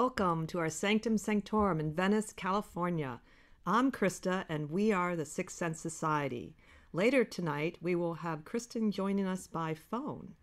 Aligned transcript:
Welcome 0.00 0.46
to 0.48 0.58
our 0.58 0.68
Sanctum 0.68 1.16
Sanctorum 1.16 1.80
in 1.80 1.90
Venice, 1.90 2.30
California. 2.30 3.18
I'm 3.64 3.90
Krista, 3.90 4.44
and 4.46 4.70
we 4.70 4.92
are 4.92 5.16
the 5.16 5.24
Sixth 5.24 5.56
Sense 5.56 5.80
Society. 5.80 6.54
Later 6.92 7.24
tonight, 7.24 7.78
we 7.80 7.94
will 7.94 8.12
have 8.12 8.44
Kristen 8.44 8.90
joining 8.90 9.26
us 9.26 9.46
by 9.46 9.72
phone. 9.72 10.34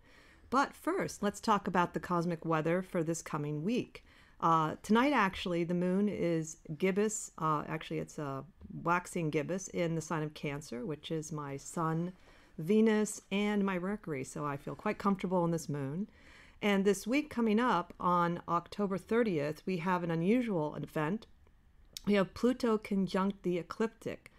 But 0.49 0.73
first, 0.73 1.21
let's 1.21 1.39
talk 1.39 1.67
about 1.67 1.93
the 1.93 1.99
cosmic 1.99 2.43
weather 2.43 2.81
for 2.81 3.03
this 3.03 3.21
coming 3.21 3.63
week. 3.63 4.03
Uh, 4.41 4.73
tonight, 4.81 5.13
actually, 5.13 5.63
the 5.63 5.75
moon 5.75 6.09
is 6.09 6.57
gibbous. 6.79 7.29
Uh, 7.37 7.61
actually, 7.67 7.99
it's 7.99 8.17
a 8.17 8.43
waxing 8.81 9.29
gibbous 9.29 9.67
in 9.67 9.93
the 9.93 10.01
sign 10.01 10.23
of 10.23 10.33
Cancer, 10.33 10.83
which 10.83 11.11
is 11.11 11.31
my 11.31 11.57
sun, 11.57 12.11
Venus, 12.57 13.21
and 13.31 13.63
my 13.63 13.77
Mercury. 13.77 14.23
So 14.23 14.45
I 14.45 14.57
feel 14.57 14.73
quite 14.73 14.97
comfortable 14.97 15.45
in 15.45 15.51
this 15.51 15.69
moon. 15.69 16.07
And 16.63 16.85
this 16.85 17.05
week 17.05 17.29
coming 17.29 17.59
up 17.59 17.93
on 17.99 18.41
October 18.47 18.97
30th, 18.97 19.57
we 19.65 19.79
have 19.79 20.01
an 20.01 20.09
unusual 20.09 20.75
event. 20.75 21.27
We 22.07 22.13
have 22.13 22.33
Pluto 22.33 22.77
conjunct 22.77 23.43
the 23.43 23.57
ecliptic, 23.57 24.31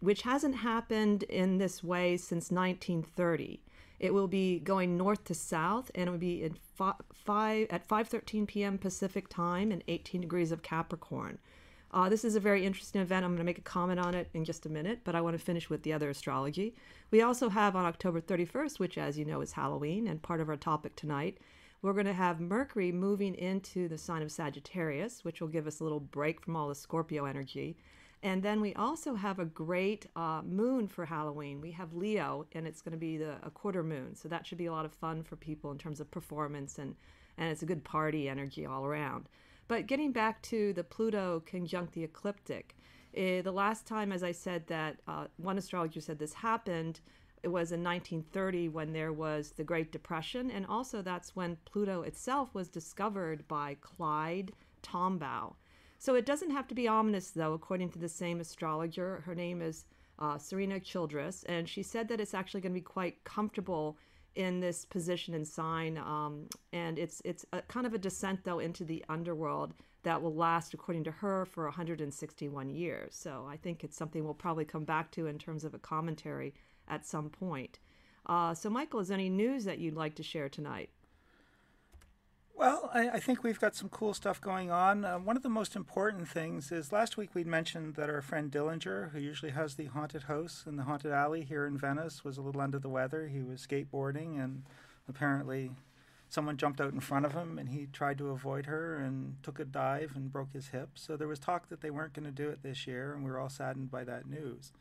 which 0.00 0.22
hasn't 0.22 0.56
happened 0.56 1.22
in 1.22 1.58
this 1.58 1.84
way 1.84 2.16
since 2.16 2.50
1930. 2.50 3.62
It 4.00 4.12
will 4.12 4.26
be 4.26 4.58
going 4.58 4.96
north 4.96 5.22
to 5.26 5.34
south, 5.34 5.92
and 5.94 6.08
it 6.08 6.10
will 6.10 6.18
be 6.18 6.42
in 6.42 6.56
five 6.74 7.68
at 7.70 7.86
5:13 7.86 8.48
p.m. 8.48 8.76
Pacific 8.76 9.28
time 9.28 9.70
and 9.70 9.84
18 9.86 10.20
degrees 10.22 10.50
of 10.50 10.62
Capricorn. 10.62 11.38
Uh, 11.92 12.08
this 12.08 12.24
is 12.24 12.34
a 12.34 12.40
very 12.40 12.66
interesting 12.66 13.00
event. 13.00 13.24
I'm 13.24 13.30
going 13.30 13.38
to 13.38 13.44
make 13.44 13.58
a 13.58 13.62
comment 13.62 14.00
on 14.00 14.16
it 14.16 14.30
in 14.34 14.44
just 14.44 14.66
a 14.66 14.68
minute, 14.68 15.02
but 15.04 15.14
I 15.14 15.20
want 15.20 15.38
to 15.38 15.44
finish 15.44 15.70
with 15.70 15.84
the 15.84 15.92
other 15.92 16.10
astrology. 16.10 16.74
We 17.12 17.22
also 17.22 17.50
have 17.50 17.76
on 17.76 17.84
October 17.84 18.20
31st, 18.20 18.80
which, 18.80 18.98
as 18.98 19.16
you 19.16 19.24
know, 19.24 19.40
is 19.40 19.52
Halloween, 19.52 20.08
and 20.08 20.20
part 20.20 20.40
of 20.40 20.48
our 20.48 20.56
topic 20.56 20.96
tonight 20.96 21.38
we're 21.82 21.92
going 21.92 22.06
to 22.06 22.12
have 22.12 22.40
Mercury 22.40 22.90
moving 22.90 23.34
into 23.34 23.88
the 23.88 23.98
sign 23.98 24.22
of 24.22 24.32
Sagittarius, 24.32 25.24
which 25.24 25.40
will 25.40 25.48
give 25.48 25.66
us 25.66 25.80
a 25.80 25.84
little 25.84 26.00
break 26.00 26.40
from 26.40 26.56
all 26.56 26.68
the 26.68 26.74
Scorpio 26.74 27.24
energy. 27.24 27.76
And 28.22 28.42
then 28.42 28.60
we 28.60 28.74
also 28.74 29.14
have 29.14 29.38
a 29.38 29.44
great 29.44 30.06
uh, 30.16 30.42
moon 30.44 30.88
for 30.88 31.04
Halloween. 31.04 31.60
We 31.60 31.70
have 31.72 31.94
Leo, 31.94 32.46
and 32.52 32.66
it's 32.66 32.82
going 32.82 32.92
to 32.92 32.98
be 32.98 33.16
the, 33.16 33.36
a 33.44 33.50
quarter 33.50 33.84
moon. 33.84 34.16
So 34.16 34.28
that 34.28 34.44
should 34.44 34.58
be 34.58 34.66
a 34.66 34.72
lot 34.72 34.84
of 34.84 34.92
fun 34.92 35.22
for 35.22 35.36
people 35.36 35.70
in 35.70 35.78
terms 35.78 36.00
of 36.00 36.10
performance, 36.10 36.78
and, 36.78 36.96
and 37.36 37.48
it's 37.50 37.62
a 37.62 37.66
good 37.66 37.84
party 37.84 38.28
energy 38.28 38.66
all 38.66 38.84
around. 38.84 39.28
But 39.68 39.86
getting 39.86 40.10
back 40.10 40.42
to 40.42 40.72
the 40.72 40.82
Pluto 40.82 41.44
conjunct 41.46 41.92
the 41.92 42.02
ecliptic, 42.02 42.74
eh, 43.14 43.40
the 43.40 43.52
last 43.52 43.86
time, 43.86 44.10
as 44.10 44.24
I 44.24 44.32
said, 44.32 44.66
that 44.66 44.96
uh, 45.06 45.26
one 45.36 45.58
astrologer 45.58 46.00
said 46.00 46.18
this 46.18 46.34
happened, 46.34 47.00
it 47.42 47.48
was 47.48 47.72
in 47.72 47.82
1930 47.82 48.68
when 48.68 48.92
there 48.92 49.12
was 49.12 49.52
the 49.52 49.64
Great 49.64 49.92
Depression, 49.92 50.50
and 50.50 50.66
also 50.66 51.02
that's 51.02 51.36
when 51.36 51.56
Pluto 51.64 52.02
itself 52.02 52.54
was 52.54 52.68
discovered 52.68 53.46
by 53.48 53.76
Clyde 53.80 54.52
Tombaugh. 54.82 55.54
So 55.98 56.14
it 56.14 56.26
doesn't 56.26 56.50
have 56.50 56.68
to 56.68 56.74
be 56.74 56.88
ominous, 56.88 57.30
though, 57.30 57.54
according 57.54 57.90
to 57.90 57.98
the 57.98 58.08
same 58.08 58.40
astrologer. 58.40 59.22
Her 59.26 59.34
name 59.34 59.60
is 59.62 59.84
uh, 60.18 60.38
Serena 60.38 60.80
Childress, 60.80 61.44
and 61.44 61.68
she 61.68 61.82
said 61.82 62.08
that 62.08 62.20
it's 62.20 62.34
actually 62.34 62.60
going 62.60 62.72
to 62.72 62.80
be 62.80 62.84
quite 62.84 63.22
comfortable 63.24 63.96
in 64.34 64.60
this 64.60 64.84
position 64.84 65.34
and 65.34 65.46
sign, 65.46 65.98
um, 65.98 66.46
and 66.72 66.98
it's 66.98 67.20
it's 67.24 67.44
a, 67.52 67.60
kind 67.62 67.86
of 67.86 67.94
a 67.94 67.98
descent 67.98 68.44
though 68.44 68.60
into 68.60 68.84
the 68.84 69.04
underworld 69.08 69.74
that 70.04 70.22
will 70.22 70.34
last, 70.34 70.74
according 70.74 71.02
to 71.04 71.10
her, 71.10 71.44
for 71.44 71.64
161 71.64 72.70
years. 72.70 73.14
So 73.16 73.46
I 73.50 73.56
think 73.56 73.82
it's 73.82 73.96
something 73.96 74.24
we'll 74.24 74.34
probably 74.34 74.64
come 74.64 74.84
back 74.84 75.10
to 75.12 75.26
in 75.26 75.38
terms 75.38 75.64
of 75.64 75.74
a 75.74 75.78
commentary 75.78 76.54
at 76.88 77.06
some 77.06 77.30
point. 77.30 77.78
Uh, 78.26 78.54
so, 78.54 78.68
Michael, 78.68 79.00
is 79.00 79.08
there 79.08 79.16
any 79.16 79.30
news 79.30 79.64
that 79.64 79.78
you'd 79.78 79.96
like 79.96 80.14
to 80.16 80.22
share 80.22 80.48
tonight? 80.48 80.90
Well, 82.54 82.90
I, 82.92 83.08
I, 83.10 83.20
think 83.20 83.44
we've 83.44 83.60
got 83.60 83.76
some 83.76 83.88
cool 83.88 84.12
stuff 84.12 84.40
going 84.40 84.68
on. 84.68 85.04
Uh, 85.04 85.18
one 85.20 85.36
of 85.36 85.44
the 85.44 85.48
most 85.48 85.76
important 85.76 86.26
things 86.26 86.72
is 86.72 86.90
last 86.90 87.16
week 87.16 87.32
we'd 87.32 87.46
mentioned 87.46 87.94
that 87.94 88.10
our 88.10 88.20
friend 88.20 88.50
Dillinger, 88.50 89.12
who 89.12 89.20
usually 89.20 89.52
has 89.52 89.76
the 89.76 89.86
haunted 89.86 90.24
house 90.24 90.64
in 90.66 90.74
the 90.74 90.82
haunted 90.82 91.12
alley 91.12 91.42
here 91.44 91.66
in 91.66 91.78
Venice, 91.78 92.24
was 92.24 92.36
a 92.36 92.42
little 92.42 92.60
under 92.60 92.80
the 92.80 92.88
weather. 92.88 93.28
He 93.28 93.42
was 93.42 93.64
skateboarding 93.64 94.42
and 94.42 94.64
apparently 95.08 95.70
someone 96.28 96.56
jumped 96.56 96.80
out 96.80 96.92
in 96.92 96.98
front 96.98 97.24
of 97.24 97.32
him 97.32 97.60
and 97.60 97.68
he 97.68 97.86
tried 97.92 98.18
to 98.18 98.30
avoid 98.30 98.66
her 98.66 98.96
and 98.96 99.36
took 99.44 99.60
a 99.60 99.64
dive 99.64 100.12
and 100.16 100.32
broke 100.32 100.52
his 100.52 100.68
hip. 100.68 100.90
So 100.94 101.16
there 101.16 101.28
was 101.28 101.38
talk 101.38 101.68
that 101.68 101.80
they 101.80 101.90
weren't 101.90 102.12
going 102.12 102.26
to 102.26 102.32
do 102.32 102.48
it 102.48 102.64
this 102.64 102.88
year, 102.88 103.14
and 103.14 103.24
we 103.24 103.30
were 103.30 103.38
all 103.38 103.48
saddened 103.48 103.90
by 103.90 104.02
that 104.04 104.28
news. 104.28 104.72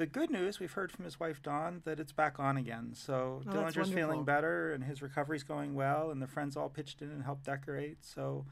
The 0.00 0.06
good 0.06 0.30
news, 0.30 0.58
we've 0.58 0.72
heard 0.72 0.90
from 0.90 1.04
his 1.04 1.20
wife 1.20 1.42
Dawn 1.42 1.82
that 1.84 2.00
it's 2.00 2.10
back 2.10 2.40
on 2.40 2.56
again. 2.56 2.92
So 2.94 3.42
oh, 3.46 3.50
Dillinger's 3.50 3.90
feeling 3.90 4.24
better 4.24 4.72
and 4.72 4.82
his 4.82 5.02
recovery's 5.02 5.42
going 5.42 5.74
well, 5.74 6.10
and 6.10 6.22
the 6.22 6.26
friends 6.26 6.56
all 6.56 6.70
pitched 6.70 7.02
in 7.02 7.10
and 7.10 7.22
helped 7.22 7.44
decorate. 7.44 7.98
So 8.00 8.46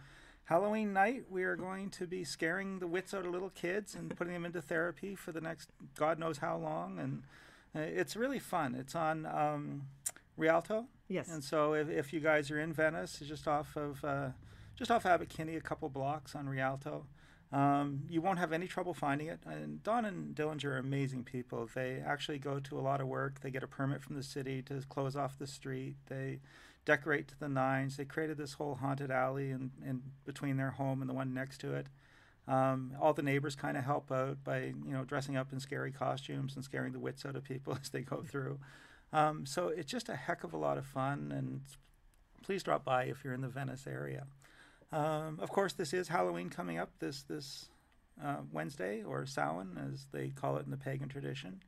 Halloween 0.44 0.92
night, 0.92 1.24
we 1.30 1.44
are 1.44 1.56
going 1.56 1.88
to 1.88 2.06
be 2.06 2.22
scaring 2.22 2.80
the 2.80 2.86
wits 2.86 3.14
out 3.14 3.24
of 3.24 3.32
little 3.32 3.48
kids 3.48 3.94
and 3.94 4.14
putting 4.14 4.34
them 4.34 4.44
into 4.44 4.60
therapy 4.60 5.14
for 5.14 5.32
the 5.32 5.40
next 5.40 5.70
God 5.94 6.18
knows 6.18 6.36
how 6.36 6.58
long. 6.58 6.98
And 6.98 7.22
uh, 7.74 7.78
it's 7.98 8.14
really 8.14 8.38
fun. 8.38 8.74
It's 8.74 8.94
on 8.94 9.24
um, 9.24 9.84
Rialto. 10.36 10.84
Yes. 11.08 11.30
And 11.30 11.42
so 11.42 11.72
if, 11.72 11.88
if 11.88 12.12
you 12.12 12.20
guys 12.20 12.50
are 12.50 12.60
in 12.60 12.74
Venice, 12.74 13.22
it's 13.22 13.30
just 13.30 13.48
off 13.48 13.74
of 13.74 14.04
uh, 14.04 14.28
just 14.76 14.90
off 14.90 15.06
Abbot 15.06 15.30
Kinney, 15.30 15.56
a 15.56 15.62
couple 15.62 15.88
blocks 15.88 16.34
on 16.34 16.46
Rialto. 16.46 17.06
Um, 17.50 18.02
you 18.10 18.20
won't 18.20 18.38
have 18.38 18.52
any 18.52 18.66
trouble 18.66 18.92
finding 18.92 19.28
it. 19.28 19.40
And 19.46 19.82
Dawn 19.82 20.04
and 20.04 20.34
Dillinger 20.34 20.64
are 20.64 20.78
amazing 20.78 21.24
people. 21.24 21.68
They 21.74 22.02
actually 22.04 22.38
go 22.38 22.60
to 22.60 22.78
a 22.78 22.82
lot 22.82 23.00
of 23.00 23.06
work. 23.06 23.40
They 23.40 23.50
get 23.50 23.62
a 23.62 23.68
permit 23.68 24.02
from 24.02 24.16
the 24.16 24.22
city 24.22 24.60
to 24.62 24.82
close 24.88 25.16
off 25.16 25.38
the 25.38 25.46
street. 25.46 25.96
They 26.08 26.40
decorate 26.84 27.28
to 27.28 27.38
the 27.38 27.48
nines. 27.48 27.96
They 27.96 28.04
created 28.04 28.36
this 28.36 28.54
whole 28.54 28.76
haunted 28.76 29.10
alley 29.10 29.50
in, 29.50 29.70
in 29.84 30.02
between 30.24 30.56
their 30.56 30.72
home 30.72 31.00
and 31.00 31.08
the 31.08 31.14
one 31.14 31.32
next 31.32 31.58
to 31.62 31.74
it. 31.74 31.86
Um, 32.46 32.92
all 32.98 33.12
the 33.12 33.22
neighbors 33.22 33.54
kind 33.54 33.76
of 33.76 33.84
help 33.84 34.10
out 34.10 34.42
by 34.42 34.60
you 34.60 34.92
know 34.92 35.04
dressing 35.04 35.36
up 35.36 35.52
in 35.52 35.60
scary 35.60 35.92
costumes 35.92 36.56
and 36.56 36.64
scaring 36.64 36.92
the 36.92 36.98
wits 36.98 37.26
out 37.26 37.36
of 37.36 37.44
people 37.44 37.76
as 37.80 37.90
they 37.90 38.00
go 38.00 38.22
through. 38.26 38.58
Um, 39.12 39.46
so 39.46 39.68
it's 39.68 39.90
just 39.90 40.08
a 40.08 40.16
heck 40.16 40.44
of 40.44 40.52
a 40.52 40.58
lot 40.58 40.78
of 40.78 40.86
fun, 40.86 41.32
and 41.34 41.60
please 42.42 42.62
drop 42.62 42.84
by 42.84 43.04
if 43.04 43.22
you're 43.22 43.34
in 43.34 43.42
the 43.42 43.48
Venice 43.48 43.86
area. 43.86 44.26
Um, 44.92 45.38
of 45.40 45.50
course, 45.50 45.72
this 45.74 45.92
is 45.92 46.08
Halloween 46.08 46.48
coming 46.48 46.78
up 46.78 46.90
this 46.98 47.22
this 47.22 47.68
uh, 48.22 48.38
Wednesday, 48.52 49.02
or 49.02 49.26
Samhain, 49.26 49.78
as 49.92 50.06
they 50.12 50.28
call 50.28 50.56
it 50.56 50.64
in 50.64 50.70
the 50.70 50.76
pagan 50.76 51.08
tradition. 51.08 51.62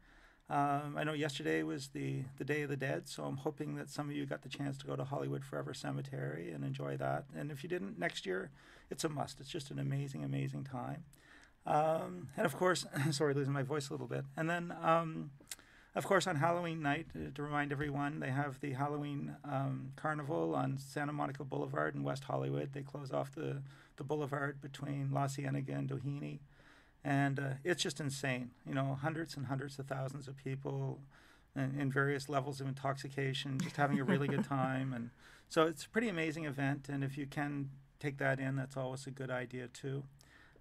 Um, 0.51 0.97
I 0.99 1.05
know 1.05 1.13
yesterday 1.13 1.63
was 1.63 1.89
the, 1.89 2.25
the 2.39 2.45
Day 2.45 2.63
of 2.63 2.71
the 2.71 2.77
Dead, 2.77 3.09
so 3.09 3.23
I'm 3.23 3.37
hoping 3.37 3.77
that 3.77 3.89
some 3.89 4.11
of 4.11 4.17
you 4.17 4.27
got 4.27 4.43
the 4.43 4.49
chance 4.49 4.77
to 4.79 4.87
go 4.87 4.97
to 4.97 5.05
Hollywood 5.05 5.45
Forever 5.45 5.73
Cemetery 5.73 6.51
and 6.51 6.65
enjoy 6.65 6.97
that. 6.97 7.27
And 7.37 7.53
if 7.53 7.63
you 7.63 7.69
didn't, 7.69 8.01
next 8.01 8.27
year, 8.27 8.51
it's 8.91 9.05
a 9.05 9.09
must. 9.09 9.39
It's 9.39 9.49
just 9.49 9.71
an 9.71 9.79
amazing, 9.79 10.25
amazing 10.25 10.65
time. 10.65 11.05
Um, 11.67 12.31
and 12.37 12.47
of 12.47 12.57
course, 12.57 12.85
sorry, 13.13 13.33
losing 13.33 13.53
my 13.53 13.63
voice 13.63 13.91
a 13.91 13.93
little 13.93 14.09
bit. 14.09 14.25
And 14.37 14.51
then 14.51 14.75
um, 14.83 15.31
of 15.95 16.07
course, 16.07 16.27
on 16.27 16.37
Halloween 16.37 16.83
night, 16.83 17.07
uh, 17.17 17.31
to 17.35 17.43
remind 17.43 17.73
everyone, 17.73 18.21
they 18.21 18.31
have 18.31 18.61
the 18.61 18.73
Halloween 18.73 19.37
um, 19.45 19.93
Carnival 19.97 20.55
on 20.55 20.79
Santa 20.79 21.13
Monica 21.13 21.43
Boulevard 21.45 21.95
in 21.95 22.05
West 22.05 22.25
Hollywood. 22.25 22.73
They 22.73 22.83
close 22.83 23.13
off 23.13 23.35
the, 23.35 23.63
the 23.97 24.05
boulevard 24.05 24.61
between 24.61 25.11
La 25.11 25.27
Cienega 25.27 25.73
and 25.73 25.89
Doheny. 25.89 26.39
And 27.03 27.41
uh, 27.41 27.49
it's 27.65 27.83
just 27.83 27.99
insane. 27.99 28.51
You 28.67 28.75
know, 28.75 28.99
hundreds 29.01 29.37
and 29.37 29.47
hundreds 29.47 29.79
of 29.79 29.87
thousands 29.87 30.29
of 30.29 30.37
people 30.37 31.01
in, 31.57 31.75
in 31.79 31.91
various 31.91 32.29
levels 32.29 32.61
of 32.61 32.69
intoxication, 32.69 33.59
just 33.59 33.77
having 33.77 33.99
a 33.99 34.05
really 34.05 34.29
good 34.29 34.45
time. 34.49 34.93
And 34.93 35.11
so 35.49 35.67
it's 35.67 35.87
a 35.87 35.89
pretty 35.89 36.09
amazing 36.09 36.45
event. 36.45 36.89
And 36.89 37.03
if 37.03 37.19
you 37.19 37.27
can 37.27 37.71
take 37.99 38.19
that 38.19 38.39
in, 38.39 38.55
that's 38.55 38.77
always 38.77 39.09
a 39.09 39.11
good 39.11 39.31
idea, 39.31 39.67
too. 39.67 40.05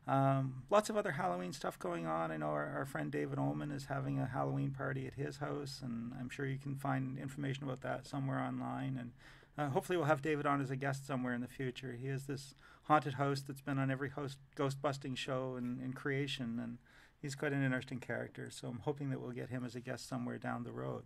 Um, 0.10 0.64
lots 0.72 0.90
of 0.90 0.98
other 0.98 1.12
Halloween 1.12 1.54
stuff 1.54 1.78
going 1.78 2.08
on. 2.08 2.32
I 2.32 2.38
know 2.38 2.48
our, 2.48 2.66
our, 2.78 2.86
friend 2.86 3.12
David 3.12 3.38
Ullman 3.38 3.70
is 3.70 3.86
having 3.86 4.18
a 4.18 4.26
Halloween 4.26 4.72
party 4.72 5.06
at 5.06 5.14
his 5.14 5.38
house, 5.38 5.82
and 5.84 6.14
I'm 6.20 6.30
sure 6.30 6.48
you 6.48 6.58
can 6.58 6.76
find 6.76 7.20
information 7.20 7.64
about 7.64 7.82
that 7.82 8.08
somewhere 8.08 8.40
online. 8.40 8.98
And 8.98 9.12
uh, 9.56 9.72
hopefully, 9.72 9.98
we'll 9.98 10.08
have 10.08 10.24
David 10.24 10.48
on 10.48 10.62
as 10.62 10.72
a 10.72 10.76
guest 10.76 11.06
somewhere 11.06 11.36
in 11.36 11.42
the 11.42 11.48
future. 11.48 11.92
He 11.94 12.08
is 12.08 12.26
this 12.26 12.56
haunted 12.86 13.14
host 13.14 13.46
that's 13.46 13.62
been 13.62 13.78
on 13.78 13.92
every 13.92 14.10
host 14.10 14.40
ghost 14.56 14.82
busting 14.82 15.14
show 15.14 15.58
in 15.58 15.94
creation, 15.94 16.60
and 16.60 16.80
he's 17.22 17.36
quite 17.36 17.54
an 17.54 17.64
interesting 17.64 18.00
character. 18.00 18.50
So 18.50 18.68
I'm 18.68 18.80
hoping 18.80 19.12
that 19.12 19.22
we'll 19.22 19.30
get 19.30 19.52
him 19.52 19.64
as 19.64 19.76
a 19.76 19.80
guest 19.80 20.10
somewhere 20.10 20.40
down 20.40 20.64
the 20.64 20.72
road. 20.72 21.04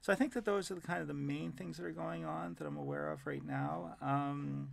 So 0.00 0.12
I 0.12 0.16
think 0.16 0.32
that 0.32 0.44
those 0.44 0.68
are 0.68 0.74
the 0.74 0.80
kind 0.80 1.00
of 1.00 1.06
the 1.06 1.14
main 1.14 1.52
things 1.52 1.76
that 1.76 1.86
are 1.86 1.92
going 1.92 2.24
on 2.24 2.56
that 2.58 2.66
I'm 2.66 2.76
aware 2.76 3.12
of 3.12 3.24
right 3.24 3.44
now. 3.46 3.94
Um, 4.02 4.70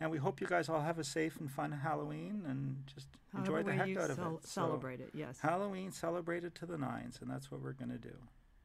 And 0.00 0.10
we 0.10 0.18
hope 0.18 0.40
you 0.40 0.46
guys 0.46 0.68
all 0.68 0.80
have 0.80 0.98
a 0.98 1.04
safe 1.04 1.40
and 1.40 1.50
fun 1.50 1.72
Halloween 1.72 2.42
and 2.46 2.76
just 2.94 3.08
enjoy 3.36 3.62
the 3.62 3.72
heck 3.72 3.96
out 3.96 4.10
of 4.10 4.16
cel- 4.16 4.36
it. 4.36 4.46
So, 4.46 4.60
Celebrate 4.66 5.00
it, 5.00 5.10
yes. 5.14 5.40
Halloween 5.40 5.90
celebrated 5.90 6.54
to 6.56 6.66
the 6.66 6.76
nines, 6.76 7.18
and 7.22 7.30
that's 7.30 7.50
what 7.50 7.62
we're 7.62 7.72
going 7.72 7.90
to 7.90 7.98
do. 7.98 8.14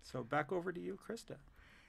So 0.04 0.24
back 0.24 0.52
over 0.52 0.72
to 0.72 0.80
you, 0.80 0.98
Krista. 1.08 1.36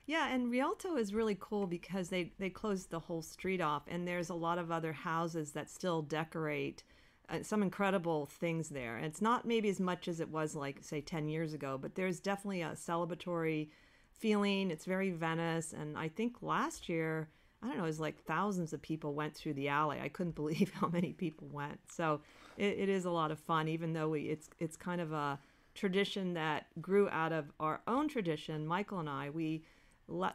Yeah, 0.07 0.33
and 0.33 0.51
Rialto 0.51 0.97
is 0.97 1.15
really 1.15 1.37
cool 1.41 1.67
because 1.67 2.09
they 2.09 2.33
they 2.39 2.51
closed 2.51 2.91
the 2.91 2.99
whole 2.99 3.23
street 3.23 3.61
off, 3.61 3.83
and 3.89 4.07
there's 4.07 4.31
a 4.31 4.35
lot 4.35 4.59
of 4.59 4.71
other 4.71 4.93
houses 4.93 5.53
that 5.53 5.71
still 5.71 6.03
decorate. 6.03 6.83
Uh, 7.29 7.43
some 7.43 7.63
incredible 7.63 8.27
things 8.27 8.69
there. 8.69 8.97
And 8.97 9.07
it's 9.07 9.23
not 9.23 9.47
maybe 9.47 9.69
as 9.69 9.79
much 9.79 10.09
as 10.09 10.19
it 10.19 10.29
was 10.29 10.57
like 10.57 10.79
say 10.83 11.01
10 11.01 11.29
years 11.29 11.55
ago, 11.55 11.79
but 11.81 11.95
there's 11.95 12.19
definitely 12.19 12.63
a 12.63 12.71
celebratory 12.71 13.69
feeling. 14.11 14.73
It's 14.73 14.85
very 14.85 15.11
Venice, 15.11 15.73
and 15.73 15.97
I 15.97 16.09
think 16.09 16.43
last 16.43 16.89
year 16.89 17.29
I 17.63 17.69
don't 17.69 17.79
know, 17.79 17.85
it 17.85 17.87
was 17.87 18.01
like 18.01 18.25
thousands 18.25 18.73
of 18.73 18.83
people 18.83 19.15
went 19.15 19.35
through 19.35 19.55
the 19.55 19.69
alley. 19.69 20.01
I 20.01 20.09
couldn't 20.09 20.35
believe 20.43 20.73
how 20.75 20.89
many 20.89 21.13
people 21.13 21.49
went. 21.53 21.79
So 21.91 22.21
it, 22.57 22.79
it 22.79 22.89
is 22.89 23.05
a 23.05 23.11
lot 23.11 23.31
of 23.31 23.39
fun, 23.39 23.69
even 23.69 23.93
though 23.93 24.09
we 24.09 24.23
it's 24.23 24.51
it's 24.59 24.77
kind 24.77 25.01
of 25.01 25.13
a 25.13 25.39
tradition 25.75 26.35
that 26.35 26.67
grew 26.83 27.09
out 27.09 27.33
of 27.33 27.51
our 27.61 27.81
own 27.87 28.09
tradition. 28.09 28.67
Michael 28.67 29.01
and 29.01 29.09
I 29.09 29.31
we 29.31 29.65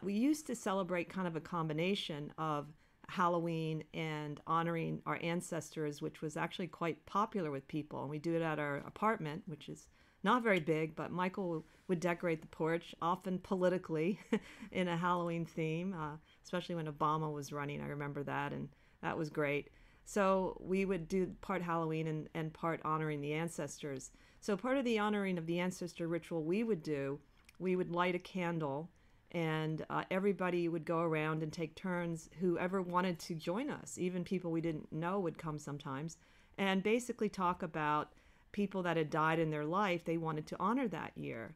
we 0.02 0.14
used 0.14 0.46
to 0.46 0.56
celebrate 0.56 1.08
kind 1.08 1.28
of 1.28 1.36
a 1.36 1.40
combination 1.40 2.32
of 2.38 2.66
Halloween 3.08 3.84
and 3.94 4.40
honoring 4.46 5.00
our 5.06 5.18
ancestors, 5.22 6.02
which 6.02 6.20
was 6.20 6.36
actually 6.36 6.66
quite 6.66 7.04
popular 7.06 7.50
with 7.50 7.66
people. 7.68 8.02
And 8.02 8.10
we 8.10 8.18
do 8.18 8.34
it 8.34 8.42
at 8.42 8.58
our 8.58 8.76
apartment, 8.78 9.42
which 9.46 9.68
is 9.68 9.88
not 10.28 10.42
very 10.42 10.60
big, 10.60 10.94
but 10.94 11.10
Michael 11.10 11.64
would 11.88 12.00
decorate 12.00 12.42
the 12.42 12.48
porch, 12.48 12.94
often 13.00 13.38
politically, 13.38 14.20
in 14.72 14.86
a 14.86 14.96
Halloween 14.96 15.46
theme, 15.46 15.94
uh, 15.98 16.16
especially 16.44 16.74
when 16.74 16.86
Obama 16.86 17.32
was 17.32 17.50
running. 17.50 17.80
I 17.80 17.86
remember 17.86 18.22
that, 18.24 18.52
and 18.52 18.68
that 19.00 19.16
was 19.16 19.30
great. 19.30 19.70
So 20.04 20.60
we 20.60 20.84
would 20.84 21.08
do 21.08 21.34
part 21.40 21.62
Halloween 21.62 22.06
and, 22.08 22.28
and 22.34 22.52
part 22.52 22.80
honoring 22.84 23.22
the 23.22 23.32
ancestors. 23.32 24.10
So 24.40 24.54
part 24.54 24.76
of 24.76 24.84
the 24.84 24.98
honoring 24.98 25.38
of 25.38 25.46
the 25.46 25.60
ancestor 25.60 26.08
ritual 26.08 26.44
we 26.44 26.62
would 26.62 26.82
do, 26.82 27.18
we 27.58 27.74
would 27.74 27.90
light 27.90 28.14
a 28.14 28.18
candle 28.18 28.90
and 29.32 29.84
uh, 29.88 30.04
everybody 30.10 30.68
would 30.68 30.84
go 30.84 31.00
around 31.00 31.42
and 31.42 31.52
take 31.52 31.74
turns. 31.74 32.28
Whoever 32.40 32.82
wanted 32.82 33.18
to 33.20 33.34
join 33.34 33.70
us, 33.70 33.96
even 33.96 34.24
people 34.24 34.50
we 34.50 34.60
didn't 34.60 34.92
know 34.92 35.20
would 35.20 35.38
come 35.38 35.58
sometimes, 35.58 36.18
and 36.58 36.82
basically 36.82 37.28
talk 37.28 37.62
about 37.62 38.12
people 38.52 38.82
that 38.82 38.96
had 38.96 39.10
died 39.10 39.38
in 39.38 39.50
their 39.50 39.64
life 39.64 40.04
they 40.04 40.16
wanted 40.16 40.46
to 40.48 40.56
honor 40.58 40.88
that 40.88 41.12
year. 41.16 41.54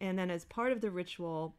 And 0.00 0.18
then, 0.18 0.30
as 0.30 0.44
part 0.44 0.72
of 0.72 0.80
the 0.80 0.90
ritual, 0.90 1.54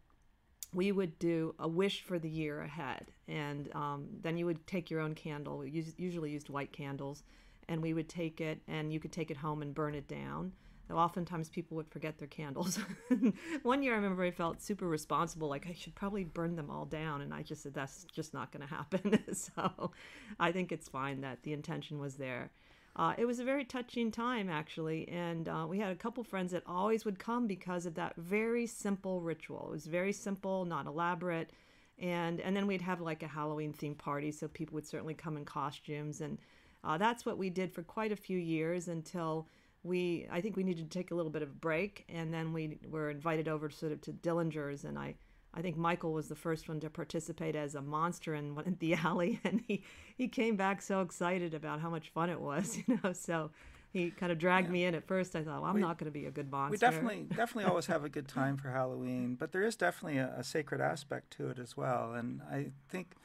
we 0.73 0.91
would 0.91 1.17
do 1.19 1.55
a 1.59 1.67
wish 1.67 2.03
for 2.03 2.19
the 2.19 2.29
year 2.29 2.61
ahead. 2.61 3.11
And 3.27 3.73
um, 3.73 4.07
then 4.21 4.37
you 4.37 4.45
would 4.45 4.65
take 4.67 4.89
your 4.89 4.99
own 4.99 5.15
candle. 5.15 5.59
We 5.59 5.85
usually 5.97 6.31
used 6.31 6.49
white 6.49 6.73
candles. 6.73 7.23
And 7.69 7.81
we 7.81 7.93
would 7.93 8.09
take 8.09 8.41
it, 8.41 8.59
and 8.67 8.91
you 8.91 8.99
could 8.99 9.13
take 9.13 9.31
it 9.31 9.37
home 9.37 9.61
and 9.61 9.73
burn 9.73 9.95
it 9.95 10.09
down 10.09 10.51
though 10.87 10.97
oftentimes 10.97 11.49
people 11.49 11.77
would 11.77 11.87
forget 11.87 12.17
their 12.17 12.27
candles. 12.27 12.79
One 13.63 13.83
year 13.83 13.93
I 13.93 13.97
remember 13.97 14.23
I 14.23 14.31
felt 14.31 14.61
super 14.61 14.87
responsible, 14.87 15.47
like 15.47 15.67
I 15.67 15.73
should 15.73 15.95
probably 15.95 16.23
burn 16.23 16.55
them 16.55 16.69
all 16.69 16.85
down, 16.85 17.21
and 17.21 17.33
I 17.33 17.41
just 17.41 17.63
said 17.63 17.73
that's 17.73 18.05
just 18.05 18.33
not 18.33 18.51
going 18.51 18.67
to 18.67 18.73
happen. 18.73 19.23
so 19.33 19.91
I 20.39 20.51
think 20.51 20.71
it's 20.71 20.89
fine 20.89 21.21
that 21.21 21.43
the 21.43 21.53
intention 21.53 21.99
was 21.99 22.15
there. 22.15 22.51
Uh, 22.95 23.13
it 23.17 23.25
was 23.25 23.39
a 23.39 23.43
very 23.43 23.65
touching 23.65 24.11
time 24.11 24.49
actually, 24.49 25.07
and 25.09 25.49
uh, 25.49 25.65
we 25.67 25.79
had 25.79 25.91
a 25.91 25.95
couple 25.95 26.23
friends 26.23 26.51
that 26.51 26.61
always 26.67 27.05
would 27.05 27.17
come 27.17 27.47
because 27.47 27.85
of 27.87 27.95
that 27.95 28.15
very 28.17 28.67
simple 28.67 29.19
ritual. 29.21 29.65
It 29.69 29.71
was 29.71 29.87
very 29.87 30.13
simple, 30.13 30.63
not 30.65 30.85
elaborate, 30.85 31.51
and 31.97 32.39
and 32.39 32.55
then 32.55 32.67
we'd 32.67 32.81
have 32.81 33.01
like 33.01 33.23
a 33.23 33.27
Halloween 33.27 33.73
themed 33.73 33.97
party, 33.97 34.31
so 34.31 34.47
people 34.47 34.75
would 34.75 34.85
certainly 34.87 35.15
come 35.15 35.37
in 35.37 35.45
costumes, 35.45 36.21
and 36.21 36.37
uh, 36.83 36.97
that's 36.97 37.25
what 37.25 37.39
we 37.39 37.49
did 37.49 37.73
for 37.73 37.81
quite 37.81 38.11
a 38.11 38.15
few 38.15 38.37
years 38.37 38.87
until 38.87 39.47
we 39.81 40.27
I 40.31 40.39
think 40.41 40.55
we 40.55 40.63
needed 40.63 40.91
to 40.91 40.97
take 40.99 41.09
a 41.09 41.15
little 41.15 41.31
bit 41.31 41.41
of 41.41 41.49
a 41.49 41.53
break, 41.53 42.05
and 42.09 42.31
then 42.31 42.53
we 42.53 42.77
were 42.87 43.09
invited 43.09 43.47
over 43.47 43.71
sort 43.71 43.91
of 43.91 44.01
to 44.01 44.13
Dillinger's, 44.13 44.83
and 44.83 44.99
I 44.99 45.15
I 45.53 45.61
think 45.61 45.77
Michael 45.77 46.13
was 46.13 46.29
the 46.29 46.35
first 46.35 46.67
one 46.67 46.79
to 46.79 46.89
participate 46.89 47.55
as 47.55 47.75
a 47.75 47.81
monster 47.81 48.33
in, 48.33 48.57
in 48.65 48.77
the 48.79 48.93
alley, 49.03 49.39
and 49.43 49.61
he 49.67 49.83
he 50.15 50.27
came 50.27 50.55
back 50.55 50.81
so 50.81 51.01
excited 51.01 51.53
about 51.53 51.79
how 51.79 51.89
much 51.89 52.09
fun 52.09 52.29
it 52.29 52.39
was, 52.39 52.77
you 52.87 52.99
know. 53.03 53.13
So 53.13 53.51
he 53.91 54.09
kind 54.09 54.31
of 54.31 54.39
dragged 54.39 54.67
yeah. 54.67 54.73
me 54.73 54.85
in 54.85 54.95
at 54.95 55.07
first. 55.07 55.35
I 55.35 55.43
thought, 55.43 55.61
well, 55.61 55.69
I'm 55.69 55.75
we, 55.75 55.81
not 55.81 55.97
going 55.97 56.11
to 56.11 56.19
be 56.19 56.25
a 56.25 56.31
good 56.31 56.51
monster. 56.51 56.71
We 56.71 56.77
definitely 56.77 57.23
definitely 57.35 57.65
always 57.65 57.85
have 57.85 58.03
a 58.03 58.09
good 58.09 58.27
time 58.27 58.57
for 58.57 58.69
Halloween, 58.69 59.35
but 59.35 59.51
there 59.51 59.63
is 59.63 59.75
definitely 59.75 60.17
a, 60.17 60.33
a 60.37 60.43
sacred 60.43 60.81
aspect 60.81 61.31
to 61.37 61.49
it 61.49 61.59
as 61.59 61.77
well, 61.77 62.13
and 62.13 62.41
I 62.51 62.71
think 62.89 63.15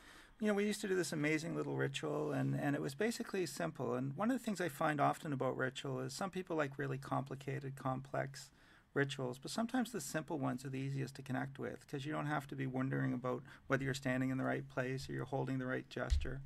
you 0.41 0.47
know, 0.47 0.55
we 0.55 0.65
used 0.65 0.81
to 0.83 0.89
do 0.89 0.95
this 0.95 1.13
amazing 1.13 1.57
little 1.57 1.77
ritual, 1.77 2.31
and, 2.31 2.55
and 2.55 2.77
it 2.77 2.81
was 2.81 2.95
basically 2.95 3.45
simple. 3.45 3.95
And 3.95 4.17
one 4.17 4.31
of 4.31 4.39
the 4.39 4.45
things 4.45 4.61
I 4.61 4.69
find 4.69 5.01
often 5.01 5.33
about 5.33 5.57
ritual 5.57 5.99
is 5.99 6.13
some 6.13 6.31
people 6.31 6.57
like 6.57 6.79
really 6.79 6.97
complicated, 6.97 7.75
complex 7.75 8.51
rituals, 8.99 9.39
but 9.39 9.51
sometimes 9.51 9.93
the 9.93 10.01
simple 10.01 10.39
ones 10.39 10.65
are 10.65 10.69
the 10.69 10.79
easiest 10.79 11.15
to 11.17 11.23
connect 11.23 11.59
with 11.59 11.81
because 11.81 12.05
you 12.05 12.13
don't 12.13 12.27
have 12.27 12.47
to 12.49 12.57
be 12.57 12.67
wondering 12.67 13.13
about 13.13 13.43
whether 13.67 13.85
you're 13.85 13.95
standing 13.95 14.31
in 14.31 14.39
the 14.39 14.45
right 14.45 14.69
place 14.69 15.09
or 15.09 15.13
you're 15.13 15.25
holding 15.25 15.59
the 15.59 15.67
right 15.67 15.89
gesture. 15.89 16.41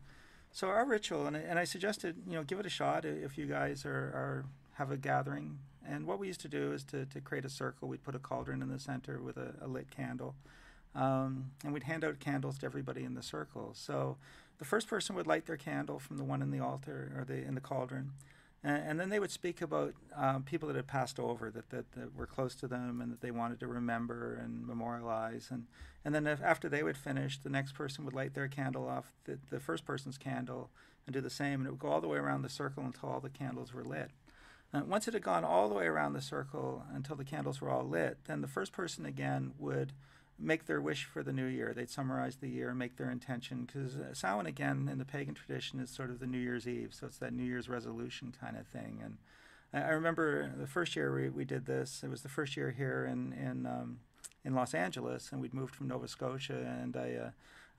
So 0.52 0.68
our 0.68 0.84
ritual, 0.84 1.26
and, 1.26 1.36
and 1.36 1.58
I 1.58 1.64
suggested, 1.64 2.16
you 2.26 2.34
know, 2.34 2.44
give 2.44 2.60
it 2.60 2.66
a 2.66 2.70
shot 2.70 3.04
if 3.04 3.36
you 3.36 3.46
guys 3.46 3.84
are, 3.84 3.90
are 3.90 4.44
have 4.74 4.90
a 4.90 4.96
gathering. 4.96 5.58
And 5.86 6.06
what 6.06 6.18
we 6.18 6.28
used 6.28 6.42
to 6.42 6.48
do 6.48 6.72
is 6.72 6.84
to, 6.84 7.06
to 7.06 7.20
create 7.20 7.44
a 7.44 7.50
circle. 7.50 7.88
We'd 7.88 8.04
put 8.04 8.14
a 8.14 8.18
cauldron 8.18 8.62
in 8.62 8.68
the 8.68 8.78
center 8.78 9.20
with 9.20 9.36
a, 9.36 9.54
a 9.60 9.66
lit 9.66 9.90
candle 9.90 10.34
um, 10.94 11.50
and 11.64 11.72
we'd 11.72 11.84
hand 11.84 12.04
out 12.04 12.20
candles 12.20 12.58
to 12.58 12.66
everybody 12.66 13.04
in 13.04 13.14
the 13.14 13.22
circle. 13.22 13.72
So 13.74 14.16
the 14.58 14.64
first 14.64 14.88
person 14.88 15.16
would 15.16 15.26
light 15.26 15.46
their 15.46 15.56
candle 15.56 15.98
from 15.98 16.18
the 16.18 16.24
one 16.24 16.42
in 16.42 16.50
the 16.50 16.60
altar 16.60 17.12
or 17.16 17.24
the 17.24 17.42
in 17.42 17.54
the 17.54 17.60
cauldron, 17.60 18.12
and, 18.64 18.82
and 18.88 19.00
then 19.00 19.08
they 19.08 19.18
would 19.20 19.30
speak 19.30 19.60
about 19.60 19.94
um, 20.16 20.42
people 20.42 20.68
that 20.68 20.76
had 20.76 20.86
passed 20.86 21.18
over 21.18 21.50
that, 21.50 21.70
that, 21.70 21.92
that 21.92 22.14
were 22.14 22.26
close 22.26 22.54
to 22.56 22.68
them 22.68 23.00
and 23.00 23.10
that 23.12 23.20
they 23.20 23.30
wanted 23.30 23.60
to 23.60 23.66
remember 23.66 24.34
and 24.34 24.66
memorialize. 24.66 25.48
And 25.50 25.66
and 26.04 26.14
then 26.14 26.26
if, 26.26 26.42
after 26.42 26.68
they 26.68 26.82
would 26.82 26.96
finish, 26.96 27.38
the 27.38 27.48
next 27.48 27.72
person 27.72 28.04
would 28.04 28.14
light 28.14 28.34
their 28.34 28.48
candle 28.48 28.88
off 28.88 29.12
the, 29.24 29.38
the 29.50 29.60
first 29.60 29.84
person's 29.84 30.18
candle 30.18 30.70
and 31.06 31.14
do 31.14 31.20
the 31.20 31.30
same, 31.30 31.60
and 31.60 31.66
it 31.66 31.70
would 31.70 31.78
go 31.78 31.88
all 31.88 32.00
the 32.00 32.08
way 32.08 32.18
around 32.18 32.42
the 32.42 32.48
circle 32.48 32.84
until 32.84 33.08
all 33.08 33.20
the 33.20 33.28
candles 33.28 33.72
were 33.72 33.84
lit. 33.84 34.10
Uh, 34.74 34.82
once 34.86 35.06
it 35.06 35.14
had 35.14 35.22
gone 35.22 35.44
all 35.44 35.68
the 35.68 35.74
way 35.74 35.86
around 35.86 36.12
the 36.12 36.20
circle 36.20 36.84
until 36.94 37.14
the 37.14 37.24
candles 37.24 37.60
were 37.60 37.70
all 37.70 37.84
lit, 37.84 38.18
then 38.26 38.40
the 38.40 38.48
first 38.48 38.72
person 38.72 39.04
again 39.04 39.52
would 39.58 39.92
make 40.42 40.66
their 40.66 40.80
wish 40.80 41.04
for 41.04 41.22
the 41.22 41.32
new 41.32 41.46
year. 41.46 41.72
They'd 41.74 41.90
summarize 41.90 42.36
the 42.36 42.48
year 42.48 42.74
make 42.74 42.96
their 42.96 43.10
intention 43.10 43.64
because 43.64 43.96
uh, 43.96 44.14
Samhain 44.14 44.46
again 44.46 44.88
in 44.90 44.98
the 44.98 45.04
pagan 45.04 45.34
tradition 45.34 45.80
is 45.80 45.90
sort 45.90 46.10
of 46.10 46.18
the 46.18 46.26
New 46.26 46.38
Year's 46.38 46.66
Eve, 46.66 46.92
so 46.92 47.06
it's 47.06 47.18
that 47.18 47.32
New 47.32 47.44
Year's 47.44 47.68
resolution 47.68 48.34
kind 48.38 48.56
of 48.56 48.66
thing. 48.66 49.00
And 49.02 49.18
I, 49.72 49.88
I 49.88 49.90
remember 49.90 50.52
the 50.56 50.66
first 50.66 50.96
year 50.96 51.14
we, 51.14 51.28
we 51.28 51.44
did 51.44 51.66
this. 51.66 52.02
It 52.02 52.10
was 52.10 52.22
the 52.22 52.28
first 52.28 52.56
year 52.56 52.70
here 52.70 53.08
in 53.10 53.32
in 53.32 53.66
um, 53.66 54.00
in 54.44 54.54
Los 54.54 54.74
Angeles, 54.74 55.30
and 55.30 55.40
we'd 55.40 55.54
moved 55.54 55.74
from 55.74 55.88
Nova 55.88 56.08
Scotia, 56.08 56.78
and 56.82 56.96
I. 56.96 57.14
Uh, 57.14 57.30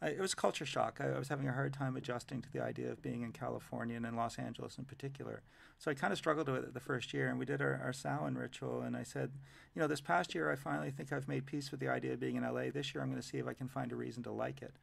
I, 0.04 0.08
it 0.10 0.20
was 0.20 0.36
culture 0.36 0.66
shock. 0.66 1.00
I, 1.00 1.16
I, 1.16 1.18
was 1.18 1.30
having 1.30 1.48
a 1.48 1.54
hard 1.54 1.74
time 1.74 1.96
adjusting 1.96 2.42
to 2.42 2.52
the 2.52 2.62
idea 2.62 2.92
of 2.92 3.02
being 3.02 3.22
in 3.22 3.32
California 3.32 3.96
and 3.96 4.06
in 4.06 4.16
Los 4.16 4.38
Angeles 4.38 4.78
in 4.78 4.84
particular. 4.84 5.42
So 5.80 5.90
I 5.90 5.94
kind 5.94 6.12
of 6.12 6.20
struggled 6.20 6.50
with 6.50 6.64
it 6.66 6.74
the 6.74 6.80
first 6.82 7.14
year. 7.14 7.30
And 7.30 7.40
we 7.40 7.46
did 7.46 7.62
our, 7.62 7.80
our 7.84 7.94
Samhain 7.94 8.36
ritual. 8.36 8.82
And 8.82 8.98
I 8.98 9.04
said, 9.04 9.32
you 9.74 9.82
know, 9.82 9.88
this 9.88 10.02
past 10.02 10.36
year 10.36 10.52
I 10.52 10.56
finally 10.56 10.92
think 10.92 11.14
I've 11.14 11.28
made 11.28 11.46
peace 11.46 11.72
with 11.72 11.80
the 11.80 11.88
idea 11.88 12.14
of 12.14 12.20
being 12.20 12.36
in 12.36 12.44
LA. 12.44 12.70
This 12.74 12.94
year 12.94 13.02
I'm 13.02 13.10
going 13.10 13.22
to 13.22 13.28
see 13.28 13.38
if 13.38 13.48
I 13.48 13.54
can 13.54 13.70
find 13.70 13.92
a 13.94 13.96
reason 13.96 14.24
to 14.24 14.32
like 14.32 14.62
it. 14.62 14.74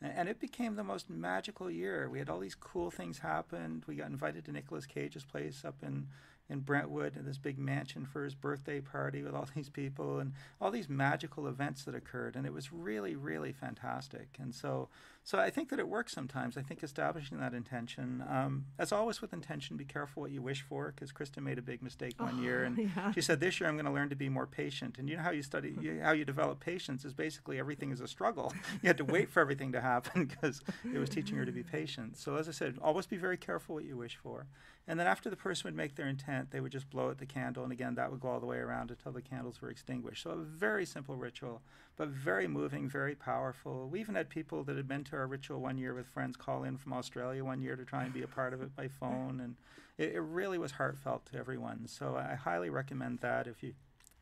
And 0.00 0.28
it 0.28 0.40
became 0.40 0.74
the 0.74 0.82
most 0.82 1.08
magical 1.08 1.70
year. 1.70 2.08
We 2.10 2.18
had 2.18 2.28
all 2.28 2.40
these 2.40 2.56
cool 2.56 2.90
things 2.90 3.20
happen. 3.20 3.84
We 3.86 3.94
got 3.94 4.08
invited 4.08 4.44
to 4.46 4.52
Nicolas 4.52 4.84
Cage's 4.84 5.24
place 5.24 5.64
up 5.64 5.76
in 5.80 6.08
in 6.52 6.60
Brentwood 6.60 7.16
in 7.16 7.24
this 7.24 7.38
big 7.38 7.58
mansion 7.58 8.06
for 8.06 8.22
his 8.22 8.34
birthday 8.34 8.80
party 8.80 9.22
with 9.22 9.34
all 9.34 9.48
these 9.56 9.70
people 9.70 10.20
and 10.20 10.32
all 10.60 10.70
these 10.70 10.88
magical 10.88 11.48
events 11.48 11.84
that 11.84 11.94
occurred. 11.94 12.36
And 12.36 12.46
it 12.46 12.52
was 12.52 12.72
really 12.72 13.16
really 13.16 13.52
fantastic. 13.52 14.28
And 14.38 14.54
so 14.54 14.88
so 15.24 15.38
I 15.38 15.50
think 15.50 15.70
that 15.70 15.78
it 15.78 15.88
works 15.88 16.12
sometimes. 16.12 16.56
I 16.56 16.62
think 16.62 16.82
establishing 16.82 17.38
that 17.38 17.54
intention 17.54 18.24
um, 18.28 18.66
as 18.78 18.90
always 18.90 19.20
with 19.20 19.32
intention 19.32 19.76
be 19.76 19.84
careful 19.84 20.22
what 20.22 20.32
you 20.32 20.42
wish 20.42 20.62
for 20.62 20.92
because 20.94 21.12
Krista 21.12 21.42
made 21.42 21.58
a 21.58 21.62
big 21.62 21.82
mistake 21.82 22.20
one 22.20 22.38
oh, 22.40 22.42
year 22.42 22.64
and 22.64 22.76
yeah. 22.96 23.12
she 23.12 23.20
said 23.20 23.38
this 23.38 23.60
year 23.60 23.68
I'm 23.68 23.76
going 23.76 23.86
to 23.86 23.92
learn 23.92 24.08
to 24.10 24.16
be 24.16 24.28
more 24.28 24.46
patient. 24.46 24.98
And 24.98 25.08
you 25.08 25.16
know 25.16 25.22
how 25.22 25.30
you 25.30 25.42
study 25.42 25.76
you, 25.80 26.00
how 26.02 26.12
you 26.12 26.24
develop 26.24 26.60
patience 26.60 27.04
is 27.04 27.14
basically 27.14 27.58
everything 27.58 27.92
is 27.92 28.00
a 28.00 28.08
struggle. 28.08 28.52
You 28.82 28.88
had 28.88 28.98
to 28.98 29.04
wait 29.04 29.30
for 29.30 29.40
everything 29.40 29.72
to 29.72 29.80
happen 29.80 30.24
because 30.40 30.60
it 30.84 30.98
was 30.98 31.08
teaching 31.08 31.36
her 31.36 31.44
to 31.44 31.52
be 31.52 31.62
patient. 31.62 32.16
So 32.16 32.36
as 32.36 32.48
I 32.48 32.52
said 32.52 32.78
always 32.82 33.06
be 33.06 33.16
very 33.16 33.36
careful 33.36 33.76
what 33.76 33.84
you 33.84 33.96
wish 33.96 34.16
for. 34.16 34.46
And 34.88 34.98
then 34.98 35.06
after 35.06 35.30
the 35.30 35.36
person 35.36 35.68
would 35.68 35.76
make 35.76 35.94
their 35.94 36.08
intent, 36.08 36.50
they 36.50 36.60
would 36.60 36.72
just 36.72 36.90
blow 36.90 37.10
out 37.10 37.18
the 37.18 37.26
candle, 37.26 37.62
and 37.62 37.72
again, 37.72 37.94
that 37.94 38.10
would 38.10 38.20
go 38.20 38.28
all 38.28 38.40
the 38.40 38.46
way 38.46 38.58
around 38.58 38.90
until 38.90 39.12
the 39.12 39.22
candles 39.22 39.62
were 39.62 39.70
extinguished. 39.70 40.24
So 40.24 40.30
a 40.30 40.36
very 40.36 40.84
simple 40.84 41.16
ritual, 41.16 41.62
but 41.96 42.08
very 42.08 42.48
moving, 42.48 42.88
very 42.88 43.14
powerful. 43.14 43.88
We 43.88 44.00
even 44.00 44.14
had 44.14 44.28
people 44.28 44.64
that 44.64 44.76
had 44.76 44.88
been 44.88 45.04
to 45.04 45.16
our 45.16 45.26
ritual 45.26 45.60
one 45.60 45.78
year 45.78 45.94
with 45.94 46.06
friends 46.06 46.36
call 46.36 46.64
in 46.64 46.76
from 46.76 46.92
Australia 46.92 47.44
one 47.44 47.60
year 47.60 47.76
to 47.76 47.84
try 47.84 48.04
and 48.04 48.12
be 48.12 48.22
a 48.22 48.28
part 48.28 48.54
of 48.54 48.62
it 48.62 48.74
by 48.74 48.88
phone, 48.88 49.40
and 49.40 49.56
it, 49.98 50.14
it 50.14 50.20
really 50.20 50.58
was 50.58 50.72
heartfelt 50.72 51.26
to 51.26 51.38
everyone. 51.38 51.86
So 51.86 52.16
I 52.16 52.34
highly 52.34 52.70
recommend 52.70 53.20
that 53.20 53.46
if 53.46 53.62
you 53.62 53.74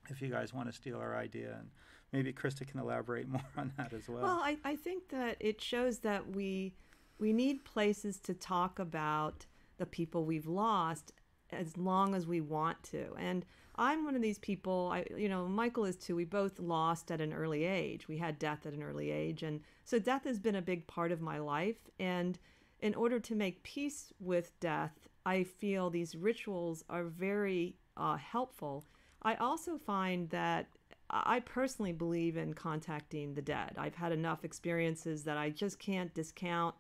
if 0.09 0.21
you 0.21 0.29
guys 0.29 0.53
want 0.53 0.69
to 0.69 0.73
steal 0.73 0.99
our 0.99 1.17
idea 1.17 1.57
and 1.59 1.71
maybe 2.13 2.33
Krista 2.33 2.67
can 2.67 2.81
elaborate 2.81 3.29
more 3.35 3.45
on 3.57 3.73
that 3.77 3.93
as 3.93 4.09
well. 4.09 4.23
Well, 4.23 4.41
I, 4.43 4.57
I 4.65 4.77
think 4.77 5.09
that 5.11 5.37
it 5.41 5.61
shows 5.61 6.01
that 6.01 6.35
we 6.35 6.75
we 7.19 7.33
need 7.33 7.65
places 7.65 8.19
to 8.21 8.35
talk 8.35 8.79
about 8.79 9.47
the 9.77 9.87
people 9.87 10.25
we've 10.25 10.47
lost 10.47 11.13
as 11.53 11.77
long 11.77 12.15
as 12.15 12.27
we 12.27 12.41
want 12.41 12.83
to. 12.85 13.15
And 13.19 13.45
I'm 13.81 14.05
one 14.05 14.15
of 14.15 14.21
these 14.21 14.39
people, 14.39 14.91
I 14.93 15.07
you 15.17 15.29
know, 15.29 15.49
Michael 15.49 15.87
is 15.87 15.97
too. 15.97 16.15
We 16.15 16.27
both 16.27 16.61
lost 16.61 17.11
at 17.11 17.23
an 17.23 17.33
early 17.33 17.65
age. 17.65 18.07
We 18.07 18.19
had 18.19 18.39
death 18.39 18.67
at 18.67 18.75
an 18.75 18.83
early 18.83 19.11
age 19.11 19.43
and 19.43 19.61
so 19.85 19.99
death 19.99 20.25
has 20.25 20.39
been 20.39 20.57
a 20.57 20.63
big 20.63 20.87
part 20.87 21.11
of 21.11 21.23
my 21.23 21.39
life 21.39 21.79
and 21.99 22.39
in 22.81 22.95
order 22.95 23.19
to 23.19 23.35
make 23.35 23.63
peace 23.63 24.13
with 24.21 24.59
death, 24.61 25.09
I 25.27 25.45
feel 25.45 25.91
these 25.91 26.15
rituals 26.15 26.85
are 26.89 27.05
very 27.05 27.77
uh, 27.97 28.17
helpful. 28.17 28.85
I 29.23 29.35
also 29.35 29.77
find 29.77 30.29
that 30.31 30.69
I 31.11 31.41
personally 31.41 31.93
believe 31.93 32.37
in 32.37 32.55
contacting 32.55 33.35
the 33.35 33.43
dead. 33.43 33.75
I've 33.77 33.95
had 33.95 34.13
enough 34.13 34.45
experiences 34.45 35.25
that 35.25 35.37
I 35.37 35.51
just 35.51 35.79
can't 35.79 36.15
discount. 36.15 36.75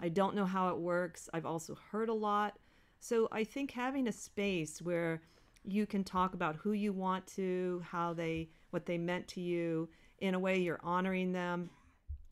I 0.00 0.08
don't 0.08 0.34
know 0.34 0.44
how 0.44 0.68
it 0.68 0.78
works. 0.78 1.28
I've 1.32 1.46
also 1.46 1.76
heard 1.90 2.08
a 2.08 2.14
lot. 2.14 2.58
So 3.00 3.28
I 3.32 3.44
think 3.44 3.70
having 3.70 4.06
a 4.06 4.12
space 4.12 4.82
where 4.82 5.22
you 5.64 5.86
can 5.86 6.04
talk 6.04 6.34
about 6.34 6.56
who 6.56 6.72
you 6.72 6.92
want 6.92 7.26
to, 7.28 7.82
how 7.88 8.12
they, 8.12 8.48
what 8.70 8.86
they 8.86 8.98
meant 8.98 9.28
to 9.28 9.40
you, 9.40 9.88
in 10.18 10.34
a 10.34 10.38
way 10.38 10.58
you're 10.58 10.80
honoring 10.82 11.32
them, 11.32 11.70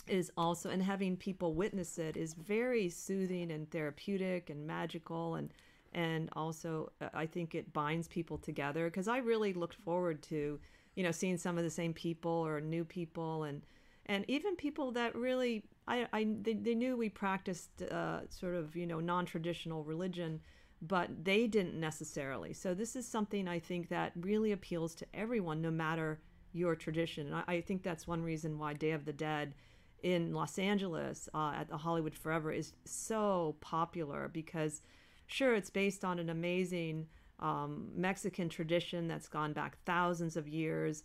is 0.07 0.31
also, 0.37 0.71
and 0.71 0.83
having 0.83 1.17
people 1.17 1.55
witness 1.55 1.99
it 1.99 2.17
is 2.17 2.35
very 2.35 2.89
soothing 2.89 3.51
and 3.51 3.71
therapeutic 3.71 4.51
and 4.51 4.67
magical. 4.67 5.35
And 5.37 5.53
and 5.93 6.29
also 6.35 6.93
I 7.15 7.27
think 7.27 7.55
it 7.55 7.73
binds 7.73 8.09
people 8.09 8.39
together. 8.39 8.87
Because 8.87 9.09
I 9.09 9.19
really 9.19 9.53
looked 9.53 9.77
forward 9.77 10.23
to 10.25 10.59
you 10.95 11.03
know 11.03 11.13
seeing 11.13 11.37
some 11.37 11.59
of 11.59 11.65
the 11.65 11.71
same 11.71 11.93
people 11.93 12.31
or 12.31 12.61
new 12.61 12.85
people. 12.85 13.45
And 13.45 13.63
and 14.07 14.25
even 14.29 14.57
people 14.57 14.93
that 14.93 15.15
really 15.15 15.65
I, 15.87 16.07
I 16.13 16.27
they, 16.43 16.55
they 16.55 16.75
knew 16.75 16.97
we 16.97 17.09
practiced 17.09 17.83
uh, 17.83 18.21
sort 18.29 18.55
of 18.55 18.77
you 18.77 18.87
know 18.87 19.01
non-traditional 19.01 19.85
religion 19.85 20.41
but 20.81 21.25
they 21.25 21.47
didn't 21.47 21.79
necessarily 21.79 22.53
so 22.53 22.75
this 22.75 22.95
is 22.95 23.07
something 23.07 23.49
I 23.49 23.59
think 23.59 23.89
that 23.89 24.13
really 24.17 24.53
appeals 24.53 24.95
to 24.97 25.07
everyone 25.15 25.61
no 25.61 25.71
matter 25.71 26.21
your 26.53 26.75
tradition 26.77 27.27
and 27.27 27.37
I, 27.37 27.45
I 27.47 27.61
think 27.61 27.83
that's 27.83 28.07
one 28.07 28.23
reason 28.23 28.59
why 28.59 28.75
Day 28.75 28.93
of 28.93 29.05
the 29.05 29.13
Dead 29.13 29.55
in 30.03 30.33
Los 30.33 30.59
Angeles 30.59 31.29
uh, 31.35 31.53
at 31.57 31.69
the 31.69 31.77
Hollywood 31.77 32.15
Forever 32.15 32.53
is 32.53 32.73
so 32.85 33.57
popular 33.61 34.29
because, 34.33 34.83
sure, 35.27 35.55
it's 35.55 35.71
based 35.71 36.05
on 36.05 36.19
an 36.19 36.31
amazing 36.31 37.07
um, 37.41 37.91
Mexican 37.95 38.49
tradition 38.49 39.09
that's 39.09 39.29
gone 39.29 39.53
back 39.53 39.77
thousands 39.85 40.37
of 40.37 40.49
years. 40.49 41.05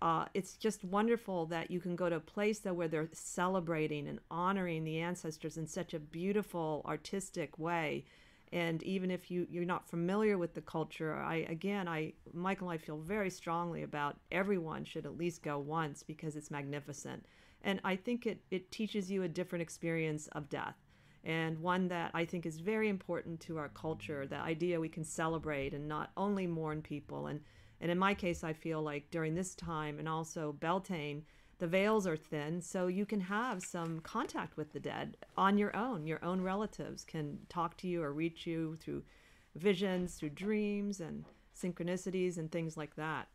Uh, 0.00 0.24
it's 0.34 0.54
just 0.54 0.84
wonderful 0.84 1.46
that 1.46 1.70
you 1.70 1.78
can 1.78 1.94
go 1.94 2.08
to 2.08 2.16
a 2.16 2.20
place 2.20 2.58
that 2.60 2.74
where 2.74 2.88
they're 2.88 3.08
celebrating 3.12 4.08
and 4.08 4.18
honoring 4.30 4.82
the 4.82 4.98
ancestors 4.98 5.56
in 5.56 5.66
such 5.66 5.94
a 5.94 6.00
beautiful, 6.00 6.82
artistic 6.86 7.56
way. 7.58 8.04
And 8.52 8.82
even 8.82 9.10
if 9.10 9.30
you, 9.30 9.46
you're 9.50 9.64
not 9.64 9.88
familiar 9.88 10.36
with 10.36 10.52
the 10.52 10.60
culture, 10.60 11.14
I 11.14 11.46
again, 11.48 11.88
I 11.88 12.12
Michael, 12.34 12.68
I 12.68 12.76
feel 12.76 12.98
very 12.98 13.30
strongly 13.30 13.82
about 13.82 14.18
everyone 14.30 14.84
should 14.84 15.06
at 15.06 15.16
least 15.16 15.42
go 15.42 15.58
once 15.58 16.02
because 16.02 16.36
it's 16.36 16.50
magnificent. 16.50 17.24
And 17.62 17.80
I 17.84 17.96
think 17.96 18.26
it, 18.26 18.42
it 18.50 18.70
teaches 18.70 19.10
you 19.10 19.22
a 19.22 19.28
different 19.28 19.62
experience 19.62 20.26
of 20.32 20.48
death 20.48 20.76
and 21.24 21.58
one 21.60 21.88
that 21.88 22.10
I 22.14 22.24
think 22.24 22.46
is 22.46 22.58
very 22.58 22.88
important 22.88 23.40
to 23.42 23.56
our 23.58 23.68
culture 23.68 24.26
the 24.26 24.36
idea 24.36 24.80
we 24.80 24.88
can 24.88 25.04
celebrate 25.04 25.72
and 25.72 25.88
not 25.88 26.10
only 26.16 26.46
mourn 26.46 26.82
people. 26.82 27.28
And, 27.28 27.40
and 27.80 27.90
in 27.90 27.98
my 27.98 28.14
case, 28.14 28.42
I 28.42 28.52
feel 28.52 28.82
like 28.82 29.10
during 29.10 29.34
this 29.34 29.54
time 29.54 29.98
and 29.98 30.08
also 30.08 30.52
Beltane, 30.60 31.24
the 31.62 31.68
veils 31.68 32.08
are 32.08 32.16
thin, 32.16 32.60
so 32.60 32.88
you 32.88 33.06
can 33.06 33.20
have 33.20 33.62
some 33.62 34.00
contact 34.00 34.56
with 34.56 34.72
the 34.72 34.80
dead 34.80 35.16
on 35.36 35.56
your 35.56 35.76
own. 35.76 36.08
Your 36.08 36.18
own 36.24 36.40
relatives 36.40 37.04
can 37.04 37.38
talk 37.48 37.76
to 37.76 37.86
you 37.86 38.02
or 38.02 38.12
reach 38.12 38.48
you 38.48 38.74
through 38.74 39.04
visions, 39.54 40.16
through 40.16 40.30
dreams, 40.30 40.98
and 40.98 41.24
synchronicities, 41.56 42.36
and 42.36 42.50
things 42.50 42.76
like 42.76 42.96
that. 42.96 43.28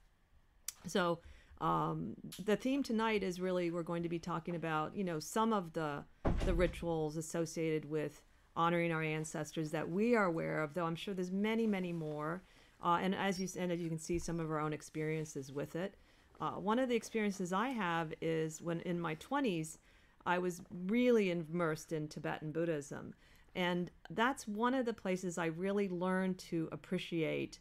So, 0.88 1.20
um, 1.62 2.16
the 2.44 2.58
theme 2.58 2.84
tonight 2.84 3.24
is 3.24 3.40
really 3.40 3.72
we're 3.72 3.82
going 3.82 4.04
to 4.04 4.10
be 4.10 4.20
talking 4.20 4.58
about 4.58 4.94
you 4.94 5.06
know 5.06 5.22
some 5.22 5.54
of 5.54 5.72
the 5.72 6.04
the 6.46 6.54
rituals 6.54 7.16
associated 7.16 7.90
with 7.90 8.22
honoring 8.58 8.92
our 8.92 9.04
ancestors 9.04 9.72
that 9.72 9.90
we 9.90 10.16
are 10.16 10.26
aware 10.26 10.62
of 10.62 10.74
though 10.74 10.86
i'm 10.86 10.96
sure 10.96 11.14
there's 11.14 11.32
many 11.32 11.66
many 11.66 11.92
more 11.94 12.44
uh, 12.84 13.00
and 13.02 13.16
as 13.16 13.40
you 13.40 13.48
and 13.60 13.72
as 13.72 13.80
you 13.80 13.90
can 13.90 13.98
see 13.98 14.20
some 14.20 14.40
of 14.40 14.52
our 14.52 14.60
own 14.60 14.72
experiences 14.72 15.52
with 15.52 15.76
it 15.76 15.96
uh, 16.40 16.52
one 16.52 16.80
of 16.80 16.90
the 16.90 16.96
experiences 16.96 17.54
i 17.54 17.70
have 17.70 18.14
is 18.22 18.62
when 18.62 18.80
in 18.82 19.00
my 19.00 19.16
20s 19.16 19.78
i 20.26 20.38
was 20.38 20.62
really 20.88 21.32
immersed 21.32 21.92
in 21.92 22.08
tibetan 22.08 22.52
buddhism 22.52 23.14
and 23.56 23.90
that's 24.12 24.48
one 24.48 24.74
of 24.74 24.86
the 24.86 24.94
places 24.94 25.38
i 25.38 25.46
really 25.46 25.90
learned 25.90 26.38
to 26.38 26.70
appreciate 26.72 27.60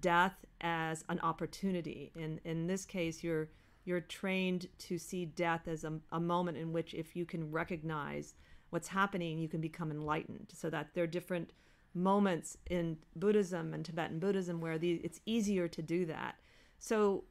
death 0.00 0.44
as 0.60 1.04
an 1.08 1.20
opportunity. 1.20 2.12
In 2.16 2.40
in 2.44 2.66
this 2.66 2.84
case, 2.84 3.22
you're 3.22 3.48
you're 3.84 4.00
trained 4.00 4.68
to 4.78 4.98
see 4.98 5.26
death 5.26 5.68
as 5.68 5.84
a, 5.84 6.00
a 6.10 6.20
moment 6.20 6.56
in 6.56 6.72
which 6.72 6.94
if 6.94 7.14
you 7.14 7.26
can 7.26 7.50
recognize 7.50 8.34
what's 8.70 8.88
happening, 8.88 9.38
you 9.38 9.48
can 9.48 9.60
become 9.60 9.90
enlightened. 9.90 10.50
So 10.54 10.70
that 10.70 10.94
there 10.94 11.04
are 11.04 11.08
different 11.08 11.52
moments 11.92 12.56
in 12.68 12.98
Buddhism 13.14 13.74
and 13.74 13.84
Tibetan 13.84 14.18
Buddhism 14.18 14.60
where 14.60 14.78
the, 14.78 14.94
it's 14.94 15.20
easier 15.26 15.68
to 15.68 15.82
do 15.82 16.06
that. 16.06 16.36
So 16.84 17.24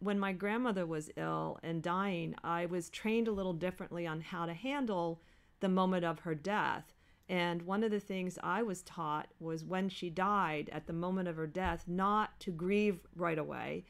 when 0.00 0.18
my 0.18 0.32
grandmother 0.32 0.84
was 0.84 1.12
ill 1.16 1.60
and 1.62 1.80
dying, 1.80 2.34
I 2.42 2.66
was 2.66 2.90
trained 2.90 3.28
a 3.28 3.32
little 3.32 3.52
differently 3.52 4.04
on 4.04 4.20
how 4.20 4.46
to 4.46 4.52
handle 4.52 5.22
the 5.60 5.68
moment 5.68 6.04
of 6.04 6.18
her 6.18 6.34
death. 6.34 6.92
And 7.28 7.62
one 7.62 7.84
of 7.84 7.92
the 7.92 8.00
things 8.00 8.36
I 8.42 8.64
was 8.64 8.82
taught 8.82 9.28
was 9.38 9.64
when 9.64 9.88
she 9.90 10.10
died, 10.10 10.70
at 10.72 10.88
the 10.88 10.92
moment 10.92 11.28
of 11.28 11.36
her 11.36 11.46
death, 11.46 11.84
not 11.86 12.40
to 12.40 12.50
grieve 12.50 12.98
right 13.14 13.38
away, 13.38 13.84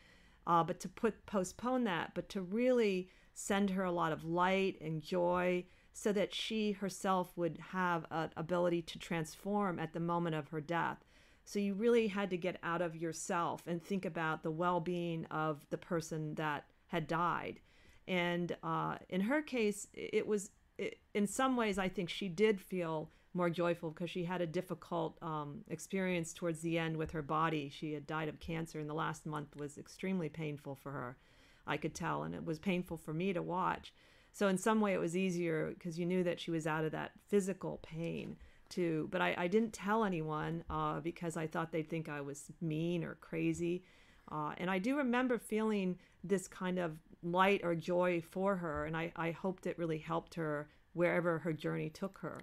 uh, 0.46 0.62
but 0.62 0.80
to 0.80 0.88
put 0.90 1.24
postpone 1.24 1.84
that, 1.84 2.10
but 2.14 2.28
to 2.28 2.42
really 2.42 3.08
send 3.32 3.70
her 3.70 3.84
a 3.84 3.92
lot 3.92 4.12
of 4.12 4.22
light 4.22 4.78
and 4.82 5.00
joy, 5.00 5.64
so 5.94 6.12
that 6.12 6.34
she 6.34 6.72
herself 6.72 7.32
would 7.36 7.58
have 7.70 8.04
an 8.10 8.28
ability 8.36 8.82
to 8.82 8.98
transform 8.98 9.78
at 9.78 9.94
the 9.94 10.00
moment 10.00 10.36
of 10.36 10.48
her 10.48 10.60
death. 10.60 11.05
So 11.46 11.60
you 11.60 11.74
really 11.74 12.08
had 12.08 12.30
to 12.30 12.36
get 12.36 12.58
out 12.64 12.82
of 12.82 12.96
yourself 12.96 13.62
and 13.68 13.82
think 13.82 14.04
about 14.04 14.42
the 14.42 14.50
well-being 14.50 15.26
of 15.26 15.64
the 15.70 15.78
person 15.78 16.34
that 16.34 16.64
had 16.88 17.06
died. 17.06 17.60
And 18.08 18.56
uh, 18.64 18.96
in 19.08 19.20
her 19.22 19.42
case, 19.42 19.86
it 19.94 20.26
was 20.26 20.50
it, 20.76 20.98
in 21.14 21.26
some 21.26 21.56
ways 21.56 21.78
I 21.78 21.88
think 21.88 22.10
she 22.10 22.28
did 22.28 22.60
feel 22.60 23.10
more 23.32 23.48
joyful 23.48 23.90
because 23.90 24.10
she 24.10 24.24
had 24.24 24.40
a 24.40 24.46
difficult 24.46 25.18
um, 25.22 25.62
experience 25.68 26.32
towards 26.32 26.62
the 26.62 26.78
end 26.78 26.96
with 26.96 27.12
her 27.12 27.22
body. 27.22 27.70
She 27.72 27.92
had 27.92 28.08
died 28.08 28.28
of 28.28 28.40
cancer, 28.40 28.80
and 28.80 28.90
the 28.90 28.94
last 28.94 29.24
month 29.24 29.54
was 29.54 29.78
extremely 29.78 30.28
painful 30.28 30.74
for 30.74 30.90
her. 30.90 31.16
I 31.64 31.76
could 31.76 31.94
tell, 31.94 32.24
and 32.24 32.34
it 32.34 32.44
was 32.44 32.58
painful 32.58 32.96
for 32.96 33.14
me 33.14 33.32
to 33.32 33.42
watch. 33.42 33.92
So 34.32 34.48
in 34.48 34.58
some 34.58 34.80
way, 34.80 34.94
it 34.94 35.00
was 35.00 35.16
easier 35.16 35.72
because 35.78 35.98
you 35.98 36.06
knew 36.06 36.24
that 36.24 36.40
she 36.40 36.50
was 36.50 36.66
out 36.66 36.84
of 36.84 36.92
that 36.92 37.12
physical 37.28 37.78
pain 37.82 38.36
too. 38.70 39.08
But 39.10 39.20
I, 39.20 39.34
I 39.36 39.46
didn't 39.48 39.72
tell 39.72 40.04
anyone 40.04 40.64
uh, 40.70 41.00
because 41.00 41.36
I 41.36 41.46
thought 41.46 41.72
they'd 41.72 41.88
think 41.88 42.08
I 42.08 42.20
was 42.20 42.44
mean 42.60 43.04
or 43.04 43.14
crazy. 43.20 43.84
Uh, 44.30 44.52
and 44.58 44.70
I 44.70 44.78
do 44.78 44.96
remember 44.96 45.38
feeling 45.38 45.98
this 46.24 46.48
kind 46.48 46.78
of 46.78 46.98
light 47.22 47.60
or 47.62 47.74
joy 47.74 48.20
for 48.20 48.56
her, 48.56 48.86
and 48.86 48.96
I, 48.96 49.12
I 49.16 49.30
hoped 49.30 49.66
it 49.66 49.78
really 49.78 49.98
helped 49.98 50.34
her 50.34 50.68
wherever 50.94 51.38
her 51.38 51.52
journey 51.52 51.90
took 51.90 52.18
her. 52.18 52.40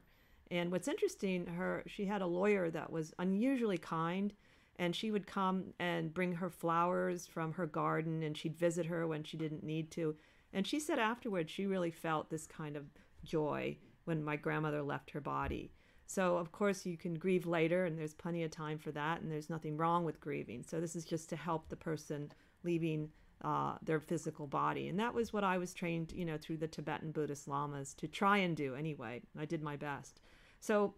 And 0.52 0.72
what's 0.72 0.88
interesting, 0.88 1.48
her 1.48 1.84
she 1.88 2.06
had 2.06 2.22
a 2.22 2.28
lawyer 2.28 2.70
that 2.70 2.92
was 2.92 3.14
unusually 3.20 3.78
kind, 3.78 4.34
and 4.78 4.96
she 4.96 5.12
would 5.12 5.28
come 5.28 5.74
and 5.80 6.14
bring 6.14 6.34
her 6.34 6.50
flowers 6.50 7.26
from 7.28 7.54
her 7.54 7.66
garden, 7.66 8.24
and 8.24 8.38
she'd 8.38 8.58
visit 8.58 8.86
her 8.86 9.08
when 9.08 9.24
she 9.24 9.38
didn't 9.38 9.64
need 9.64 9.92
to. 9.92 10.16
And 10.54 10.68
she 10.68 10.80
said 10.80 11.00
afterwards 11.00 11.52
she 11.52 11.66
really 11.66 11.92
felt 11.92 12.30
this 12.30 12.46
kind 12.46 12.76
of 12.76 12.86
joy 13.24 13.78
when 14.06 14.24
my 14.24 14.36
grandmother 14.36 14.84
left 14.84 15.12
her 15.12 15.22
body. 15.22 15.72
So 16.06 16.38
of 16.38 16.52
course 16.52 16.86
you 16.86 16.98
can 16.98 17.16
grieve 17.16 17.46
later, 17.46 17.86
and 17.86 17.98
there's 17.98 18.14
plenty 18.14 18.44
of 18.44 18.52
time 18.52 18.78
for 18.78 18.92
that, 18.92 19.22
and 19.22 19.32
there's 19.32 19.50
nothing 19.50 19.78
wrong 19.78 20.04
with 20.04 20.20
grieving. 20.20 20.64
So 20.64 20.80
this 20.80 20.96
is 20.96 21.06
just 21.06 21.30
to 21.30 21.36
help 21.36 21.70
the 21.70 21.76
person 21.76 22.32
leaving 22.64 23.10
uh, 23.42 23.76
their 23.82 24.00
physical 24.00 24.48
body, 24.48 24.88
and 24.88 25.00
that 25.00 25.14
was 25.14 25.34
what 25.34 25.44
I 25.44 25.58
was 25.58 25.74
trained, 25.74 26.12
you 26.14 26.26
know, 26.26 26.38
through 26.38 26.58
the 26.58 26.68
Tibetan 26.68 27.12
Buddhist 27.12 27.48
lamas 27.48 27.94
to 27.96 28.08
try 28.08 28.38
and 28.38 28.56
do 28.56 28.76
anyway. 28.76 29.22
I 29.38 29.46
did 29.46 29.62
my 29.62 29.76
best. 29.76 30.22
So 30.60 30.94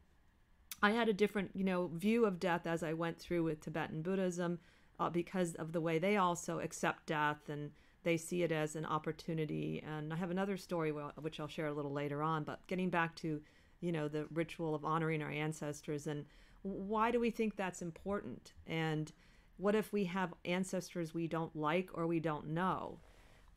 I 0.84 0.92
had 0.92 1.10
a 1.10 1.14
different, 1.14 1.52
you 1.54 1.64
know, 1.64 1.90
view 1.94 2.26
of 2.26 2.40
death 2.40 2.68
as 2.68 2.84
I 2.84 2.94
went 2.94 3.18
through 3.20 3.44
with 3.44 3.62
Tibetan 3.62 4.02
Buddhism 4.02 4.60
uh, 5.00 5.10
because 5.10 5.56
of 5.56 5.72
the 5.72 5.82
way 5.82 5.98
they 5.98 6.18
also 6.18 6.60
accept 6.60 7.08
death 7.08 7.50
and 7.50 7.72
they 8.04 8.18
see 8.18 8.44
it 8.44 8.52
as 8.52 8.76
an 8.76 8.86
opportunity. 8.86 9.84
And 9.86 10.14
I 10.14 10.18
have 10.18 10.30
another 10.30 10.58
story 10.58 10.92
which 10.92 11.40
I'll 11.40 11.48
share 11.48 11.68
a 11.68 11.74
little 11.74 11.92
later 11.92 12.22
on. 12.22 12.44
But 12.44 12.66
getting 12.68 12.90
back 12.90 13.16
to, 13.18 13.42
you 13.86 13.92
know, 13.92 14.08
the 14.08 14.26
ritual 14.34 14.74
of 14.74 14.84
honoring 14.84 15.22
our 15.22 15.32
ancestors 15.32 16.08
and 16.08 16.26
why 16.64 17.12
do 17.12 17.20
we 17.20 17.30
think 17.30 17.56
that's 17.56 17.84
important? 17.84 18.54
And 18.66 19.12
what 19.58 19.76
if 19.76 19.94
we 19.94 20.06
have 20.06 20.34
ancestors 20.46 21.14
we 21.14 21.28
don't 21.28 21.56
like 21.56 21.90
or 21.94 22.08
we 22.08 22.20
don't 22.20 22.48
know? 22.48 23.00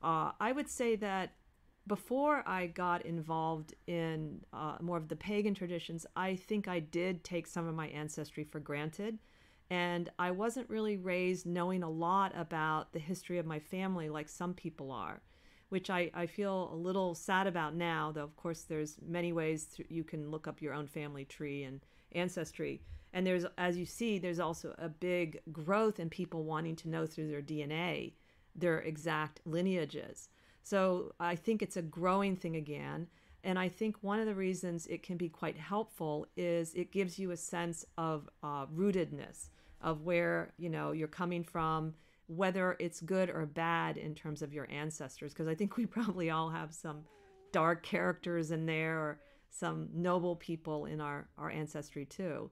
Uh, 0.02 0.32
I 0.38 0.52
would 0.52 0.68
say 0.68 0.94
that 0.96 1.32
before 1.86 2.46
I 2.46 2.66
got 2.66 3.06
involved 3.06 3.74
in 3.86 4.42
uh, 4.52 4.76
more 4.80 4.98
of 4.98 5.08
the 5.08 5.16
pagan 5.16 5.54
traditions, 5.54 6.04
I 6.14 6.36
think 6.36 6.68
I 6.68 6.80
did 6.80 7.24
take 7.24 7.46
some 7.46 7.66
of 7.66 7.74
my 7.74 7.88
ancestry 7.88 8.44
for 8.44 8.60
granted. 8.60 9.18
And 9.70 10.10
I 10.18 10.30
wasn't 10.30 10.70
really 10.70 10.96
raised 10.96 11.46
knowing 11.46 11.82
a 11.82 11.90
lot 11.90 12.32
about 12.36 12.92
the 12.92 12.98
history 12.98 13.38
of 13.38 13.46
my 13.46 13.58
family 13.58 14.08
like 14.08 14.28
some 14.28 14.54
people 14.54 14.92
are, 14.92 15.20
which 15.68 15.90
I, 15.90 16.10
I 16.14 16.26
feel 16.26 16.70
a 16.72 16.76
little 16.76 17.14
sad 17.14 17.46
about 17.46 17.74
now, 17.74 18.12
though, 18.12 18.24
of 18.24 18.36
course, 18.36 18.62
there's 18.62 18.96
many 19.06 19.32
ways 19.32 19.80
you 19.88 20.04
can 20.04 20.30
look 20.30 20.46
up 20.48 20.62
your 20.62 20.74
own 20.74 20.86
family 20.86 21.24
tree 21.24 21.64
and 21.64 21.80
ancestry. 22.12 22.80
And 23.12 23.26
there's, 23.26 23.44
as 23.56 23.76
you 23.76 23.86
see, 23.86 24.18
there's 24.18 24.40
also 24.40 24.74
a 24.78 24.88
big 24.88 25.40
growth 25.52 26.00
in 26.00 26.10
people 26.10 26.44
wanting 26.44 26.76
to 26.76 26.88
know 26.88 27.06
through 27.06 27.28
their 27.28 27.42
DNA 27.42 28.12
their 28.58 28.80
exact 28.80 29.40
lineages. 29.44 30.28
So 30.62 31.12
I 31.20 31.36
think 31.36 31.62
it's 31.62 31.76
a 31.76 31.82
growing 31.82 32.36
thing 32.36 32.56
again. 32.56 33.06
And 33.44 33.58
I 33.58 33.68
think 33.68 33.96
one 34.00 34.20
of 34.20 34.26
the 34.26 34.34
reasons 34.34 34.86
it 34.88 35.02
can 35.02 35.16
be 35.16 35.28
quite 35.28 35.56
helpful 35.56 36.26
is 36.36 36.74
it 36.74 36.90
gives 36.90 37.18
you 37.18 37.30
a 37.30 37.36
sense 37.36 37.84
of 37.96 38.28
uh, 38.42 38.66
rootedness 38.66 39.48
of 39.80 40.02
where 40.02 40.52
you 40.58 40.68
know 40.68 40.90
you're 40.90 41.06
coming 41.06 41.44
from, 41.44 41.94
whether 42.28 42.76
it's 42.78 43.00
good 43.00 43.30
or 43.30 43.44
bad 43.44 43.96
in 43.96 44.14
terms 44.14 44.42
of 44.42 44.52
your 44.52 44.70
ancestors. 44.70 45.32
Because 45.32 45.48
I 45.48 45.54
think 45.54 45.76
we 45.76 45.86
probably 45.98 46.30
all 46.30 46.50
have 46.50 46.72
some 46.72 47.04
dark 47.52 47.82
characters 47.82 48.50
in 48.50 48.66
there, 48.66 48.98
or 48.98 49.20
some 49.50 49.88
noble 49.92 50.36
people 50.36 50.86
in 50.86 51.00
our 51.00 51.28
our 51.36 51.50
ancestry 51.50 52.04
too. 52.04 52.50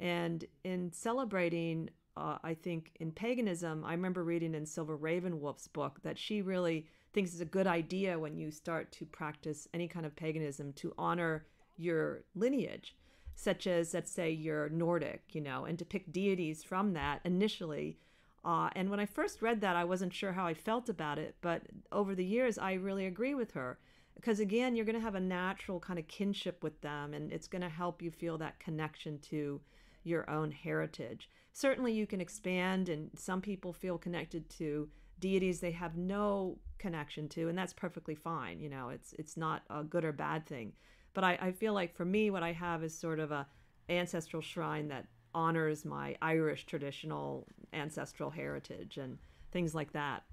And 0.00 0.44
in 0.64 0.92
celebrating, 0.92 1.90
uh, 2.16 2.38
I 2.42 2.54
think 2.54 2.92
in 3.00 3.12
paganism, 3.12 3.84
I 3.84 3.92
remember 3.92 4.24
reading 4.24 4.54
in 4.54 4.66
Silver 4.66 4.96
Ravenwolf's 4.96 5.68
book 5.68 6.00
that 6.02 6.18
she 6.18 6.42
really 6.42 6.86
thinks 7.12 7.32
it's 7.32 7.40
a 7.40 7.46
good 7.46 7.66
idea 7.66 8.18
when 8.18 8.36
you 8.36 8.50
start 8.50 8.90
to 8.92 9.06
practice 9.06 9.68
any 9.72 9.86
kind 9.86 10.04
of 10.04 10.16
paganism 10.16 10.72
to 10.74 10.92
honor 10.98 11.46
your 11.76 12.24
lineage, 12.34 12.96
such 13.34 13.66
as, 13.66 13.94
let's 13.94 14.10
say, 14.10 14.30
you're 14.30 14.68
Nordic, 14.70 15.22
you 15.32 15.40
know, 15.40 15.64
and 15.64 15.78
to 15.78 15.84
pick 15.84 16.12
deities 16.12 16.62
from 16.62 16.94
that 16.94 17.20
initially. 17.24 17.98
Uh, 18.44 18.70
and 18.74 18.90
when 18.90 19.00
I 19.00 19.06
first 19.06 19.40
read 19.40 19.60
that, 19.60 19.76
I 19.76 19.84
wasn't 19.84 20.12
sure 20.12 20.32
how 20.32 20.46
I 20.46 20.54
felt 20.54 20.88
about 20.88 21.18
it, 21.18 21.36
but 21.40 21.62
over 21.92 22.14
the 22.14 22.24
years, 22.24 22.58
I 22.58 22.72
really 22.74 23.06
agree 23.06 23.34
with 23.34 23.52
her. 23.52 23.78
Because 24.16 24.40
again, 24.40 24.74
you're 24.74 24.84
going 24.84 24.96
to 24.96 25.00
have 25.00 25.14
a 25.14 25.20
natural 25.20 25.80
kind 25.80 25.98
of 25.98 26.08
kinship 26.08 26.62
with 26.62 26.80
them, 26.80 27.14
and 27.14 27.32
it's 27.32 27.48
going 27.48 27.62
to 27.62 27.68
help 27.68 28.02
you 28.02 28.10
feel 28.10 28.36
that 28.38 28.58
connection 28.58 29.18
to 29.30 29.60
your 30.04 30.28
own 30.28 30.50
heritage. 30.50 31.30
Certainly, 31.52 31.92
you 31.92 32.06
can 32.06 32.20
expand, 32.20 32.88
and 32.88 33.10
some 33.16 33.40
people 33.40 33.72
feel 33.72 33.96
connected 33.96 34.50
to 34.50 34.88
deities 35.20 35.60
they 35.60 35.70
have 35.70 35.96
no 35.96 36.58
connection 36.78 37.28
to, 37.28 37.48
and 37.48 37.56
that's 37.56 37.72
perfectly 37.72 38.14
fine. 38.14 38.60
You 38.60 38.68
know, 38.68 38.88
it's 38.90 39.12
it's 39.14 39.36
not 39.36 39.62
a 39.70 39.84
good 39.84 40.04
or 40.04 40.12
bad 40.12 40.46
thing. 40.46 40.72
But 41.14 41.24
I, 41.24 41.38
I 41.40 41.52
feel 41.52 41.74
like 41.74 41.94
for 41.94 42.04
me, 42.04 42.30
what 42.30 42.42
I 42.42 42.52
have 42.52 42.82
is 42.82 42.98
sort 42.98 43.20
of 43.20 43.30
a 43.30 43.46
ancestral 43.88 44.42
shrine 44.42 44.88
that 44.88 45.06
honors 45.34 45.84
my 45.84 46.16
Irish 46.22 46.66
traditional 46.66 47.46
ancestral 47.72 48.30
heritage 48.30 48.98
and 48.98 49.18
things 49.50 49.74
like 49.74 49.92
that. 49.92 50.24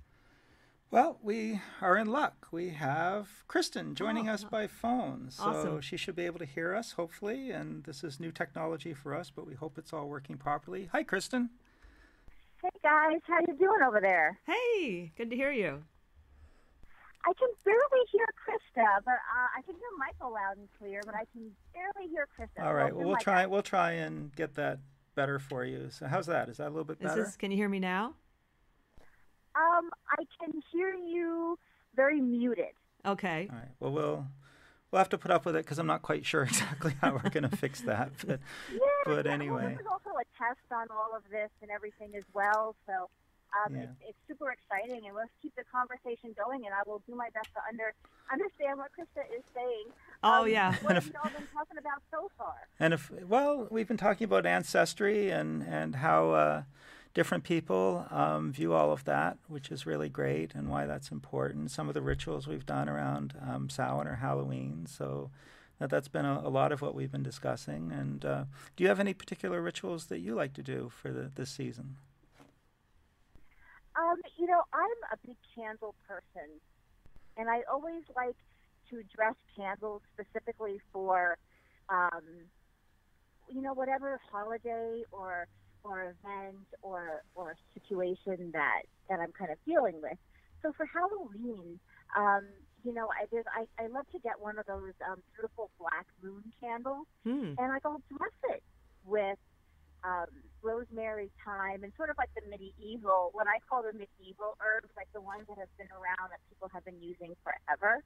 Well, 0.92 1.20
we 1.22 1.62
are 1.82 1.98
in 1.98 2.08
luck. 2.08 2.48
We 2.52 2.70
have 2.70 3.28
Kristen 3.48 3.94
joining 3.94 4.28
oh, 4.28 4.34
us 4.34 4.44
by 4.44 4.66
phone. 4.66 5.28
So 5.30 5.44
awesome. 5.44 5.82
she 5.82 5.98
should 5.98 6.16
be 6.16 6.26
able 6.26 6.40
to 6.40 6.46
hear 6.46 6.74
us, 6.74 6.94
hopefully. 6.94 7.52
And 7.52 7.84
this 7.84 8.04
is 8.04 8.20
new 8.20 8.32
technology 8.32 8.96
for 8.96 9.14
us, 9.14 9.30
but 9.30 9.46
we 9.46 9.54
hope 9.54 9.78
it's 9.78 9.94
all 9.94 10.08
working 10.08 10.38
properly. 10.38 10.90
Hi, 10.92 11.04
Kristen. 11.04 11.52
Hey, 12.64 12.70
guys. 12.82 13.20
How 13.28 13.40
you 13.48 13.56
doing 13.56 13.82
over 13.88 14.02
there? 14.02 14.40
Hey, 14.48 15.12
good 15.16 15.30
to 15.30 15.36
hear 15.36 15.52
you. 15.52 15.84
I 17.26 17.34
can 17.34 17.50
barely 17.66 18.06
hear 18.12 18.26
Krista, 18.48 18.86
but 19.04 19.12
uh, 19.12 19.48
I 19.58 19.62
can 19.64 19.76
hear 19.76 19.90
Michael 19.98 20.34
loud 20.34 20.58
and 20.58 20.68
clear, 20.78 21.02
but 21.06 21.16
I 21.16 21.26
can 21.34 21.52
barely 21.74 22.10
hear 22.10 22.28
Krista. 22.38 22.66
All 22.66 22.74
right. 22.74 22.96
Well, 22.96 23.08
we'll 23.08 23.18
try. 23.18 23.46
We'll 23.46 23.62
try 23.62 23.92
and 23.92 24.34
get 24.36 24.56
that 24.56 24.80
better 25.16 25.38
for 25.38 25.66
you. 25.66 25.90
So, 25.90 26.08
how's 26.08 26.28
that? 26.28 26.50
Is 26.50 26.58
that 26.58 26.68
a 26.68 26.70
little 26.70 26.86
bit 26.86 27.00
better? 27.00 27.24
This, 27.24 27.36
can 27.36 27.52
you 27.52 27.58
hear 27.58 27.70
me 27.70 27.80
now? 27.80 28.14
Um, 29.56 29.90
I 30.10 30.24
can 30.40 30.62
hear 30.72 30.94
you 30.94 31.60
very 31.96 32.22
muted. 32.22 32.74
Okay. 33.06 33.48
All 33.52 33.58
right. 33.58 33.70
Well, 33.80 33.92
we'll 33.92 34.28
we'll 34.92 35.00
have 35.00 35.10
to 35.10 35.18
put 35.18 35.32
up 35.32 35.46
with 35.46 35.56
it 35.56 35.66
because 35.66 35.78
I'm 35.78 35.88
not 35.88 36.02
quite 36.02 36.26
sure 36.26 36.44
exactly 36.50 36.94
how 37.02 37.14
we're 37.14 37.30
going 37.30 37.50
to 37.50 37.56
fix 37.56 37.82
that. 37.82 38.12
But 38.26 38.40
yeah, 38.72 38.80
but 39.06 39.26
yeah. 39.26 39.32
anyway. 39.32 39.64
Well, 39.64 39.70
there's 39.70 39.88
also 39.92 40.10
a 40.12 40.26
test 40.38 40.72
on 40.72 40.88
all 40.90 41.16
of 41.16 41.24
this 41.32 41.50
and 41.62 41.70
everything 41.72 42.12
as 42.16 42.24
well. 42.34 42.76
So 42.86 43.10
um, 43.66 43.76
Yeah. 43.76 43.84
it's, 43.84 43.92
it's 44.10 44.18
super 44.28 44.52
exciting, 44.52 45.06
and 45.08 45.16
let's 45.16 45.32
keep 45.42 45.56
the 45.56 45.64
conversation 45.72 46.36
going. 46.38 46.66
And 46.66 46.74
I 46.74 46.82
will 46.86 47.02
do 47.08 47.16
my 47.16 47.30
best 47.34 47.50
to 47.54 47.62
under 47.70 47.94
understand 48.32 48.78
what 48.78 48.92
Krista 48.98 49.24
is 49.36 49.44
saying. 49.56 49.86
Oh, 50.24 50.42
Um, 50.44 50.50
yeah. 50.50 50.76
What 50.82 50.96
have 51.00 51.08
y'all 51.08 51.24
been 51.32 51.48
talking 51.54 51.78
about 51.78 52.02
so 52.12 52.30
far? 52.38 52.56
And 52.80 52.94
if 52.94 53.12
well, 53.28 53.68
we've 53.70 53.88
been 53.88 53.98
talking 53.98 54.26
about 54.26 54.46
ancestry 54.46 55.30
and 55.30 55.64
and 55.64 55.96
how 55.98 56.32
uh, 56.32 56.64
different 57.14 57.44
people 57.44 58.06
um, 58.12 58.52
view 58.52 58.74
all 58.74 58.92
of 58.92 59.04
that, 59.06 59.38
which 59.48 59.72
is 59.72 59.86
really 59.86 60.10
great, 60.10 60.54
and 60.54 60.70
why 60.70 60.86
that's 60.86 61.12
important. 61.12 61.72
Some 61.72 61.88
of 61.88 61.94
the 61.94 62.02
rituals 62.02 62.48
we've 62.48 62.66
done 62.66 62.88
around 62.88 63.34
um, 63.42 63.70
Samhain 63.70 64.08
or 64.08 64.16
Halloween, 64.16 64.86
so 64.88 65.32
that 65.80 65.90
that's 65.90 66.08
been 66.10 66.26
a, 66.26 66.42
a 66.44 66.50
lot 66.50 66.72
of 66.72 66.82
what 66.82 66.94
we've 66.94 67.12
been 67.12 67.24
discussing. 67.24 67.92
And 67.92 68.24
uh, 68.26 68.44
do 68.76 68.84
you 68.84 68.90
have 68.90 69.00
any 69.00 69.14
particular 69.14 69.62
rituals 69.62 70.06
that 70.08 70.20
you 70.20 70.36
like 70.36 70.54
to 70.54 70.62
do 70.62 70.92
for 70.94 71.12
the, 71.12 71.32
this 71.34 71.50
season? 71.50 71.96
Um, 74.00 74.16
you 74.38 74.48
know, 74.48 74.62
I'm 74.74 75.00
a 75.12 75.18
big 75.28 75.38
candle 75.56 75.94
person, 76.08 76.48
and 77.38 77.50
I 77.50 77.62
always 77.72 78.04
like 78.16 78.38
to 78.90 79.04
dress 79.16 79.36
candles 79.56 80.02
specifically 80.14 80.80
for, 80.94 81.38
um, 81.90 82.24
you 83.50 83.62
know, 83.62 83.74
whatever 83.74 84.20
holiday 84.32 85.04
or 85.12 85.48
or 85.84 86.04
event 86.04 86.68
or 86.82 87.24
or 87.36 87.56
situation 87.74 88.52
that 88.54 88.84
that 89.10 89.20
I'm 89.20 89.34
kind 89.38 89.52
of 89.52 89.58
dealing 89.66 90.02
with. 90.02 90.18
So 90.62 90.72
for 90.78 90.86
Halloween, 90.86 91.80
um, 92.16 92.44
you 92.84 92.94
know, 92.94 93.08
I 93.12 93.26
did. 93.36 93.46
I, 93.54 93.66
I 93.84 93.88
love 93.88 94.06
to 94.14 94.20
get 94.20 94.40
one 94.40 94.60
of 94.60 94.66
those 94.66 94.94
um, 95.10 95.22
beautiful 95.36 95.72
black 95.80 96.06
moon 96.24 96.44
candles, 96.62 97.08
Hmm. 97.24 97.54
and 97.58 97.72
I 97.72 97.80
go 97.80 97.98
dress 98.18 98.56
it 98.56 98.64
with 99.06 99.38
um, 100.04 100.32
rosemary, 100.62 101.32
thyme, 101.46 101.84
and 101.84 101.92
sort 101.96 102.10
of 102.10 102.18
like 102.18 102.30
the 102.36 102.44
medieval, 102.50 103.30
what 103.34 103.48
I 103.48 103.60
call 103.68 103.84
the 103.84 103.94
medieval 103.94 104.56
herbs, 104.64 104.90
like 104.96 105.12
the 105.14 105.22
ones 105.22 105.48
that 105.48 105.58
have 105.58 105.72
been 105.78 105.92
around 105.92 106.32
that 106.32 106.40
people 106.50 106.70
have 106.74 106.86
been 106.86 107.00
using 107.02 107.36
forever, 107.44 108.04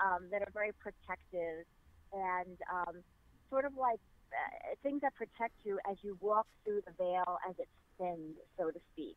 um, 0.00 0.28
that 0.30 0.42
are 0.42 0.52
very 0.52 0.72
protective 0.80 1.64
and 2.12 2.56
um, 2.72 3.04
sort 3.48 3.64
of 3.64 3.76
like 3.76 4.00
uh, 4.32 4.74
things 4.82 5.00
that 5.02 5.14
protect 5.14 5.54
you 5.64 5.78
as 5.90 5.96
you 6.02 6.16
walk 6.20 6.46
through 6.64 6.80
the 6.86 6.92
veil 6.96 7.38
as 7.48 7.54
it 7.58 7.68
thins, 7.98 8.36
so 8.58 8.70
to 8.70 8.80
speak. 8.92 9.16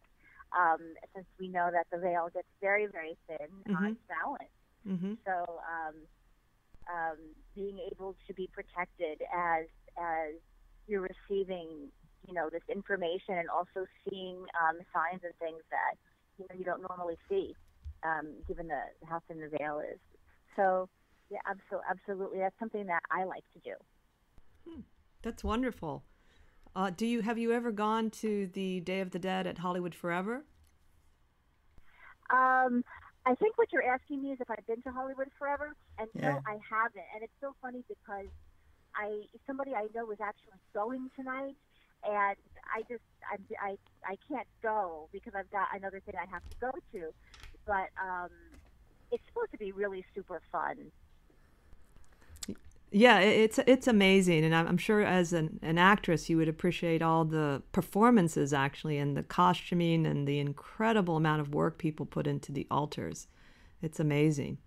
Um, 0.53 0.93
since 1.15 1.25
we 1.39 1.47
know 1.47 1.69
that 1.71 1.87
the 1.91 1.97
veil 1.97 2.29
gets 2.31 2.47
very, 2.61 2.85
very 2.85 3.17
thin 3.27 3.49
on 3.75 3.97
Samhain. 4.05 4.51
Mm-hmm. 4.87 5.13
So 5.25 5.61
um, 5.65 5.95
um, 6.91 7.17
being 7.55 7.79
able 7.91 8.15
to 8.27 8.33
be 8.33 8.49
protected 8.53 9.21
as 9.33 9.65
as 9.97 10.35
you're 10.87 11.07
receiving, 11.29 11.89
you 12.27 12.33
know, 12.33 12.49
this 12.51 12.63
information 12.69 13.37
and 13.37 13.49
also 13.49 13.85
seeing 14.09 14.37
um, 14.59 14.79
signs 14.93 15.21
and 15.23 15.33
things 15.39 15.61
that 15.71 15.95
you 16.37 16.45
know 16.49 16.55
you 16.57 16.65
don't 16.65 16.81
normally 16.89 17.17
see, 17.29 17.53
um, 18.03 18.33
given 18.47 18.67
the 18.67 18.81
how 19.07 19.19
thin 19.27 19.39
the 19.39 19.49
veil 19.57 19.79
is. 19.79 19.99
So 20.55 20.89
yeah, 21.29 21.39
absolutely, 21.47 21.87
absolutely, 21.89 22.39
that's 22.39 22.57
something 22.59 22.85
that 22.87 23.01
I 23.11 23.23
like 23.23 23.43
to 23.53 23.59
do. 23.59 23.75
That's 25.21 25.43
wonderful. 25.43 26.03
Uh, 26.75 26.89
do 26.89 27.05
you 27.05 27.21
have 27.21 27.37
you 27.37 27.51
ever 27.53 27.71
gone 27.71 28.09
to 28.09 28.47
the 28.47 28.79
Day 28.81 28.99
of 28.99 29.11
the 29.11 29.19
Dead 29.19 29.47
at 29.47 29.59
Hollywood 29.59 29.95
Forever? 29.95 30.43
Um, 32.29 32.83
I 33.25 33.35
think 33.35 33.57
what 33.57 33.71
you're 33.71 33.83
asking 33.87 34.21
me 34.21 34.31
is 34.31 34.39
if 34.41 34.49
I've 34.49 34.65
been 34.67 34.81
to 34.83 34.91
Hollywood 34.91 35.29
forever, 35.37 35.75
and 35.97 36.09
Yeah. 36.13 36.33
no, 36.33 36.39
I 36.47 36.57
haven't. 36.59 37.07
And 37.13 37.23
it's 37.23 37.33
so 37.39 37.55
funny 37.61 37.83
because 37.87 38.27
I 38.95 39.23
somebody 39.47 39.73
I 39.75 39.87
know 39.95 40.11
is 40.11 40.19
actually 40.19 40.59
going 40.73 41.09
tonight, 41.15 41.55
and 42.05 42.35
I 42.75 42.81
just 42.89 43.03
I 43.31 43.37
I, 43.61 43.77
I 44.05 44.17
can't 44.27 44.47
go 44.61 45.09
because 45.11 45.33
I've 45.35 45.51
got 45.51 45.67
another 45.75 45.99
thing 45.99 46.15
I 46.17 46.29
have 46.29 46.43
to 46.49 46.55
go 46.59 46.71
to. 46.93 47.13
But 47.65 47.89
um, 48.01 48.29
it's 49.11 49.23
supposed 49.27 49.51
to 49.51 49.57
be 49.57 49.71
really 49.71 50.05
super 50.13 50.41
fun. 50.51 50.91
Yeah, 52.91 53.19
it's 53.19 53.59
it's 53.65 53.87
amazing, 53.87 54.45
and 54.45 54.53
I'm 54.53 54.67
I'm 54.67 54.77
sure 54.77 55.01
as 55.01 55.33
an, 55.33 55.59
an 55.63 55.79
actress 55.79 56.29
you 56.29 56.37
would 56.37 56.47
appreciate 56.47 57.01
all 57.01 57.25
the 57.25 57.63
performances 57.71 58.53
actually, 58.53 58.99
and 58.99 59.17
the 59.17 59.23
costuming, 59.23 60.05
and 60.05 60.27
the 60.27 60.39
incredible 60.39 61.17
amount 61.17 61.41
of 61.41 61.53
work 61.55 61.79
people 61.79 62.05
put 62.05 62.27
into 62.27 62.51
the 62.51 62.67
altars. 62.69 63.27
It's 63.81 63.99
amazing. 63.99 64.59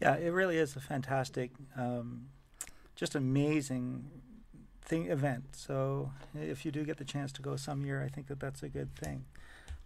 Yeah, 0.00 0.16
it 0.16 0.30
really 0.30 0.56
is 0.56 0.74
a 0.76 0.80
fantastic, 0.80 1.50
um, 1.76 2.28
just 2.96 3.14
amazing 3.14 4.06
thing 4.90 5.06
event. 5.06 5.44
So 5.52 6.10
if 6.34 6.64
you 6.64 6.72
do 6.72 6.84
get 6.84 6.98
the 6.98 7.04
chance 7.04 7.30
to 7.32 7.42
go 7.42 7.54
some 7.54 7.86
year, 7.86 8.02
I 8.02 8.08
think 8.08 8.26
that 8.26 8.40
that's 8.40 8.62
a 8.62 8.68
good 8.68 8.94
thing. 8.96 9.24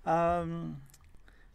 Um, 0.07 0.81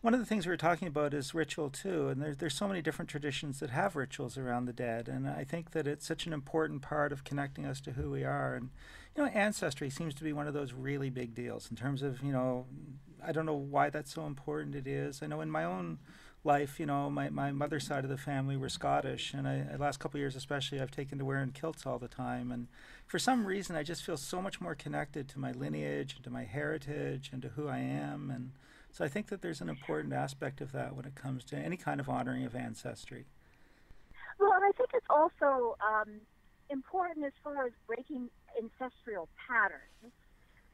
one 0.02 0.14
of 0.14 0.20
the 0.20 0.26
things 0.26 0.46
we 0.46 0.52
were 0.52 0.58
talking 0.58 0.88
about 0.88 1.14
is 1.14 1.34
ritual 1.34 1.70
too, 1.70 2.08
and 2.08 2.22
there's 2.22 2.38
there's 2.38 2.54
so 2.54 2.68
many 2.68 2.82
different 2.82 3.10
traditions 3.10 3.60
that 3.60 3.72
have 3.72 3.96
rituals 3.98 4.38
around 4.38 4.66
the 4.66 4.74
dead, 4.74 5.10
and 5.10 5.28
I 5.28 5.44
think 5.44 5.72
that 5.72 5.88
it's 5.88 6.08
such 6.08 6.26
an 6.26 6.32
important 6.32 6.82
part 6.82 7.12
of 7.12 7.26
connecting 7.26 7.66
us 7.66 7.82
to 7.82 7.92
who 7.92 8.12
we 8.12 8.24
are. 8.24 8.56
And 8.56 8.70
you 9.18 9.24
know, 9.24 9.30
ancestry 9.32 9.90
seems 9.90 10.14
to 10.16 10.24
be 10.24 10.32
one 10.32 10.48
of 10.48 10.54
those 10.54 10.72
really 10.72 11.10
big 11.10 11.36
deals 11.36 11.70
in 11.70 11.76
terms 11.76 12.02
of 12.02 12.24
you 12.24 12.32
know, 12.32 12.66
I 13.26 13.34
don't 13.34 13.46
know 13.46 13.56
why 13.56 13.90
that's 13.90 14.14
so 14.14 14.26
important. 14.26 14.76
It 14.76 14.88
is. 14.88 15.22
I 15.22 15.28
know 15.28 15.42
in 15.42 15.52
my 15.52 15.66
own 15.66 15.98
life, 16.44 16.80
you 16.80 16.86
know, 16.86 17.10
my, 17.10 17.30
my 17.30 17.52
mother's 17.52 17.86
side 17.86 18.04
of 18.04 18.10
the 18.10 18.18
family 18.18 18.56
were 18.56 18.70
Scottish, 18.70 19.34
and 19.34 19.48
I, 19.48 19.66
the 19.72 19.78
last 19.78 20.00
couple 20.00 20.20
years 20.20 20.36
especially, 20.36 20.80
I've 20.80 20.92
taken 20.92 21.18
to 21.18 21.26
wearing 21.26 21.52
kilts 21.52 21.86
all 21.86 22.00
the 22.00 22.08
time, 22.08 22.52
and 22.52 22.68
for 23.06 23.20
some 23.20 23.46
reason, 23.46 23.76
I 23.76 23.84
just 23.84 24.04
feel 24.04 24.18
so 24.18 24.42
much 24.42 24.62
more 24.62 24.76
connected 24.76 25.28
to 25.30 25.40
my 25.40 25.52
lineage, 25.52 26.16
and 26.16 26.24
to 26.24 26.30
my 26.30 26.46
heritage, 26.46 27.30
and 27.34 27.42
to 27.42 27.50
who 27.50 27.68
I 27.68 27.80
am, 27.80 28.32
and 28.34 28.52
so 28.92 29.06
I 29.06 29.08
think 29.08 29.28
that 29.28 29.42
there's 29.42 29.62
an 29.62 29.70
important 29.70 30.14
aspect 30.14 30.62
of 30.62 30.72
that 30.72 30.96
when 30.96 31.06
it 31.06 31.16
comes 31.16 31.44
to 31.46 31.56
any 31.56 31.78
kind 31.78 32.00
of 32.00 32.10
honoring 32.10 32.46
of 32.46 32.56
ancestry. 32.56 33.26
Well, 34.40 34.54
and 34.54 34.64
I 34.64 34.72
think 34.72 34.90
it's 34.94 35.06
also 35.10 35.76
um, 35.86 36.22
important 36.70 37.26
as 37.26 37.34
far 37.44 37.66
as 37.66 37.72
breaking 37.86 38.30
ancestral 38.58 39.28
patterns, 39.48 40.14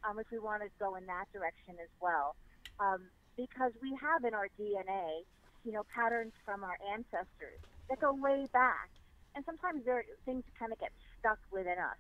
um, 0.08 0.19
if 0.19 0.28
we 0.32 0.39
want 0.39 0.62
to 0.62 0.69
go 0.80 0.95
in 0.95 1.06
that 1.08 1.25
direction 1.34 1.75
as 1.82 1.89
well, 1.99 2.36
um, 2.80 3.01
because 3.36 3.71
we 3.82 3.97
have 3.99 4.23
in 4.23 4.34
our 4.34 4.47
DNA, 4.60 5.25
you 5.65 5.71
know, 5.71 5.84
patterns 5.93 6.34
from 6.45 6.63
our 6.63 6.78
ancestors 6.93 7.60
that 7.89 7.99
go 7.99 8.13
way 8.13 8.47
back, 8.54 8.89
and 9.36 9.43
sometimes 9.45 9.84
there 9.84 9.97
are 9.97 10.06
things 10.25 10.43
that 10.45 10.58
kind 10.58 10.71
of 10.71 10.80
get 10.80 10.91
stuck 11.19 11.39
within 11.51 11.78
us 11.80 11.97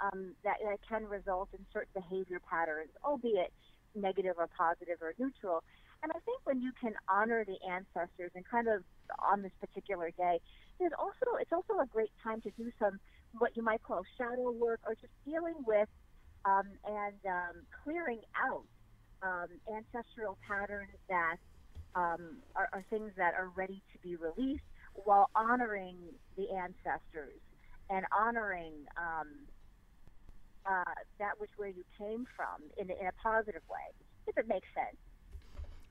um, 0.00 0.34
that, 0.42 0.56
that 0.64 0.78
can 0.88 1.04
result 1.04 1.48
in 1.52 1.64
certain 1.72 1.92
behavior 1.94 2.40
patterns, 2.48 2.90
albeit 3.04 3.52
negative 3.94 4.34
or 4.38 4.48
positive 4.56 4.98
or 5.00 5.14
neutral. 5.18 5.62
And 6.02 6.10
I 6.12 6.18
think 6.24 6.40
when 6.44 6.60
you 6.60 6.72
can 6.80 6.94
honor 7.08 7.44
the 7.44 7.56
ancestors 7.68 8.32
and 8.34 8.44
kind 8.44 8.68
of 8.68 8.82
on 9.20 9.42
this 9.42 9.52
particular 9.60 10.10
day, 10.16 10.40
there's 10.78 10.92
also 10.98 11.38
it's 11.40 11.52
also 11.52 11.80
a 11.80 11.86
great 11.86 12.10
time 12.22 12.40
to 12.42 12.50
do 12.58 12.72
some 12.78 12.98
what 13.38 13.56
you 13.56 13.62
might 13.62 13.82
call 13.82 14.02
shadow 14.18 14.50
work 14.50 14.80
or 14.86 14.94
just 14.94 15.12
dealing 15.24 15.54
with 15.66 15.88
um, 16.44 16.66
and 16.84 17.16
um, 17.26 17.62
clearing 17.82 18.20
out 18.36 18.64
um, 19.22 19.48
ancestral 19.72 20.36
patterns 20.46 20.92
that 21.08 21.36
um, 21.94 22.36
are, 22.56 22.68
are 22.72 22.84
things 22.90 23.12
that 23.16 23.34
are 23.34 23.50
ready 23.54 23.82
to 23.92 23.98
be 23.98 24.16
released 24.16 24.64
while 24.94 25.30
honoring 25.34 25.96
the 26.36 26.50
ancestors 26.50 27.40
and 27.90 28.04
honoring 28.16 28.72
um, 28.96 29.28
uh, 30.66 30.94
that 31.18 31.38
which 31.38 31.50
where 31.56 31.68
you 31.68 31.84
came 31.98 32.26
from 32.36 32.62
in, 32.78 32.90
in 32.90 33.06
a 33.06 33.12
positive 33.22 33.62
way, 33.70 33.92
if 34.26 34.36
it 34.38 34.48
makes 34.48 34.66
sense. 34.74 34.96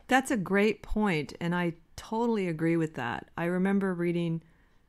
That's 0.08 0.32
a 0.32 0.38
great 0.38 0.82
point, 0.82 1.34
and 1.40 1.56
I 1.56 1.74
totally 1.96 2.48
agree 2.48 2.78
with 2.78 2.96
that. 2.96 3.30
I 3.38 3.46
remember 3.46 3.94
reading 3.94 4.42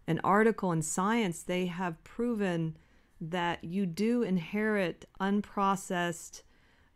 an 0.06 0.20
article 0.24 0.72
in 0.72 0.82
Science, 0.82 1.42
they 1.42 1.66
have 1.66 2.02
proven 2.04 2.76
that 3.20 3.62
you 3.64 3.86
do 3.86 4.22
inherit 4.22 5.06
unprocessed 5.20 6.42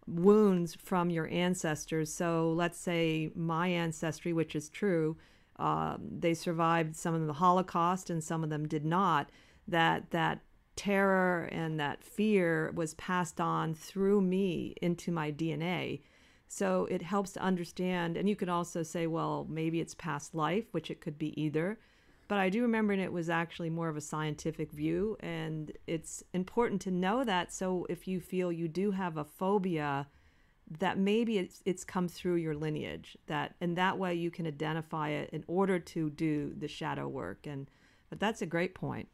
wounds 0.09 0.75
from 0.75 1.11
your 1.11 1.29
ancestors. 1.29 2.13
So 2.13 2.53
let's 2.53 2.79
say 2.79 3.31
my 3.35 3.69
ancestry, 3.69 4.33
which 4.33 4.57
is 4.57 4.69
true, 4.69 5.17
uh, 5.59 5.97
they 6.01 6.35
survived 6.35 6.97
some 6.97 7.15
of 7.15 7.27
the 7.27 7.33
Holocaust 7.35 8.11
and 8.11 8.23
some 8.23 8.45
of 8.45 8.51
them 8.51 8.67
did 8.67 8.85
not. 8.85 9.31
That 9.67 10.11
that 10.11 10.41
terror 10.77 11.49
and 11.51 11.79
that 11.81 12.05
fear 12.05 12.71
was 12.75 12.95
passed 12.95 13.41
on 13.41 13.75
through 13.75 14.21
me 14.21 14.75
into 14.81 15.11
my 15.11 15.33
DNA. 15.33 16.01
So 16.47 16.87
it 16.91 17.03
helps 17.03 17.33
to 17.33 17.43
understand. 17.43 18.17
And 18.17 18.29
you 18.29 18.37
could 18.37 18.49
also 18.49 18.83
say, 18.83 19.07
well, 19.07 19.47
maybe 19.51 19.81
it's 19.81 19.95
past 19.95 20.35
life, 20.35 20.67
which 20.71 20.91
it 20.91 21.01
could 21.01 21.19
be 21.19 21.39
either. 21.41 21.79
But 22.29 22.39
I 22.39 22.51
do 22.51 22.63
remember 22.63 22.93
it 22.93 23.13
was 23.13 23.31
actually 23.31 23.71
more 23.71 23.89
of 23.89 23.97
a 23.97 24.03
scientific 24.03 24.71
view. 24.71 25.17
And 25.21 25.73
it's 25.87 26.23
important 26.33 26.81
to 26.83 26.91
know 26.91 27.25
that. 27.25 27.53
So 27.53 27.87
if 27.89 28.07
you 28.07 28.21
feel 28.21 28.53
you 28.53 28.69
do 28.69 28.91
have 28.93 29.17
a 29.17 29.25
phobia, 29.25 30.07
that 30.79 30.99
maybe 30.99 31.39
it's, 31.39 31.63
it's 31.65 31.83
come 31.83 32.09
through 32.09 32.35
your 32.35 32.55
lineage 32.55 33.17
that 33.27 33.55
and 33.59 33.75
that 33.77 33.99
way 33.99 34.13
you 34.13 34.31
can 34.31 34.47
identify 34.47 35.09
it 35.09 35.31
in 35.31 35.43
order 35.47 35.79
to 35.79 36.11
do 36.11 36.53
the 36.59 36.69
shadow 36.69 37.09
work 37.09 37.47
and 37.47 37.71
but 38.11 38.21
that's 38.21 38.43
a 38.43 38.47
great 38.47 38.75
point 38.75 39.09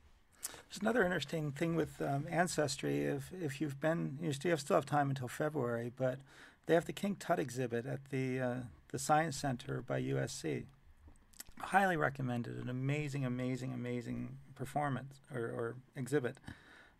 there's 0.68 0.80
another 0.80 1.04
interesting 1.04 1.52
thing 1.52 1.76
with 1.76 2.00
um, 2.02 2.26
ancestry. 2.30 3.04
If 3.04 3.30
if 3.32 3.60
you've 3.60 3.80
been, 3.80 4.18
you 4.20 4.32
still 4.32 4.50
have, 4.50 4.60
still 4.60 4.76
have 4.76 4.86
time 4.86 5.08
until 5.08 5.28
February, 5.28 5.92
but 5.96 6.18
they 6.66 6.74
have 6.74 6.86
the 6.86 6.92
King 6.92 7.16
Tut 7.16 7.38
exhibit 7.38 7.86
at 7.86 8.10
the 8.10 8.40
uh, 8.40 8.54
the 8.90 8.98
Science 8.98 9.36
Center 9.36 9.82
by 9.86 10.02
USC. 10.02 10.64
Highly 11.60 11.96
recommended. 11.96 12.56
An 12.56 12.68
amazing, 12.68 13.24
amazing, 13.24 13.72
amazing 13.72 14.36
performance 14.54 15.20
or, 15.34 15.40
or 15.40 15.76
exhibit. 15.96 16.36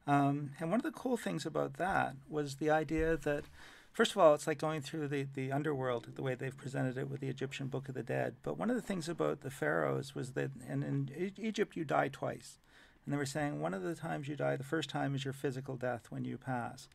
Um, 0.06 0.50
and 0.60 0.70
one 0.70 0.80
of 0.80 0.84
the 0.84 0.90
cool 0.90 1.16
things 1.16 1.46
about 1.46 1.74
that 1.74 2.14
was 2.28 2.56
the 2.56 2.70
idea 2.70 3.16
that, 3.16 3.44
first 3.92 4.12
of 4.12 4.18
all, 4.18 4.34
it's 4.34 4.46
like 4.46 4.58
going 4.58 4.82
through 4.82 5.08
the, 5.08 5.26
the 5.34 5.50
underworld, 5.50 6.08
the 6.14 6.22
way 6.22 6.34
they've 6.34 6.56
presented 6.56 6.98
it 6.98 7.08
with 7.08 7.20
the 7.20 7.28
Egyptian 7.28 7.68
Book 7.68 7.88
of 7.88 7.94
the 7.94 8.02
Dead. 8.02 8.36
But 8.42 8.58
one 8.58 8.70
of 8.70 8.76
the 8.76 8.82
things 8.82 9.08
about 9.08 9.40
the 9.40 9.50
pharaohs 9.50 10.14
was 10.14 10.32
that, 10.32 10.50
and 10.68 10.84
in 10.84 11.32
Egypt, 11.38 11.76
you 11.76 11.84
die 11.84 12.08
twice. 12.08 12.58
And 13.04 13.12
they 13.12 13.18
were 13.18 13.26
saying 13.26 13.60
one 13.60 13.74
of 13.74 13.82
the 13.82 13.94
times 13.94 14.28
you 14.28 14.36
die, 14.36 14.56
the 14.56 14.64
first 14.64 14.90
time 14.90 15.14
is 15.14 15.24
your 15.24 15.34
physical 15.34 15.76
death 15.76 16.06
when 16.10 16.24
you 16.24 16.38
pass. 16.38 16.88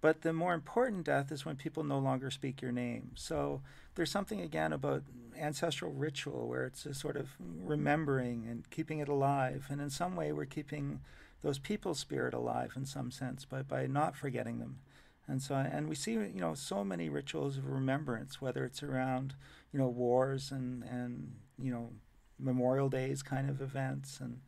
But 0.00 0.22
the 0.22 0.32
more 0.32 0.54
important 0.54 1.04
death 1.04 1.30
is 1.30 1.44
when 1.44 1.56
people 1.56 1.84
no 1.84 1.98
longer 1.98 2.30
speak 2.30 2.62
your 2.62 2.72
name. 2.72 3.10
So 3.14 3.60
there's 3.94 4.10
something 4.10 4.40
again 4.40 4.72
about 4.72 5.02
ancestral 5.38 5.92
ritual 5.92 6.48
where 6.48 6.64
it's 6.64 6.86
a 6.86 6.94
sort 6.94 7.16
of 7.16 7.28
remembering 7.38 8.46
and 8.48 8.68
keeping 8.70 9.00
it 9.00 9.08
alive. 9.08 9.66
And 9.68 9.80
in 9.80 9.90
some 9.90 10.16
way, 10.16 10.32
we're 10.32 10.46
keeping 10.46 11.00
those 11.42 11.58
people's 11.58 11.98
spirit 11.98 12.34
alive 12.34 12.72
in 12.76 12.86
some 12.86 13.10
sense 13.10 13.44
by, 13.44 13.62
by 13.62 13.86
not 13.86 14.16
forgetting 14.16 14.58
them. 14.58 14.78
And 15.26 15.40
so, 15.40 15.54
and 15.54 15.88
we 15.88 15.94
see, 15.94 16.12
you 16.12 16.40
know, 16.40 16.54
so 16.54 16.82
many 16.82 17.08
rituals 17.08 17.56
of 17.56 17.66
remembrance, 17.66 18.40
whether 18.40 18.64
it's 18.64 18.82
around, 18.82 19.34
you 19.72 19.78
know, 19.78 19.88
wars 19.88 20.50
and, 20.50 20.82
and 20.82 21.34
you 21.58 21.70
know, 21.70 21.90
Memorial 22.38 22.88
Days 22.88 23.22
kind 23.22 23.48
of 23.48 23.60
events 23.60 24.18
and 24.18 24.40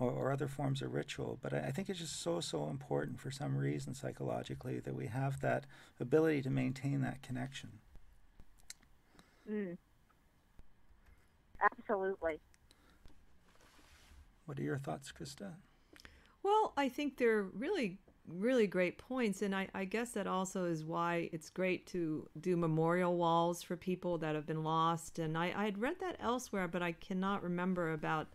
or, 0.00 0.10
or 0.10 0.32
other 0.32 0.48
forms 0.48 0.82
of 0.82 0.92
ritual. 0.92 1.38
But 1.40 1.54
I, 1.54 1.58
I 1.58 1.70
think 1.70 1.88
it's 1.88 2.00
just 2.00 2.20
so, 2.22 2.40
so 2.40 2.68
important 2.68 3.20
for 3.20 3.30
some 3.30 3.56
reason 3.56 3.94
psychologically 3.94 4.80
that 4.80 4.94
we 4.94 5.06
have 5.06 5.40
that 5.42 5.66
ability 6.00 6.42
to 6.42 6.50
maintain 6.50 7.02
that 7.02 7.22
connection. 7.22 7.70
Mm. 9.48 9.76
Absolutely. 11.62 12.40
What 14.46 14.58
are 14.58 14.62
your 14.62 14.78
thoughts, 14.78 15.12
Krista? 15.12 15.52
Well, 16.42 16.72
I 16.76 16.88
think 16.88 17.18
they're 17.18 17.42
really, 17.42 17.98
really 18.26 18.66
great 18.66 18.96
points. 18.96 19.42
And 19.42 19.54
I, 19.54 19.68
I, 19.74 19.84
guess 19.84 20.12
that 20.12 20.26
also 20.26 20.64
is 20.64 20.84
why 20.84 21.28
it's 21.32 21.50
great 21.50 21.86
to 21.88 22.26
do 22.40 22.56
memorial 22.56 23.16
walls 23.16 23.62
for 23.62 23.76
people 23.76 24.16
that 24.18 24.34
have 24.34 24.46
been 24.46 24.64
lost. 24.64 25.18
And 25.18 25.36
I, 25.36 25.52
I 25.54 25.64
had 25.66 25.78
read 25.78 25.96
that 26.00 26.16
elsewhere, 26.18 26.66
but 26.66 26.82
I 26.82 26.92
cannot 26.92 27.42
remember 27.42 27.92
about 27.92 28.28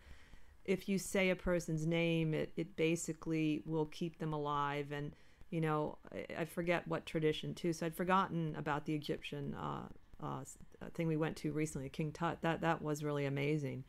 if 0.66 0.90
you 0.90 0.98
say 0.98 1.30
a 1.30 1.36
person's 1.36 1.86
name, 1.86 2.34
it, 2.34 2.52
it 2.58 2.76
basically 2.76 3.62
will 3.66 3.86
keep 3.86 4.20
them 4.20 4.34
alive. 4.34 4.92
And, 4.92 5.14
you 5.50 5.62
know, 5.62 5.98
I, 6.14 6.42
I 6.42 6.46
forget 6.46 6.88
what 6.88 7.06
tradition 7.06 7.54
too. 7.54 7.74
So 7.74 7.86
I'd 7.86 7.96
forgotten 7.96 8.56
about 8.58 8.86
the 8.86 8.96
Egyptian 8.96 9.56
uh, 9.56 9.84
uh, 10.24 10.44
thing 10.94 11.08
we 11.08 11.18
went 11.18 11.36
to 11.38 11.52
recently, 11.52 11.90
King 11.90 12.12
Tut. 12.12 12.40
That, 12.42 12.62
that 12.62 12.82
was 12.82 13.04
really 13.04 13.26
amazing. 13.26 13.84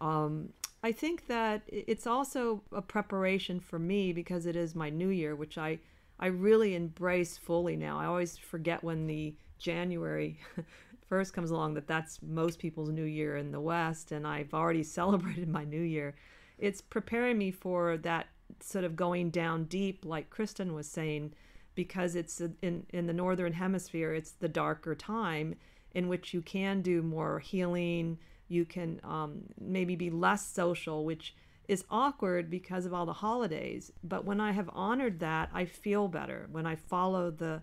Um, 0.00 0.50
I 0.82 0.92
think 0.92 1.26
that 1.26 1.62
it's 1.66 2.06
also 2.06 2.62
a 2.72 2.80
preparation 2.80 3.60
for 3.60 3.78
me 3.78 4.12
because 4.12 4.46
it 4.46 4.56
is 4.56 4.74
my 4.74 4.88
new 4.88 5.08
year, 5.08 5.36
which 5.36 5.58
I, 5.58 5.78
I 6.18 6.26
really 6.26 6.74
embrace 6.74 7.36
fully 7.36 7.76
now. 7.76 7.98
I 7.98 8.06
always 8.06 8.38
forget 8.38 8.82
when 8.82 9.06
the 9.06 9.34
January 9.58 10.40
first 11.10 11.34
comes 11.34 11.50
along 11.50 11.74
that 11.74 11.88
that's 11.88 12.22
most 12.22 12.60
people's 12.60 12.88
new 12.88 13.04
year 13.04 13.36
in 13.36 13.50
the 13.50 13.60
West, 13.60 14.12
and 14.12 14.26
I've 14.26 14.54
already 14.54 14.82
celebrated 14.98 15.48
my 15.48 15.64
new 15.64 15.82
year. 15.82 16.14
It's 16.56 16.80
preparing 16.80 17.36
me 17.36 17.50
for 17.50 17.98
that 17.98 18.28
sort 18.60 18.84
of 18.84 18.96
going 18.96 19.30
down 19.30 19.64
deep, 19.64 20.04
like 20.04 20.30
Kristen 20.30 20.72
was 20.72 20.88
saying, 20.88 21.34
because 21.74 22.14
it's 22.14 22.40
in 22.62 22.86
in 22.90 23.06
the 23.06 23.12
northern 23.12 23.52
hemisphere. 23.52 24.14
It's 24.14 24.32
the 24.32 24.48
darker 24.48 24.94
time 24.94 25.56
in 25.92 26.08
which 26.08 26.32
you 26.32 26.40
can 26.40 26.80
do 26.80 27.02
more 27.02 27.40
healing. 27.40 28.18
You 28.48 28.64
can 28.64 29.00
um, 29.02 29.42
maybe 29.60 29.96
be 29.96 30.10
less 30.10 30.46
social, 30.46 31.04
which 31.04 31.34
is 31.66 31.84
awkward 31.90 32.50
because 32.50 32.86
of 32.86 32.94
all 32.94 33.06
the 33.06 33.12
holidays. 33.12 33.92
But 34.02 34.24
when 34.24 34.40
I 34.40 34.52
have 34.52 34.70
honored 34.72 35.20
that, 35.20 35.50
I 35.52 35.64
feel 35.64 36.08
better 36.08 36.48
when 36.52 36.66
I 36.66 36.76
follow 36.76 37.30
the 37.32 37.62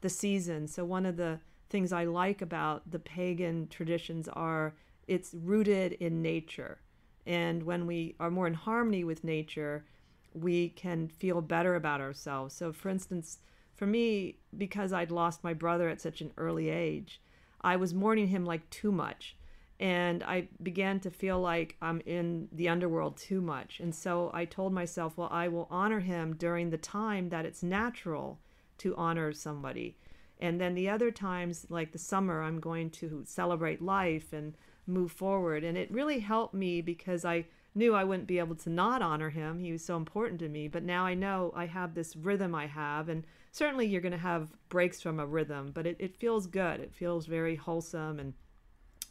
the 0.00 0.08
season. 0.08 0.66
So 0.68 0.84
one 0.84 1.04
of 1.04 1.16
the 1.16 1.40
things 1.68 1.92
I 1.92 2.04
like 2.04 2.42
about 2.42 2.90
the 2.90 2.98
pagan 2.98 3.68
traditions 3.68 4.28
are 4.28 4.74
it's 5.06 5.34
rooted 5.34 5.92
in 5.94 6.22
nature. 6.22 6.78
And 7.26 7.64
when 7.64 7.86
we 7.86 8.14
are 8.20 8.30
more 8.30 8.46
in 8.46 8.54
harmony 8.54 9.04
with 9.04 9.24
nature, 9.24 9.84
we 10.32 10.68
can 10.70 11.08
feel 11.08 11.40
better 11.40 11.74
about 11.74 12.00
ourselves. 12.00 12.54
So, 12.54 12.72
for 12.72 12.88
instance, 12.88 13.38
for 13.74 13.86
me, 13.86 14.36
because 14.56 14.92
I'd 14.92 15.10
lost 15.10 15.44
my 15.44 15.54
brother 15.54 15.88
at 15.88 16.00
such 16.00 16.20
an 16.20 16.32
early 16.36 16.68
age, 16.68 17.20
I 17.60 17.76
was 17.76 17.94
mourning 17.94 18.28
him 18.28 18.44
like 18.44 18.68
too 18.70 18.92
much. 18.92 19.36
And 19.78 20.22
I 20.22 20.48
began 20.62 21.00
to 21.00 21.10
feel 21.10 21.38
like 21.38 21.76
I'm 21.82 22.00
in 22.06 22.48
the 22.50 22.68
underworld 22.68 23.18
too 23.18 23.42
much. 23.42 23.80
And 23.80 23.94
so 23.94 24.30
I 24.32 24.46
told 24.46 24.72
myself, 24.72 25.18
well, 25.18 25.28
I 25.30 25.48
will 25.48 25.68
honor 25.70 26.00
him 26.00 26.34
during 26.36 26.70
the 26.70 26.78
time 26.78 27.28
that 27.28 27.44
it's 27.44 27.62
natural 27.62 28.38
to 28.78 28.96
honor 28.96 29.32
somebody. 29.32 29.98
And 30.38 30.60
then 30.60 30.74
the 30.74 30.88
other 30.88 31.10
times, 31.10 31.66
like 31.70 31.92
the 31.92 31.98
summer, 31.98 32.42
I'm 32.42 32.60
going 32.60 32.90
to 32.90 33.22
celebrate 33.24 33.80
life 33.80 34.32
and 34.32 34.54
move 34.86 35.10
forward. 35.10 35.64
And 35.64 35.78
it 35.78 35.90
really 35.90 36.20
helped 36.20 36.54
me 36.54 36.82
because 36.82 37.24
I 37.24 37.46
knew 37.74 37.94
I 37.94 38.04
wouldn't 38.04 38.28
be 38.28 38.38
able 38.38 38.54
to 38.56 38.70
not 38.70 39.02
honor 39.02 39.30
him. 39.30 39.58
He 39.58 39.72
was 39.72 39.84
so 39.84 39.96
important 39.96 40.40
to 40.40 40.48
me. 40.48 40.68
But 40.68 40.82
now 40.82 41.06
I 41.06 41.14
know 41.14 41.52
I 41.56 41.66
have 41.66 41.94
this 41.94 42.16
rhythm 42.16 42.54
I 42.54 42.66
have. 42.66 43.08
And 43.08 43.24
certainly 43.50 43.86
you're 43.86 44.02
going 44.02 44.12
to 44.12 44.18
have 44.18 44.48
breaks 44.68 45.00
from 45.00 45.18
a 45.18 45.26
rhythm, 45.26 45.70
but 45.72 45.86
it, 45.86 45.96
it 45.98 46.14
feels 46.14 46.46
good. 46.46 46.80
It 46.80 46.94
feels 46.94 47.26
very 47.26 47.56
wholesome. 47.56 48.20
And 48.20 48.34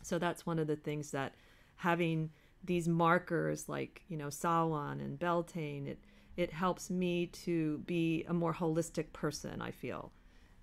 so 0.03 0.19
that's 0.19 0.45
one 0.45 0.59
of 0.59 0.67
the 0.67 0.75
things 0.75 1.11
that 1.11 1.33
having 1.77 2.29
these 2.63 2.87
markers 2.87 3.67
like, 3.67 4.03
you 4.07 4.17
know, 4.17 4.29
Samhain 4.29 4.99
and 4.99 5.17
Beltane, 5.17 5.87
it, 5.87 5.99
it 6.37 6.51
helps 6.51 6.89
me 6.89 7.27
to 7.27 7.79
be 7.79 8.23
a 8.27 8.33
more 8.33 8.53
holistic 8.53 9.11
person, 9.13 9.61
I 9.61 9.71
feel 9.71 10.11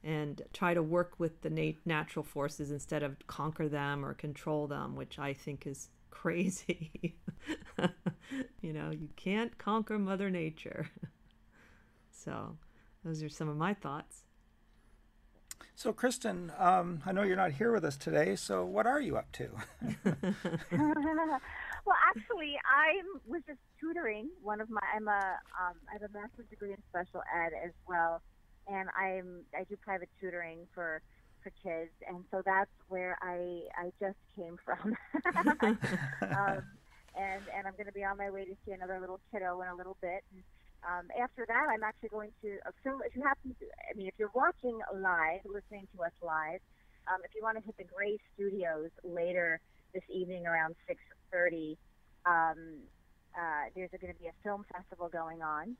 and 0.05 0.43
try 0.53 0.75
to 0.75 0.83
work 0.83 1.15
with 1.19 1.43
the 1.43 1.51
nat- 1.51 1.85
natural 1.85 2.25
forces 2.25 2.71
instead 2.71 3.03
of 3.03 3.17
conquer 3.27 3.69
them 3.69 4.05
or 4.05 4.15
control 4.15 4.67
them, 4.67 4.97
which 4.97 5.19
I 5.19 5.33
think 5.33 5.67
is 5.67 5.89
crazy. 6.11 7.17
you 8.61 8.73
know, 8.73 8.91
you 8.91 9.09
can't 9.17 9.57
conquer 9.59 9.99
Mother 9.99 10.31
Nature. 10.31 10.89
so, 12.11 12.57
those 13.05 13.23
are 13.23 13.29
some 13.29 13.49
of 13.49 13.57
my 13.57 13.75
thoughts. 13.75 14.25
So, 15.75 15.93
Kristen, 15.93 16.53
um, 16.59 17.03
I 17.07 17.13
know 17.13 17.23
you're 17.23 17.37
not 17.37 17.53
here 17.53 17.73
with 17.73 17.85
us 17.85 17.97
today, 17.97 18.37
so 18.37 18.65
what 18.65 18.87
are 18.87 19.01
you 19.01 19.17
up 19.17 19.31
to? 19.33 19.49
well, 21.85 21.97
actually, 22.09 22.55
I 22.65 23.01
was 23.27 23.43
just 23.47 23.59
tutoring 23.81 24.29
one 24.43 24.61
of 24.61 24.71
my. 24.71 24.81
I'm 24.95 25.09
a. 25.09 25.39
Um, 25.61 25.75
I 25.89 25.95
have 25.95 26.03
a 26.03 26.13
master's 26.13 26.47
degree 26.51 26.71
in 26.73 26.79
special 26.91 27.23
ed 27.35 27.53
as 27.65 27.73
well, 27.89 28.15
and 28.15 28.32
I'm 29.03 29.43
I 29.59 29.65
do 29.65 29.77
private 29.77 30.09
tutoring 30.21 30.67
for 30.75 31.03
for 31.43 31.51
kids, 31.63 31.91
and 32.07 32.25
so 32.31 32.43
that's 32.45 32.71
where 32.89 33.19
I 33.21 33.67
I 33.77 33.93
just 34.01 34.19
came 34.37 34.57
from. 34.65 34.95
um, 36.23 36.63
and 37.19 37.43
and 37.55 37.67
I'm 37.67 37.75
going 37.75 37.87
to 37.87 37.93
be 37.93 38.05
on 38.05 38.17
my 38.17 38.31
way 38.31 38.45
to 38.45 38.55
see 38.65 38.73
another 38.73 39.01
little 39.01 39.21
kiddo 39.31 39.61
in 39.63 39.69
a 39.69 39.75
little 39.75 39.97
bit. 40.01 40.23
And, 40.33 40.43
um, 40.83 41.07
after 41.23 41.47
that, 41.47 41.67
I'm 41.71 41.83
actually 41.83 42.09
going 42.09 42.31
to. 42.43 42.59
Uh, 42.67 42.71
so 42.83 43.01
if 43.07 43.15
you 43.15 43.23
happen 43.23 43.55
to, 43.59 43.67
I 43.91 43.97
mean, 43.97 44.09
if 44.09 44.15
you're 44.19 44.35
watching 44.35 44.79
live, 44.95 45.41
listening 45.47 45.87
to 45.95 46.03
us 46.03 46.13
live, 46.23 46.61
um, 47.07 47.21
if 47.25 47.31
you 47.35 47.43
want 47.43 47.59
to 47.59 47.65
hit 47.65 47.77
the 47.79 47.85
Gray 47.85 48.19
Studios 48.35 48.91
later 49.05 49.61
this 49.95 50.03
evening 50.09 50.47
around 50.47 50.75
6:30, 50.89 51.77
um, 52.27 52.83
uh, 53.35 53.71
there's 53.75 53.91
going 54.01 54.13
to 54.13 54.19
be 54.19 54.27
a 54.27 54.37
film 54.43 54.65
festival 54.73 55.09
going 55.09 55.43
on, 55.43 55.77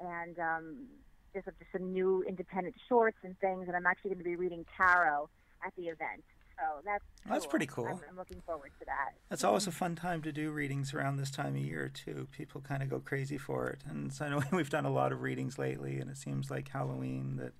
and 0.00 0.38
um, 0.38 0.86
there's 1.32 1.44
just 1.44 1.72
some 1.72 1.92
new 1.92 2.24
independent 2.26 2.74
shorts 2.88 3.18
and 3.22 3.38
things, 3.40 3.68
and 3.68 3.76
I'm 3.76 3.86
actually 3.86 4.10
going 4.10 4.18
to 4.18 4.24
be 4.24 4.36
reading 4.36 4.64
tarot 4.76 5.28
at 5.64 5.72
the 5.76 5.84
event. 5.84 6.24
So 6.58 6.80
that's 6.84 7.04
cool. 7.24 7.32
that's 7.32 7.46
pretty 7.46 7.66
cool. 7.66 7.86
I'm, 7.86 8.00
I'm, 8.10 8.16
looking 8.16 8.40
forward 8.46 8.70
to 8.78 8.84
that. 8.84 9.14
That's 9.28 9.42
always 9.42 9.66
a 9.66 9.72
fun 9.72 9.96
time 9.96 10.22
to 10.22 10.32
do 10.32 10.50
readings 10.50 10.94
around 10.94 11.16
this 11.16 11.30
time 11.30 11.56
of 11.56 11.62
year 11.62 11.90
too. 11.92 12.28
People 12.30 12.60
kind 12.60 12.82
of 12.82 12.90
go 12.90 13.00
crazy 13.00 13.38
for 13.38 13.68
it, 13.68 13.80
and 13.88 14.12
so 14.12 14.26
I 14.26 14.28
know 14.28 14.42
we've 14.52 14.70
done 14.70 14.84
a 14.84 14.92
lot 14.92 15.12
of 15.12 15.22
readings 15.22 15.58
lately, 15.58 15.98
and 15.98 16.10
it 16.10 16.16
seems 16.16 16.50
like 16.50 16.68
Halloween 16.68 17.36
that 17.36 17.52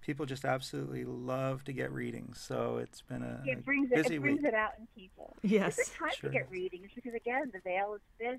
people 0.00 0.24
just 0.24 0.44
absolutely 0.44 1.04
love 1.04 1.64
to 1.64 1.72
get 1.72 1.90
readings. 1.92 2.40
So 2.40 2.78
it's 2.78 3.02
been 3.02 3.22
a, 3.22 3.42
it 3.44 3.64
brings 3.64 3.90
busy 3.90 4.14
it, 4.14 4.16
it 4.16 4.20
brings 4.20 4.38
week. 4.38 4.48
it 4.48 4.54
out 4.54 4.72
in 4.78 4.86
people. 4.96 5.36
Yes, 5.42 5.78
it's 5.78 5.90
a 5.90 5.98
time 5.98 6.10
sure. 6.18 6.30
to 6.30 6.38
get 6.38 6.50
readings 6.50 6.88
because 6.94 7.14
again, 7.14 7.50
the 7.52 7.60
veil 7.60 7.94
is 7.94 8.00
thin. 8.18 8.38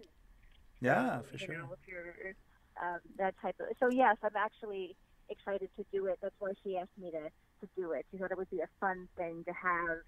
Yeah, 0.80 1.20
so, 1.20 1.26
for 1.32 1.38
sure. 1.38 1.58
Know, 1.58 1.70
if 1.74 1.88
you're 1.88 2.14
um, 2.82 3.00
that 3.18 3.36
type 3.42 3.56
of 3.60 3.68
so 3.80 3.90
yes, 3.90 4.18
I'm 4.24 4.36
actually 4.36 4.96
excited 5.30 5.70
to 5.78 5.86
do 5.92 6.06
it. 6.08 6.20
That's 6.22 6.36
why 6.40 6.52
she 6.64 6.78
asked 6.78 6.98
me 7.00 7.12
to, 7.12 7.30
to 7.30 7.68
do 7.76 7.92
it. 7.92 8.06
She 8.12 8.18
thought 8.18 8.32
it 8.32 8.38
would 8.38 8.50
be 8.50 8.62
a 8.62 8.70
fun 8.80 9.08
thing 9.18 9.44
to 9.46 9.54
have 9.54 10.00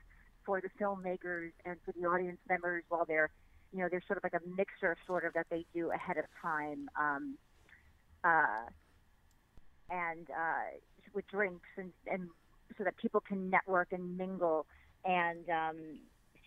for 0.46 0.62
the 0.62 0.70
filmmakers 0.82 1.52
and 1.66 1.76
for 1.86 1.92
the 2.00 2.08
audience 2.08 2.40
members 2.48 2.84
while 2.90 3.06
they're, 3.06 3.30
you 3.74 3.80
know, 3.80 3.88
there's 3.90 4.04
sort 4.08 4.18
of 4.18 4.24
like 4.24 4.34
a 4.34 4.56
mixer 4.56 4.96
sort 5.06 5.26
of 5.26 5.34
that 5.34 5.46
they 5.50 5.66
do 5.74 5.92
ahead 5.92 6.18
of 6.18 6.26
time. 6.42 6.90
Um, 7.00 7.38
uh, 8.24 8.66
and 9.90 10.28
uh, 10.30 10.78
with 11.14 11.28
drinks 11.28 11.68
and, 11.78 11.92
and 12.08 12.30
so 12.78 12.84
that 12.84 12.96
people 12.98 13.22
can 13.22 13.50
network 13.50 13.92
and 13.92 14.18
mingle. 14.18 14.66
And 15.06 15.50
um, 15.50 15.78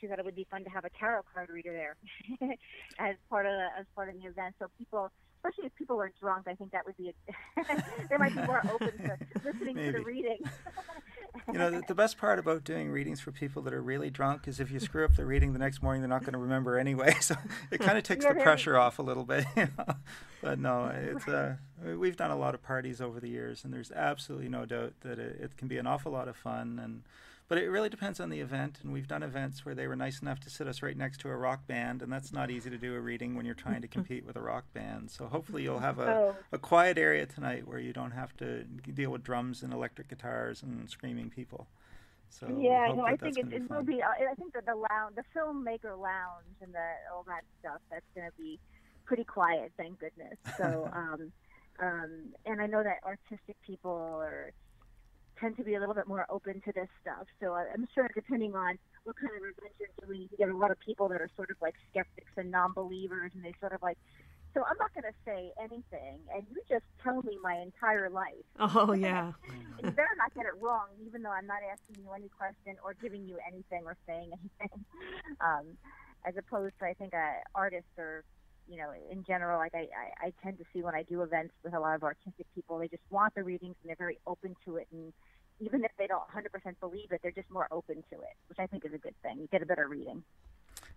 she 0.01 0.07
thought 0.07 0.19
it 0.19 0.25
would 0.25 0.37
be 0.37 0.47
fun 0.51 0.65
to 0.65 0.71
have 0.71 0.85
a 0.85 0.91
tarot 0.99 1.23
card 1.33 1.49
reader 1.51 1.73
there 1.73 2.49
as 2.99 3.17
part 3.29 3.47
of 3.47 3.53
the, 3.53 3.67
as 3.79 3.87
part 3.95 4.09
of 4.09 4.15
the 4.21 4.29
event. 4.29 4.55
So 4.59 4.67
people 4.79 5.11
especially 5.43 5.67
if 5.67 5.75
people 5.75 6.01
are 6.01 6.13
drunk, 6.21 6.47
I 6.47 6.55
think 6.55 6.71
that 6.71 6.87
would 6.87 6.97
be 6.97 7.09
a, 7.11 7.73
they 8.11 8.17
might 8.17 8.35
be 8.35 8.43
more 8.43 8.63
open 8.73 8.97
to 8.99 9.19
listening 9.45 9.75
Maybe. 9.75 9.93
to 9.93 9.99
the 9.99 10.05
reading. 10.05 10.39
You 11.53 11.59
know, 11.59 11.71
the, 11.71 11.83
the 11.89 11.95
best 11.95 12.19
part 12.19 12.39
about 12.39 12.63
doing 12.63 12.91
readings 12.91 13.21
for 13.21 13.33
people 13.33 13.63
that 13.63 13.75
are 13.75 13.83
really 13.83 14.11
drunk 14.11 14.47
is 14.47 14.61
if 14.61 14.71
you 14.71 14.79
screw 14.79 15.05
up 15.05 15.17
the 15.17 15.25
reading 15.25 15.53
the 15.53 15.59
next 15.59 15.83
morning, 15.83 16.01
they're 16.01 16.09
not 16.09 16.21
going 16.21 16.35
to 16.35 16.39
remember 16.39 16.79
anyway. 16.79 17.15
So 17.23 17.37
it 17.71 17.81
kind 17.81 17.97
of 17.97 18.03
takes 18.05 18.25
Yeah, 18.25 18.33
the 18.33 18.41
pressure 18.41 18.77
off 18.77 18.99
a 18.99 19.03
little 19.03 19.25
bit. 19.25 19.45
You 19.57 19.69
know? 19.79 19.95
But 20.43 20.59
no, 20.59 20.87
it's 20.93 21.27
uh, 21.29 21.57
we've 21.97 22.17
done 22.17 22.31
a 22.33 22.37
lot 22.37 22.55
of 22.55 22.63
parties 22.63 23.01
over 23.01 23.21
the 23.21 23.29
years, 23.29 23.65
and 23.65 23.73
there's 23.73 23.93
absolutely 23.93 24.49
no 24.49 24.65
doubt 24.65 24.95
that 25.03 25.19
it, 25.21 25.39
it 25.41 25.57
can 25.57 25.69
be 25.69 25.79
an 25.79 25.87
awful 25.87 26.11
lot 26.11 26.27
of 26.27 26.37
fun. 26.37 26.81
And 26.83 27.03
but 27.49 27.59
it 27.59 27.69
really 27.69 27.89
depends 27.89 28.19
on 28.21 28.31
the 28.31 28.41
event. 28.41 28.79
And 28.83 28.93
we've 28.93 29.07
done 29.09 29.23
events 29.23 29.65
where 29.65 29.75
they 29.75 29.87
were 29.87 29.97
nice 29.97 30.23
enough 30.23 30.41
to 30.41 30.51
sit 30.51 30.67
us 30.67 30.83
right 30.83 30.97
next 30.97 31.19
to 31.21 31.29
a 31.29 31.37
rock 31.37 31.67
band, 31.67 32.03
and 32.03 32.11
that's 32.13 32.33
not 32.33 32.51
easy 32.51 32.71
to 32.71 32.79
do 32.79 32.95
a 32.95 33.01
reading 33.01 33.35
when 33.37 33.45
you're 33.45 33.55
trying 33.55 33.83
to 33.83 33.89
compete 33.97 34.25
with 34.25 34.37
a 34.37 34.41
rock 34.43 34.65
band. 34.73 35.11
So 35.11 35.27
hopefully 35.27 35.63
you'll 35.63 35.81
have 35.81 35.99
a 35.99 36.11
Oh. 36.13 36.37
a 36.53 36.59
quiet 36.59 36.99
area 36.99 37.27
tonight 37.27 37.67
where 37.67 37.79
you 37.79 37.93
don't 37.93 38.13
have 38.13 38.37
to 38.39 38.65
deal 38.65 39.11
with 39.11 39.23
drums 39.23 39.63
and 39.63 39.73
electric 39.73 40.09
guitars 40.09 40.63
and 40.63 40.89
screaming 40.89 41.31
people. 41.31 41.67
So 42.31 42.47
yeah, 42.49 42.91
no, 42.97 43.05
I 43.05 43.17
think 43.17 43.37
it, 43.39 43.53
it 43.53 43.69
will 43.71 43.83
be. 43.83 44.01
uh, 44.03 44.07
I 44.09 44.35
think 44.37 44.55
that 44.55 44.65
the 44.65 44.75
lounge, 44.75 45.17
the 45.17 45.25
filmmaker 45.39 45.99
lounge, 45.99 46.57
and 46.63 46.73
the 46.73 46.89
all 47.13 47.25
that 47.27 47.43
stuff, 47.61 47.81
that's 47.91 48.07
going 48.15 48.27
to 48.27 48.33
be 48.39 48.59
pretty 49.05 49.25
quiet. 49.25 49.71
Thank 49.77 49.99
goodness. 50.01 50.39
So, 50.57 50.89
um, 50.95 51.31
um, 51.79 52.11
and 52.47 52.63
I 52.63 52.67
know 52.67 52.83
that 52.83 53.01
artistic 53.05 53.57
people 53.67 53.91
are 54.23 54.53
tend 55.43 55.57
to 55.57 55.65
be 55.65 55.75
a 55.75 55.81
little 55.81 55.95
bit 55.95 56.07
more 56.07 56.25
open 56.31 56.63
to 56.65 56.73
this 56.73 56.89
stuff. 57.03 57.27
So 57.41 57.55
I'm 57.55 57.87
sure, 57.95 58.09
depending 58.15 58.55
on 58.55 58.79
what 59.05 59.17
kind 59.17 59.33
of 59.37 59.43
event 59.43 59.75
you're 59.79 60.07
doing, 60.07 60.29
you 60.31 60.39
get 60.39 60.49
a 60.49 60.57
lot 60.57 60.71
of 60.71 60.79
people 60.79 61.09
that 61.09 61.21
are 61.21 61.29
sort 61.37 61.51
of 61.51 61.57
like 61.61 61.75
skeptics 61.91 62.31
and 62.37 62.51
non-believers, 62.51 63.33
and 63.35 63.45
they 63.45 63.53
sort 63.61 63.73
of 63.73 63.83
like. 63.83 63.99
So 64.55 64.63
I'm 64.69 64.77
not 64.79 64.93
going 64.93 65.09
to 65.09 65.17
say 65.25 65.51
anything, 65.59 66.21
and 66.35 66.45
you 66.51 66.61
just 66.69 66.85
tell 67.03 67.23
me 67.23 67.39
my 67.43 67.57
entire 67.57 68.09
life. 68.11 68.45
Oh, 68.61 68.93
yeah. 68.93 69.33
You 69.83 69.91
better 69.91 70.15
not 70.17 70.33
get 70.35 70.45
it 70.47 70.53
wrong, 70.61 70.87
even 71.05 71.23
though 71.23 71.33
I'm 71.33 71.47
not 71.47 71.59
asking 71.67 72.05
you 72.05 72.13
any 72.13 72.29
question 72.29 72.77
or 72.85 72.95
giving 73.03 73.27
you 73.27 73.39
anything 73.45 73.83
or 73.85 73.97
saying 74.07 74.31
anything. 74.61 74.85
Um, 75.41 75.77
as 76.25 76.35
opposed 76.37 76.75
to, 76.79 76.85
I 76.85 76.95
think, 76.95 77.15
uh, 77.15 77.41
artists 77.55 77.91
or, 77.99 78.23
you 78.69 78.77
know, 78.77 78.93
in 79.11 79.25
general, 79.25 79.59
like 79.59 79.75
I, 79.75 79.89
I, 79.91 80.27
I 80.27 80.33
tend 80.45 80.59
to 80.59 80.65
see 80.73 80.83
when 80.83 80.95
I 80.95 81.03
do 81.03 81.23
events 81.23 81.55
with 81.65 81.75
a 81.75 81.81
lot 81.81 81.97
of 81.97 82.05
artistic 82.05 82.47
people, 82.55 82.79
they 82.79 82.87
just 82.87 83.03
want 83.11 83.35
the 83.35 83.43
readings 83.43 83.75
and 83.83 83.89
they're 83.89 83.97
very 83.97 84.19
open 84.27 84.55
to 84.67 84.77
it. 84.77 84.87
And 84.93 85.13
even 85.63 85.85
if 85.85 85.93
they 85.99 86.07
don't 86.07 86.23
100% 86.29 86.81
believe 86.81 87.13
it, 87.13 87.21
they're 87.23 87.31
just 87.31 87.51
more 87.51 87.69
open 87.71 87.97
to 88.11 88.17
it, 88.17 88.37
which 88.49 88.59
I 88.59 88.67
think 88.67 88.85
is 88.85 88.93
a 88.93 88.99
good 88.99 89.15
thing. 89.23 89.39
You 89.39 89.49
get 89.51 89.63
a 89.63 89.67
better 89.67 89.89
reading. 89.89 90.23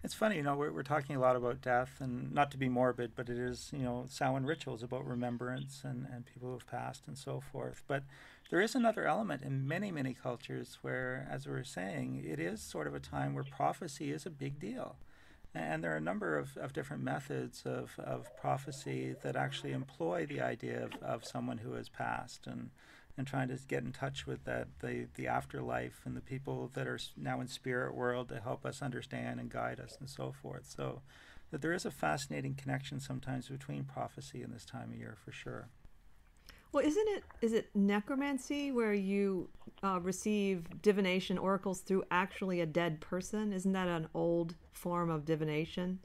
It's 0.03 0.13
funny, 0.13 0.37
you 0.37 0.43
know, 0.43 0.55
we're, 0.55 0.71
we're 0.71 0.83
talking 0.83 1.15
a 1.15 1.19
lot 1.19 1.35
about 1.35 1.61
death, 1.61 1.97
and 1.99 2.31
not 2.31 2.51
to 2.51 2.57
be 2.57 2.69
morbid, 2.69 3.13
but 3.15 3.29
it 3.29 3.37
is, 3.37 3.71
you 3.73 3.83
know, 3.83 4.05
Samhain 4.07 4.45
rituals 4.45 4.83
about 4.83 5.07
remembrance 5.07 5.81
and, 5.83 6.07
and 6.11 6.25
people 6.25 6.49
who 6.49 6.53
have 6.53 6.67
passed 6.67 7.03
and 7.07 7.17
so 7.17 7.41
forth. 7.51 7.83
But 7.87 8.03
there 8.51 8.61
is 8.61 8.75
another 8.75 9.07
element 9.07 9.41
in 9.43 9.67
many, 9.67 9.91
many 9.91 10.13
cultures 10.13 10.77
where, 10.81 11.27
as 11.31 11.47
we 11.47 11.53
were 11.53 11.63
saying, 11.63 12.23
it 12.27 12.39
is 12.39 12.61
sort 12.61 12.87
of 12.87 12.93
a 12.93 12.99
time 12.99 13.33
where 13.33 13.43
prophecy 13.43 14.11
is 14.11 14.25
a 14.25 14.29
big 14.29 14.59
deal. 14.59 14.95
And 15.55 15.83
there 15.83 15.93
are 15.93 15.97
a 15.97 16.01
number 16.01 16.37
of, 16.37 16.57
of 16.57 16.73
different 16.73 17.01
methods 17.01 17.63
of, 17.65 17.97
of 17.97 18.29
prophecy 18.37 19.15
that 19.23 19.35
actually 19.35 19.71
employ 19.71 20.25
the 20.25 20.41
idea 20.41 20.83
of, 20.83 20.91
of 21.01 21.25
someone 21.25 21.59
who 21.59 21.73
has 21.73 21.89
passed 21.89 22.45
and, 22.45 22.69
and 23.17 23.25
trying 23.25 23.47
to 23.47 23.57
get 23.67 23.83
in 23.83 23.91
touch 23.91 24.27
with 24.27 24.43
that 24.43 24.67
the, 24.79 25.07
the 25.15 25.27
afterlife 25.27 26.01
and 26.05 26.15
the 26.15 26.21
people 26.21 26.69
that 26.73 26.87
are 26.87 26.99
now 27.15 27.39
in 27.39 27.47
spirit 27.47 27.95
world 27.95 28.29
to 28.29 28.39
help 28.41 28.65
us 28.65 28.81
understand 28.81 29.39
and 29.39 29.49
guide 29.49 29.79
us 29.79 29.97
and 29.99 30.09
so 30.09 30.33
forth. 30.41 30.65
So 30.65 31.01
that 31.51 31.61
there 31.61 31.73
is 31.73 31.85
a 31.85 31.91
fascinating 31.91 32.55
connection 32.55 32.99
sometimes 32.99 33.47
between 33.47 33.83
prophecy 33.83 34.41
and 34.41 34.53
this 34.53 34.65
time 34.65 34.91
of 34.91 34.97
year 34.97 35.15
for 35.23 35.31
sure. 35.31 35.69
Well, 36.71 36.85
isn't 36.85 37.07
it 37.07 37.23
is 37.41 37.53
it 37.53 37.69
necromancy 37.73 38.73
where 38.73 38.93
you 38.93 39.47
uh, 39.81 39.99
receive 40.01 40.81
divination 40.81 41.37
oracles 41.37 41.79
through 41.79 42.03
actually 42.11 42.59
a 42.59 42.65
dead 42.65 42.99
person? 42.99 43.53
Isn't 43.53 43.71
that 43.71 43.87
an 43.87 44.09
old 44.13 44.55
form 44.73 45.09
of 45.09 45.23
divination? 45.23 45.99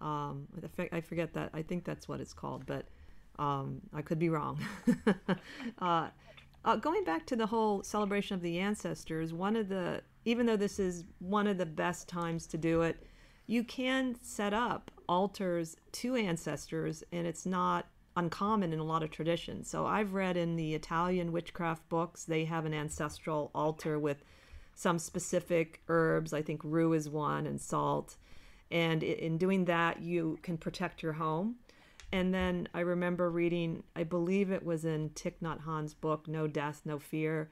Um, 0.00 0.48
I 0.78 0.88
I 0.90 1.00
forget 1.00 1.32
that. 1.34 1.50
I 1.54 1.62
think 1.62 1.84
that's 1.84 2.08
what 2.08 2.20
it's 2.20 2.32
called, 2.32 2.66
but 2.66 2.86
um, 3.38 3.80
I 3.92 4.02
could 4.02 4.18
be 4.18 4.28
wrong. 4.28 4.64
uh, 5.78 6.08
uh, 6.64 6.76
going 6.76 7.04
back 7.04 7.26
to 7.26 7.36
the 7.36 7.46
whole 7.46 7.82
celebration 7.82 8.34
of 8.34 8.42
the 8.42 8.58
ancestors, 8.58 9.32
one 9.32 9.56
of 9.56 9.68
the 9.68 10.02
even 10.24 10.46
though 10.46 10.56
this 10.56 10.78
is 10.78 11.04
one 11.18 11.46
of 11.46 11.58
the 11.58 11.66
best 11.66 12.08
times 12.08 12.46
to 12.46 12.56
do 12.56 12.82
it, 12.82 13.04
you 13.46 13.64
can 13.64 14.16
set 14.22 14.54
up 14.54 14.90
altars 15.08 15.76
to 15.90 16.14
ancestors, 16.14 17.02
and 17.12 17.26
it's 17.26 17.44
not 17.44 17.86
uncommon 18.16 18.72
in 18.72 18.78
a 18.78 18.84
lot 18.84 19.02
of 19.02 19.10
traditions. 19.10 19.68
So 19.68 19.86
I've 19.86 20.14
read 20.14 20.36
in 20.36 20.56
the 20.56 20.74
Italian 20.74 21.32
witchcraft 21.32 21.88
books, 21.88 22.24
they 22.24 22.44
have 22.44 22.64
an 22.64 22.74
ancestral 22.74 23.50
altar 23.54 23.98
with 23.98 24.22
some 24.74 24.98
specific 24.98 25.82
herbs. 25.88 26.32
I 26.32 26.42
think 26.42 26.60
rue 26.64 26.92
is 26.92 27.08
one, 27.08 27.46
and 27.46 27.60
salt. 27.60 28.16
And 28.70 29.02
in 29.02 29.36
doing 29.36 29.66
that, 29.66 30.00
you 30.00 30.38
can 30.42 30.56
protect 30.56 31.02
your 31.02 31.12
home. 31.12 31.56
And 32.12 32.32
then 32.32 32.68
I 32.74 32.80
remember 32.80 33.30
reading, 33.30 33.82
I 33.96 34.04
believe 34.04 34.52
it 34.52 34.64
was 34.64 34.84
in 34.84 35.10
Thich 35.10 35.40
Nhat 35.42 35.64
Hanh's 35.64 35.94
book, 35.94 36.28
No 36.28 36.46
Death, 36.46 36.82
No 36.84 36.98
Fear, 36.98 37.50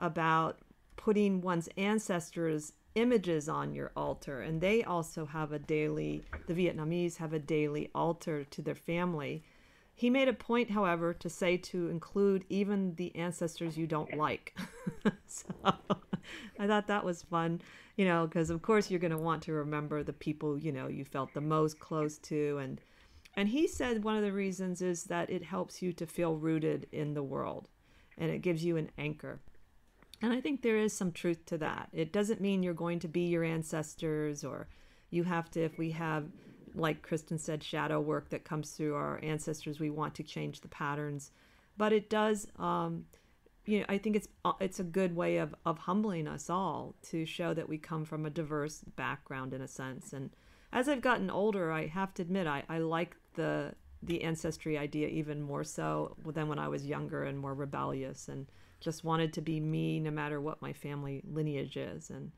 about 0.00 0.58
putting 0.96 1.40
one's 1.40 1.68
ancestors' 1.76 2.72
images 2.96 3.48
on 3.48 3.72
your 3.72 3.92
altar. 3.96 4.42
And 4.42 4.60
they 4.60 4.82
also 4.82 5.26
have 5.26 5.52
a 5.52 5.60
daily, 5.60 6.24
the 6.48 6.54
Vietnamese 6.54 7.16
have 7.18 7.32
a 7.32 7.38
daily 7.38 7.88
altar 7.94 8.42
to 8.42 8.62
their 8.62 8.74
family. 8.74 9.44
He 9.94 10.10
made 10.10 10.26
a 10.26 10.32
point, 10.32 10.70
however, 10.70 11.14
to 11.14 11.28
say 11.28 11.56
to 11.58 11.88
include 11.88 12.44
even 12.48 12.96
the 12.96 13.14
ancestors 13.14 13.78
you 13.78 13.86
don't 13.86 14.16
like. 14.16 14.58
so 15.26 15.46
I 16.58 16.66
thought 16.66 16.88
that 16.88 17.04
was 17.04 17.22
fun, 17.22 17.60
you 17.96 18.06
know, 18.06 18.26
because 18.26 18.50
of 18.50 18.60
course 18.60 18.90
you're 18.90 18.98
going 18.98 19.12
to 19.12 19.18
want 19.18 19.42
to 19.44 19.52
remember 19.52 20.02
the 20.02 20.12
people, 20.12 20.58
you 20.58 20.72
know, 20.72 20.88
you 20.88 21.04
felt 21.04 21.32
the 21.32 21.40
most 21.40 21.78
close 21.78 22.18
to. 22.18 22.58
And, 22.58 22.80
and 23.34 23.48
he 23.48 23.66
said 23.66 24.04
one 24.04 24.16
of 24.16 24.22
the 24.22 24.32
reasons 24.32 24.82
is 24.82 25.04
that 25.04 25.30
it 25.30 25.44
helps 25.44 25.82
you 25.82 25.92
to 25.94 26.06
feel 26.06 26.36
rooted 26.36 26.86
in 26.92 27.14
the 27.14 27.22
world 27.22 27.68
and 28.18 28.30
it 28.30 28.42
gives 28.42 28.64
you 28.64 28.76
an 28.76 28.90
anchor. 28.98 29.40
And 30.22 30.32
I 30.32 30.40
think 30.40 30.60
there 30.60 30.76
is 30.76 30.92
some 30.92 31.12
truth 31.12 31.46
to 31.46 31.58
that. 31.58 31.88
It 31.92 32.12
doesn't 32.12 32.40
mean 32.40 32.62
you're 32.62 32.74
going 32.74 32.98
to 33.00 33.08
be 33.08 33.22
your 33.22 33.44
ancestors 33.44 34.44
or 34.44 34.68
you 35.08 35.24
have 35.24 35.50
to, 35.52 35.62
if 35.62 35.78
we 35.78 35.92
have, 35.92 36.26
like 36.74 37.02
Kristen 37.02 37.38
said, 37.38 37.64
shadow 37.64 38.00
work 38.00 38.28
that 38.30 38.44
comes 38.44 38.72
through 38.72 38.94
our 38.94 39.18
ancestors, 39.22 39.80
we 39.80 39.90
want 39.90 40.14
to 40.16 40.22
change 40.22 40.60
the 40.60 40.68
patterns. 40.68 41.30
But 41.78 41.92
it 41.92 42.10
does, 42.10 42.46
um, 42.58 43.06
you 43.64 43.80
know, 43.80 43.86
I 43.88 43.96
think 43.98 44.16
it's 44.16 44.28
uh, 44.44 44.52
it's 44.60 44.80
a 44.80 44.84
good 44.84 45.16
way 45.16 45.38
of, 45.38 45.54
of 45.64 45.78
humbling 45.78 46.28
us 46.28 46.50
all 46.50 46.94
to 47.10 47.24
show 47.24 47.54
that 47.54 47.68
we 47.68 47.78
come 47.78 48.04
from 48.04 48.26
a 48.26 48.30
diverse 48.30 48.84
background 48.96 49.54
in 49.54 49.62
a 49.62 49.68
sense. 49.68 50.12
And 50.12 50.30
as 50.72 50.88
I've 50.88 51.00
gotten 51.00 51.30
older, 51.30 51.72
I 51.72 51.86
have 51.86 52.12
to 52.14 52.22
admit 52.22 52.46
I, 52.46 52.64
I 52.68 52.78
like 52.78 53.16
the 53.34 53.74
the 54.02 54.22
ancestry 54.22 54.78
idea 54.78 55.08
even 55.08 55.42
more 55.42 55.64
so 55.64 56.16
than 56.24 56.48
when 56.48 56.58
I 56.58 56.68
was 56.68 56.86
younger 56.86 57.24
and 57.24 57.38
more 57.38 57.52
rebellious 57.52 58.28
and 58.28 58.46
just 58.80 59.04
wanted 59.04 59.32
to 59.34 59.42
be 59.42 59.60
me 59.60 60.00
no 60.00 60.10
matter 60.10 60.40
what 60.40 60.62
my 60.62 60.72
family 60.72 61.22
lineage 61.30 61.76
is. 61.76 62.08
And 62.08 62.32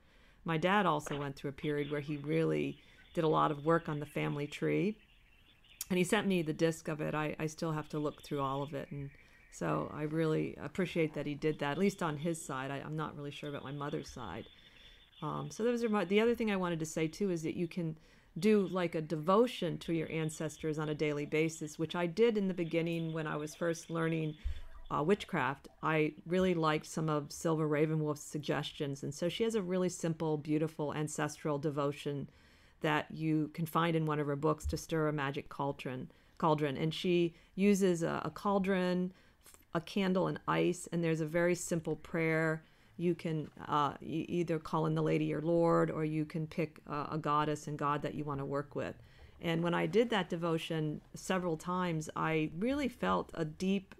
my 0.44 0.56
dad 0.56 0.86
also 0.86 1.16
went 1.16 1.36
through 1.36 1.50
a 1.50 1.54
period 1.54 1.90
where 1.90 2.00
he 2.00 2.16
really 2.16 2.78
did 3.14 3.24
a 3.24 3.28
lot 3.28 3.50
of 3.50 3.64
work 3.64 3.88
on 3.88 4.00
the 4.00 4.06
family 4.06 4.46
tree. 4.46 4.96
And 5.88 5.98
he 5.98 6.04
sent 6.04 6.26
me 6.26 6.42
the 6.42 6.52
disc 6.52 6.88
of 6.88 7.00
it. 7.00 7.14
I, 7.14 7.36
I 7.38 7.46
still 7.46 7.72
have 7.72 7.88
to 7.90 7.98
look 7.98 8.22
through 8.22 8.40
all 8.40 8.62
of 8.62 8.74
it. 8.74 8.90
And 8.90 9.10
so 9.52 9.92
I 9.94 10.02
really 10.02 10.56
appreciate 10.60 11.14
that 11.14 11.26
he 11.26 11.34
did 11.34 11.58
that, 11.60 11.72
at 11.72 11.78
least 11.78 12.02
on 12.02 12.16
his 12.16 12.44
side. 12.44 12.70
I, 12.70 12.78
am 12.78 12.96
not 12.96 13.16
really 13.16 13.30
sure 13.30 13.50
about 13.50 13.62
my 13.62 13.72
mother's 13.72 14.08
side. 14.08 14.46
Um, 15.20 15.48
so 15.50 15.62
those 15.62 15.84
are 15.84 15.88
my, 15.88 16.04
the 16.04 16.20
other 16.20 16.34
thing 16.34 16.50
I 16.50 16.56
wanted 16.56 16.80
to 16.80 16.86
say 16.86 17.06
too 17.06 17.30
is 17.30 17.42
that 17.42 17.56
you 17.56 17.68
can 17.68 17.96
do 18.38 18.66
like 18.68 18.94
a 18.94 19.02
devotion 19.02 19.78
to 19.78 19.92
your 19.92 20.10
ancestors 20.10 20.78
on 20.78 20.88
a 20.88 20.94
daily 20.94 21.26
basis, 21.26 21.78
which 21.78 21.94
I 21.94 22.06
did 22.06 22.38
in 22.38 22.48
the 22.48 22.54
beginning 22.54 23.12
when 23.12 23.26
I 23.26 23.36
was 23.36 23.54
first 23.54 23.90
learning 23.90 24.34
uh, 24.92 25.02
witchcraft, 25.02 25.68
I 25.82 26.12
really 26.26 26.54
liked 26.54 26.86
some 26.86 27.08
of 27.08 27.32
Silver 27.32 27.66
Ravenwolf's 27.66 28.22
suggestions. 28.22 29.02
And 29.02 29.14
so 29.14 29.28
she 29.28 29.44
has 29.44 29.54
a 29.54 29.62
really 29.62 29.88
simple, 29.88 30.36
beautiful 30.36 30.92
ancestral 30.94 31.58
devotion 31.58 32.28
that 32.82 33.06
you 33.10 33.50
can 33.54 33.64
find 33.64 33.96
in 33.96 34.06
one 34.06 34.18
of 34.18 34.26
her 34.26 34.36
books 34.36 34.66
to 34.66 34.76
stir 34.76 35.08
a 35.08 35.12
magic 35.12 35.48
cauldron. 35.48 36.10
Cauldron, 36.36 36.76
and 36.76 36.92
she 36.92 37.34
uses 37.54 38.02
a, 38.02 38.20
a 38.24 38.30
cauldron, 38.30 39.12
a 39.74 39.80
candle, 39.80 40.26
and 40.26 40.40
ice. 40.46 40.88
And 40.92 41.02
there's 41.02 41.20
a 41.20 41.26
very 41.26 41.54
simple 41.54 41.96
prayer. 41.96 42.62
You 42.96 43.14
can 43.14 43.50
uh, 43.66 43.94
either 44.00 44.58
call 44.58 44.86
in 44.86 44.94
the 44.94 45.02
Lady 45.02 45.32
or 45.34 45.40
Lord, 45.40 45.90
or 45.90 46.04
you 46.04 46.24
can 46.24 46.46
pick 46.46 46.78
a, 46.86 47.08
a 47.12 47.18
goddess 47.18 47.66
and 47.66 47.78
god 47.78 48.02
that 48.02 48.14
you 48.14 48.24
want 48.24 48.40
to 48.40 48.44
work 48.44 48.74
with. 48.74 48.96
And 49.40 49.62
when 49.62 49.74
I 49.74 49.86
did 49.86 50.10
that 50.10 50.28
devotion 50.28 51.00
several 51.14 51.56
times, 51.56 52.08
I 52.14 52.50
really 52.58 52.88
felt 52.88 53.30
a 53.34 53.44
deep 53.44 53.94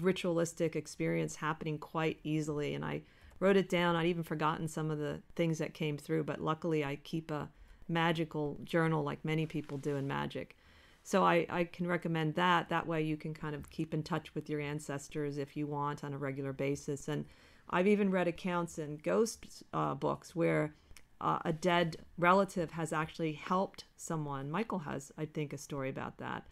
ritualistic 0.00 0.74
experience 0.74 1.36
happening 1.36 1.78
quite 1.78 2.18
easily. 2.24 2.74
And 2.74 2.84
I 2.84 3.02
wrote 3.40 3.56
it 3.56 3.68
down. 3.68 3.96
I'd 3.96 4.06
even 4.06 4.22
forgotten 4.22 4.68
some 4.68 4.90
of 4.90 4.98
the 4.98 5.20
things 5.36 5.58
that 5.58 5.74
came 5.74 5.98
through, 5.98 6.24
but 6.24 6.40
luckily 6.40 6.84
I 6.84 6.96
keep 6.96 7.30
a 7.30 7.48
magical 7.88 8.58
journal 8.64 9.02
like 9.02 9.24
many 9.24 9.46
people 9.46 9.76
do 9.76 9.96
in 9.96 10.06
magic. 10.06 10.56
So 11.02 11.24
I, 11.24 11.46
I 11.48 11.64
can 11.64 11.86
recommend 11.86 12.34
that. 12.34 12.68
That 12.68 12.86
way 12.86 13.02
you 13.02 13.16
can 13.16 13.34
kind 13.34 13.54
of 13.54 13.70
keep 13.70 13.94
in 13.94 14.02
touch 14.02 14.34
with 14.34 14.48
your 14.48 14.60
ancestors 14.60 15.38
if 15.38 15.56
you 15.56 15.66
want 15.66 16.04
on 16.04 16.12
a 16.12 16.18
regular 16.18 16.52
basis. 16.52 17.08
And 17.08 17.24
I've 17.70 17.86
even 17.86 18.10
read 18.10 18.28
accounts 18.28 18.78
in 18.78 18.96
ghost 18.96 19.62
uh, 19.72 19.94
books 19.94 20.34
where 20.34 20.74
uh, 21.20 21.38
a 21.44 21.52
dead 21.52 21.98
relative 22.18 22.72
has 22.72 22.92
actually 22.92 23.32
helped 23.32 23.84
someone. 23.96 24.50
Michael 24.50 24.80
has, 24.80 25.12
I 25.16 25.26
think, 25.26 25.52
a 25.52 25.58
story 25.58 25.88
about 25.88 26.18
that 26.18 26.44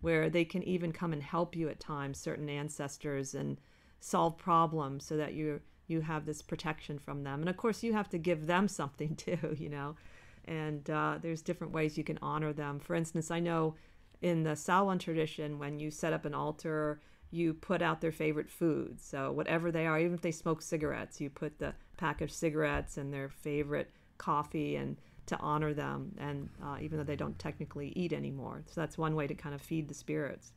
where 0.00 0.28
they 0.28 0.44
can 0.44 0.62
even 0.64 0.92
come 0.92 1.12
and 1.12 1.22
help 1.22 1.56
you 1.56 1.68
at 1.68 1.80
times, 1.80 2.18
certain 2.18 2.48
ancestors, 2.48 3.34
and 3.34 3.60
solve 4.00 4.36
problems 4.36 5.06
so 5.06 5.16
that 5.16 5.32
you 5.32 5.60
you 5.88 6.00
have 6.00 6.26
this 6.26 6.42
protection 6.42 6.98
from 6.98 7.22
them. 7.22 7.40
And 7.40 7.48
of 7.48 7.56
course, 7.56 7.82
you 7.82 7.92
have 7.92 8.08
to 8.10 8.18
give 8.18 8.46
them 8.46 8.68
something 8.80 9.16
too, 9.16 9.56
you 9.58 9.68
know. 9.68 9.96
And 10.44 10.88
uh, 10.90 11.18
there's 11.20 11.42
different 11.42 11.72
ways 11.72 11.96
you 11.96 12.04
can 12.04 12.18
honor 12.20 12.52
them. 12.52 12.80
For 12.80 12.94
instance, 12.94 13.30
I 13.30 13.40
know 13.40 13.74
in 14.20 14.42
the 14.42 14.56
Samhain 14.56 14.98
tradition, 14.98 15.58
when 15.58 15.78
you 15.78 15.90
set 15.90 16.12
up 16.12 16.24
an 16.24 16.34
altar, 16.34 17.00
you 17.32 17.54
put 17.54 17.82
out 17.82 18.00
their 18.00 18.12
favorite 18.12 18.50
foods. 18.50 19.04
So 19.04 19.32
whatever 19.32 19.72
they 19.72 19.86
are, 19.86 19.98
even 19.98 20.14
if 20.14 20.20
they 20.20 20.30
smoke 20.30 20.62
cigarettes, 20.62 21.20
you 21.20 21.30
put 21.30 21.58
the 21.58 21.74
pack 21.96 22.20
of 22.20 22.30
cigarettes 22.30 22.98
and 22.98 23.12
their 23.12 23.28
favorite 23.28 23.90
coffee 24.18 24.76
and 24.76 24.96
to 25.26 25.38
honor 25.38 25.72
them, 25.72 26.14
and 26.18 26.48
uh, 26.62 26.76
even 26.80 26.98
though 26.98 27.04
they 27.04 27.16
don't 27.16 27.38
technically 27.38 27.92
eat 27.96 28.12
anymore. 28.12 28.62
So 28.66 28.80
that's 28.80 28.98
one 28.98 29.14
way 29.14 29.26
to 29.26 29.34
kind 29.34 29.54
of 29.54 29.62
feed 29.62 29.88
the 29.88 29.94
spirits. 29.94 30.52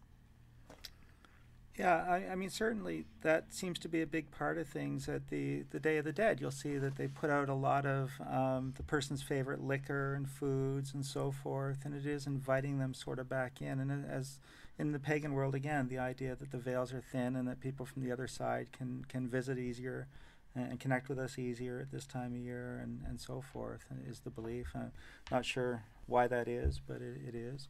Yeah, 1.77 2.05
I, 2.07 2.31
I, 2.31 2.35
mean, 2.35 2.49
certainly 2.49 3.05
that 3.21 3.53
seems 3.53 3.79
to 3.79 3.89
be 3.89 4.01
a 4.01 4.07
big 4.07 4.31
part 4.31 4.57
of 4.57 4.67
things. 4.67 5.09
At 5.09 5.27
the, 5.27 5.63
the 5.71 5.79
Day 5.79 5.97
of 5.97 6.05
the 6.05 6.13
Dead, 6.13 6.39
you'll 6.39 6.51
see 6.51 6.77
that 6.77 6.95
they 6.95 7.07
put 7.07 7.29
out 7.29 7.49
a 7.49 7.53
lot 7.53 7.85
of 7.85 8.11
um, 8.25 8.73
the 8.77 8.83
person's 8.83 9.21
favorite 9.21 9.61
liquor 9.61 10.15
and 10.15 10.29
foods 10.29 10.93
and 10.93 11.05
so 11.05 11.31
forth, 11.31 11.79
and 11.83 11.93
it 11.93 12.05
is 12.05 12.27
inviting 12.27 12.79
them 12.79 12.93
sort 12.93 13.19
of 13.19 13.27
back 13.27 13.61
in. 13.61 13.79
And 13.81 14.05
as 14.09 14.39
in 14.77 14.91
the 14.91 14.99
pagan 14.99 15.33
world, 15.33 15.55
again, 15.55 15.87
the 15.87 15.99
idea 15.99 16.35
that 16.35 16.51
the 16.51 16.57
veils 16.57 16.93
are 16.93 17.01
thin 17.01 17.35
and 17.35 17.47
that 17.47 17.59
people 17.59 17.85
from 17.85 18.03
the 18.03 18.11
other 18.11 18.27
side 18.27 18.71
can, 18.71 19.05
can 19.07 19.27
visit 19.27 19.57
easier 19.57 20.07
and 20.55 20.79
connect 20.79 21.09
with 21.09 21.19
us 21.19 21.37
easier 21.37 21.79
at 21.81 21.91
this 21.91 22.05
time 22.05 22.33
of 22.33 22.39
year 22.39 22.79
and, 22.81 23.01
and 23.07 23.19
so 23.19 23.41
forth 23.41 23.85
is 24.07 24.21
the 24.21 24.29
belief. 24.29 24.67
I'm 24.73 24.91
not 25.29 25.45
sure 25.45 25.83
why 26.07 26.27
that 26.27 26.47
is, 26.47 26.79
but 26.79 27.01
it, 27.01 27.17
it 27.27 27.35
is. 27.35 27.67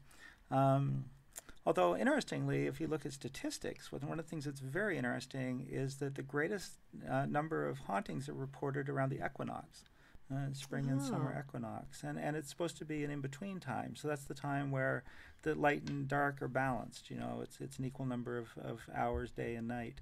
Um, 0.52 1.06
although, 1.66 1.96
interestingly, 1.96 2.68
if 2.68 2.80
you 2.80 2.88
look 2.88 3.06
at 3.06 3.14
statistics, 3.14 3.92
one 3.92 4.04
of 4.04 4.18
the 4.18 4.24
things 4.24 4.46
that's 4.46 4.60
very 4.60 4.98
interesting 4.98 5.68
is 5.70 5.96
that 5.96 6.16
the 6.16 6.22
greatest 6.22 6.74
uh, 7.10 7.26
number 7.26 7.68
of 7.68 7.80
hauntings 7.80 8.30
are 8.30 8.34
reported 8.34 8.88
around 8.88 9.10
the 9.10 9.26
equinox. 9.26 9.84
Uh, 10.34 10.52
spring 10.54 10.88
oh. 10.90 10.94
and 10.94 11.02
summer 11.04 11.36
oh. 11.36 11.40
equinox, 11.40 12.02
and 12.02 12.20
and 12.20 12.36
it's 12.36 12.50
supposed 12.50 12.78
to 12.78 12.86
be 12.86 13.04
an 13.04 13.12
in 13.12 13.22
between 13.22 13.60
time. 13.60 13.96
So 13.96 14.08
that's 14.08 14.24
the 14.24 14.34
time 14.34 14.72
where 14.72 15.04
the 15.44 15.54
light 15.54 15.88
and 15.88 16.08
dark 16.08 16.42
are 16.42 16.48
balanced. 16.48 17.12
You 17.12 17.18
know, 17.18 17.42
it's 17.44 17.62
it's 17.62 17.78
an 17.78 17.86
equal 17.86 18.08
number 18.08 18.40
of, 18.40 18.48
of 18.58 18.82
hours, 18.96 19.30
day 19.30 19.54
and 19.54 19.68
night 19.68 20.02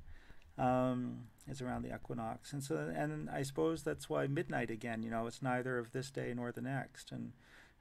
um, 0.57 1.25
is 1.49 1.61
around 1.61 1.81
the 1.81 1.93
equinox, 1.93 2.53
and 2.53 2.63
so 2.63 2.77
and 2.95 3.29
I 3.29 3.43
suppose 3.43 3.83
that's 3.83 4.09
why 4.09 4.27
midnight 4.27 4.71
again. 4.71 5.03
You 5.03 5.09
know, 5.09 5.27
it's 5.27 5.41
neither 5.41 5.77
of 5.77 5.91
this 5.91 6.09
day 6.09 6.33
nor 6.33 6.53
the 6.53 6.61
next, 6.61 7.11
and 7.11 7.33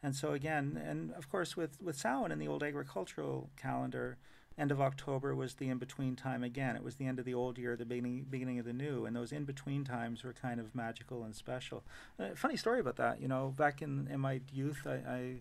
and 0.03 0.17
so 0.17 0.33
again, 0.33 0.81
and 0.85 1.13
of 1.13 1.31
course 1.31 1.57
with 1.57 1.81
with 1.81 1.97
Samhain 1.97 2.33
in 2.33 2.41
the 2.41 2.49
old 2.49 2.65
agricultural 2.65 3.51
calendar, 3.57 4.19
end 4.59 4.71
of 4.71 4.81
October 4.81 5.35
was 5.35 5.55
the 5.55 5.69
in 5.69 5.79
between 5.79 6.17
time 6.17 6.43
again. 6.43 6.77
It 6.77 6.83
was 6.83 6.97
the 6.97 7.07
end 7.07 7.19
of 7.19 7.25
the 7.25 7.35
old 7.35 7.59
year, 7.59 7.77
the 7.77 7.85
beginning 7.85 8.27
beginning 8.29 8.59
of 8.59 8.65
the 8.65 8.73
new, 8.73 9.07
and 9.07 9.17
those 9.17 9.33
in 9.33 9.45
between 9.45 9.85
times 9.85 10.25
were 10.25 10.33
kind 10.33 10.61
of 10.61 10.75
magical 10.75 11.25
and 11.25 11.35
special. 11.35 11.85
Uh, 12.19 12.29
funny 12.35 12.57
story 12.57 12.81
about 12.81 12.97
that, 12.97 13.21
you 13.21 13.29
know, 13.29 13.55
back 13.57 13.83
in 13.83 14.09
in 14.11 14.21
my 14.21 14.41
youth, 14.53 14.87
I, 14.87 14.95
I 15.09 15.35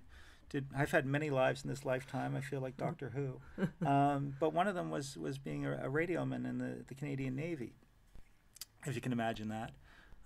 did 0.50 0.68
I've 0.76 0.92
had 0.92 1.06
many 1.06 1.30
lives 1.30 1.64
in 1.64 1.70
this 1.70 1.86
lifetime. 1.86 2.36
I 2.36 2.42
feel 2.42 2.62
like 2.62 2.78
Doctor 2.78 3.12
Who, 3.16 3.68
um, 3.86 4.36
but 4.40 4.54
one 4.54 4.68
of 4.68 4.76
them 4.76 4.90
was 4.90 5.18
was 5.18 5.38
being 5.38 5.66
a, 5.66 5.74
a 5.74 5.90
radioman 5.90 6.46
in 6.50 6.58
the, 6.58 6.84
the 6.88 6.96
Canadian 6.96 7.36
Navy, 7.36 7.74
if 8.86 8.96
you 8.96 9.02
can 9.02 9.12
imagine 9.12 9.50
that. 9.50 9.72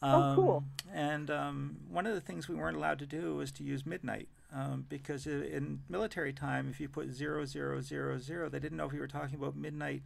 Um, 0.02 0.22
oh, 0.22 0.36
cool! 0.36 0.58
Um, 0.58 0.94
and 0.94 1.32
um, 1.32 1.78
one 1.90 2.06
of 2.06 2.14
the 2.14 2.22
things 2.22 2.48
we 2.48 2.56
weren't 2.56 2.78
allowed 2.78 3.00
to 3.00 3.06
do 3.06 3.36
was 3.36 3.52
to 3.54 3.64
use 3.64 3.86
midnight 3.86 4.28
um, 4.56 4.86
because 4.88 5.28
in 5.28 5.82
military 5.90 6.32
time, 6.34 6.70
if 6.70 6.80
you 6.80 6.88
put 6.90 7.12
zero 7.12 7.46
zero 7.46 7.82
zero 7.82 8.18
zero, 8.20 8.50
they 8.50 8.60
didn't 8.60 8.78
know 8.78 8.86
if 8.88 8.94
you 8.94 9.00
were 9.02 9.08
talking 9.08 9.36
about 9.36 9.56
midnight 9.56 10.04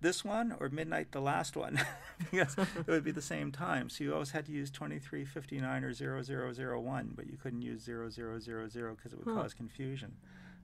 this 0.00 0.24
one 0.24 0.54
or 0.60 0.68
midnight 0.68 1.10
the 1.10 1.20
last 1.20 1.56
one 1.56 1.80
because 2.30 2.56
it 2.58 2.86
would 2.86 3.02
be 3.02 3.10
the 3.10 3.20
same 3.20 3.50
time. 3.50 3.90
So 3.90 4.04
you 4.04 4.12
always 4.14 4.30
had 4.30 4.46
to 4.46 4.52
use 4.52 4.70
2359 4.70 5.84
or 5.84 5.92
0001, 6.22 7.12
but 7.16 7.26
you 7.26 7.36
couldn't 7.36 7.62
use 7.62 7.82
0000 7.82 8.94
because 8.96 9.12
it 9.12 9.18
would 9.18 9.26
Huh. 9.28 9.42
cause 9.42 9.54
confusion. 9.54 10.16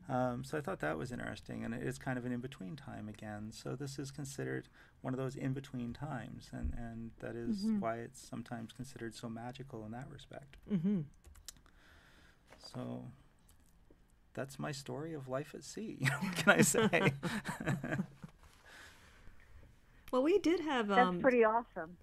Um, 0.09 0.45
so 0.45 0.57
I 0.57 0.61
thought 0.61 0.81
that 0.81 0.99
was 0.99 1.11
interesting, 1.11 1.65
and 1.65 1.75
it 1.75 1.83
is 1.83 1.99
kind 1.99 2.17
of 2.19 2.25
an 2.27 2.33
in-between 2.33 2.77
time 2.77 3.09
again. 3.09 3.51
So 3.53 3.75
this 3.75 3.99
is 3.99 4.11
considered 4.13 4.69
one 5.01 5.15
of 5.15 5.19
those 5.19 5.35
in-between 5.35 5.95
times, 5.95 6.51
and, 6.53 6.73
and 6.77 7.11
that 7.21 7.35
is 7.35 7.65
Mhm. 7.65 7.81
why 7.81 7.97
it's 7.97 8.21
sometimes 8.21 8.73
considered 8.73 9.15
so 9.17 9.29
magical 9.29 9.85
in 9.85 9.93
that 9.93 10.09
respect. 10.11 10.59
Mm-hmm. 10.71 11.01
So 12.73 13.05
that's 14.35 14.59
my 14.59 14.73
story 14.73 15.15
of 15.15 15.29
life 15.29 15.55
at 15.55 15.65
sea. 15.65 15.99
what 16.21 16.37
can 16.37 16.53
I 16.59 16.63
say? 16.63 17.13
Well, 20.13 20.23
we 20.23 20.39
did 20.39 20.61
have. 20.61 20.89
That's 20.89 21.09
Um, 21.09 21.21
pretty 21.21 21.45
awesome. 21.45 21.97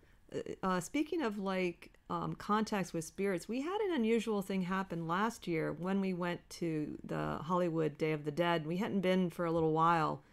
uh, 0.64 0.80
speaking 0.82 1.22
of 1.22 1.38
like 1.40 1.92
um, 2.10 2.36
contacts 2.36 2.94
with 2.94 3.06
spirits, 3.06 3.48
we 3.48 3.62
had 3.62 3.80
an 3.82 3.94
unusual 3.94 4.42
thing 4.42 4.64
happen 4.64 5.08
last 5.08 5.48
year 5.48 5.72
when 5.74 6.02
we 6.02 6.14
went 6.14 6.42
to 6.52 6.98
the 7.06 7.38
Hollywood 7.38 7.98
Day 7.98 8.12
of 8.12 8.26
the 8.26 8.32
Dead. 8.32 8.66
We 8.68 8.78
hadn't 8.78 9.02
been 9.02 9.30
for 9.30 9.46
a 9.46 9.52
little 9.52 9.72
while, 9.72 10.24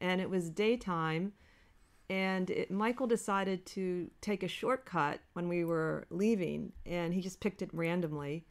and 0.00 0.20
it 0.20 0.30
was 0.30 0.48
daytime. 0.50 1.32
And 2.10 2.50
it, 2.50 2.70
Michael 2.70 3.06
decided 3.06 3.64
to 3.66 4.10
take 4.20 4.42
a 4.42 4.48
shortcut 4.48 5.20
when 5.32 5.48
we 5.48 5.64
were 5.64 6.06
leaving, 6.10 6.72
and 6.86 7.14
he 7.14 7.20
just 7.20 7.40
picked 7.40 7.62
it 7.62 7.70
randomly. 7.72 8.44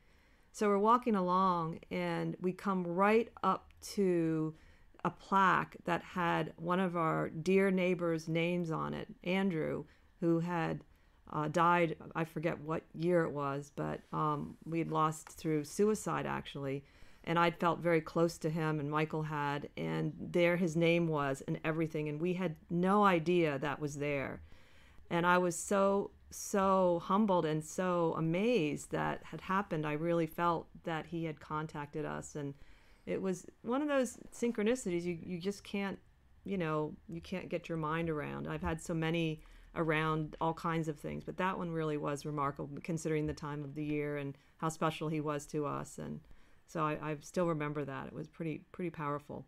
So 0.53 0.69
we're 0.69 0.77
walking 0.77 1.15
along, 1.15 1.79
and 1.89 2.37
we 2.39 2.53
come 2.53 2.85
right 2.85 3.27
up 3.43 3.73
to 3.95 4.53
a 5.03 5.09
plaque 5.09 5.75
that 5.85 6.03
had 6.03 6.53
one 6.57 6.79
of 6.79 6.95
our 6.95 7.29
dear 7.29 7.71
neighbors' 7.71 8.27
names 8.27 8.69
on 8.69 8.93
it, 8.93 9.07
Andrew, 9.23 9.85
who 10.19 10.39
had 10.39 10.83
uh, 11.31 11.47
died. 11.47 11.97
I 12.15 12.23
forget 12.23 12.61
what 12.61 12.83
year 12.93 13.23
it 13.23 13.31
was, 13.31 13.71
but 13.75 14.01
um, 14.13 14.55
we 14.63 14.77
had 14.77 14.91
lost 14.91 15.29
through 15.29 15.63
suicide 15.63 16.27
actually. 16.27 16.85
And 17.23 17.39
I'd 17.39 17.59
felt 17.59 17.79
very 17.79 18.01
close 18.01 18.37
to 18.39 18.49
him, 18.49 18.79
and 18.79 18.91
Michael 18.91 19.23
had, 19.23 19.69
and 19.75 20.13
there 20.19 20.57
his 20.57 20.75
name 20.75 21.07
was, 21.07 21.41
and 21.47 21.59
everything. 21.63 22.09
And 22.09 22.21
we 22.21 22.33
had 22.33 22.57
no 22.69 23.03
idea 23.03 23.57
that 23.57 23.79
was 23.79 23.95
there. 23.95 24.43
And 25.09 25.25
I 25.25 25.39
was 25.39 25.57
so, 25.57 26.11
so 26.34 27.01
humbled 27.03 27.45
and 27.45 27.63
so 27.63 28.15
amazed 28.17 28.91
that 28.91 29.23
had 29.23 29.41
happened. 29.41 29.86
I 29.86 29.93
really 29.93 30.27
felt 30.27 30.67
that 30.84 31.05
he 31.05 31.25
had 31.25 31.39
contacted 31.39 32.05
us. 32.05 32.36
And 32.36 32.53
it 33.05 33.21
was 33.21 33.45
one 33.61 33.81
of 33.81 33.88
those 33.88 34.17
synchronicities 34.34 35.03
you, 35.03 35.17
you 35.21 35.39
just 35.39 35.63
can't, 35.63 35.99
you 36.43 36.57
know, 36.57 36.93
you 37.07 37.21
can't 37.21 37.49
get 37.49 37.69
your 37.69 37.77
mind 37.77 38.09
around. 38.09 38.47
I've 38.47 38.61
had 38.61 38.81
so 38.81 38.93
many 38.93 39.41
around 39.75 40.36
all 40.39 40.53
kinds 40.53 40.88
of 40.88 40.99
things, 40.99 41.23
but 41.23 41.38
that 41.38 41.57
one 41.57 41.71
really 41.71 41.97
was 41.97 42.25
remarkable 42.25 42.77
considering 42.84 43.25
the 43.25 43.34
time 43.34 43.63
of 43.63 43.75
the 43.75 43.84
year 43.84 44.17
and 44.17 44.38
how 44.57 44.69
special 44.69 45.07
he 45.07 45.21
was 45.21 45.45
to 45.47 45.65
us. 45.65 45.97
And 45.97 46.19
so 46.67 46.84
I, 46.84 46.97
I 47.01 47.17
still 47.21 47.47
remember 47.47 47.84
that. 47.86 48.07
It 48.07 48.13
was 48.13 48.27
pretty, 48.27 48.61
pretty 48.71 48.91
powerful. 48.91 49.45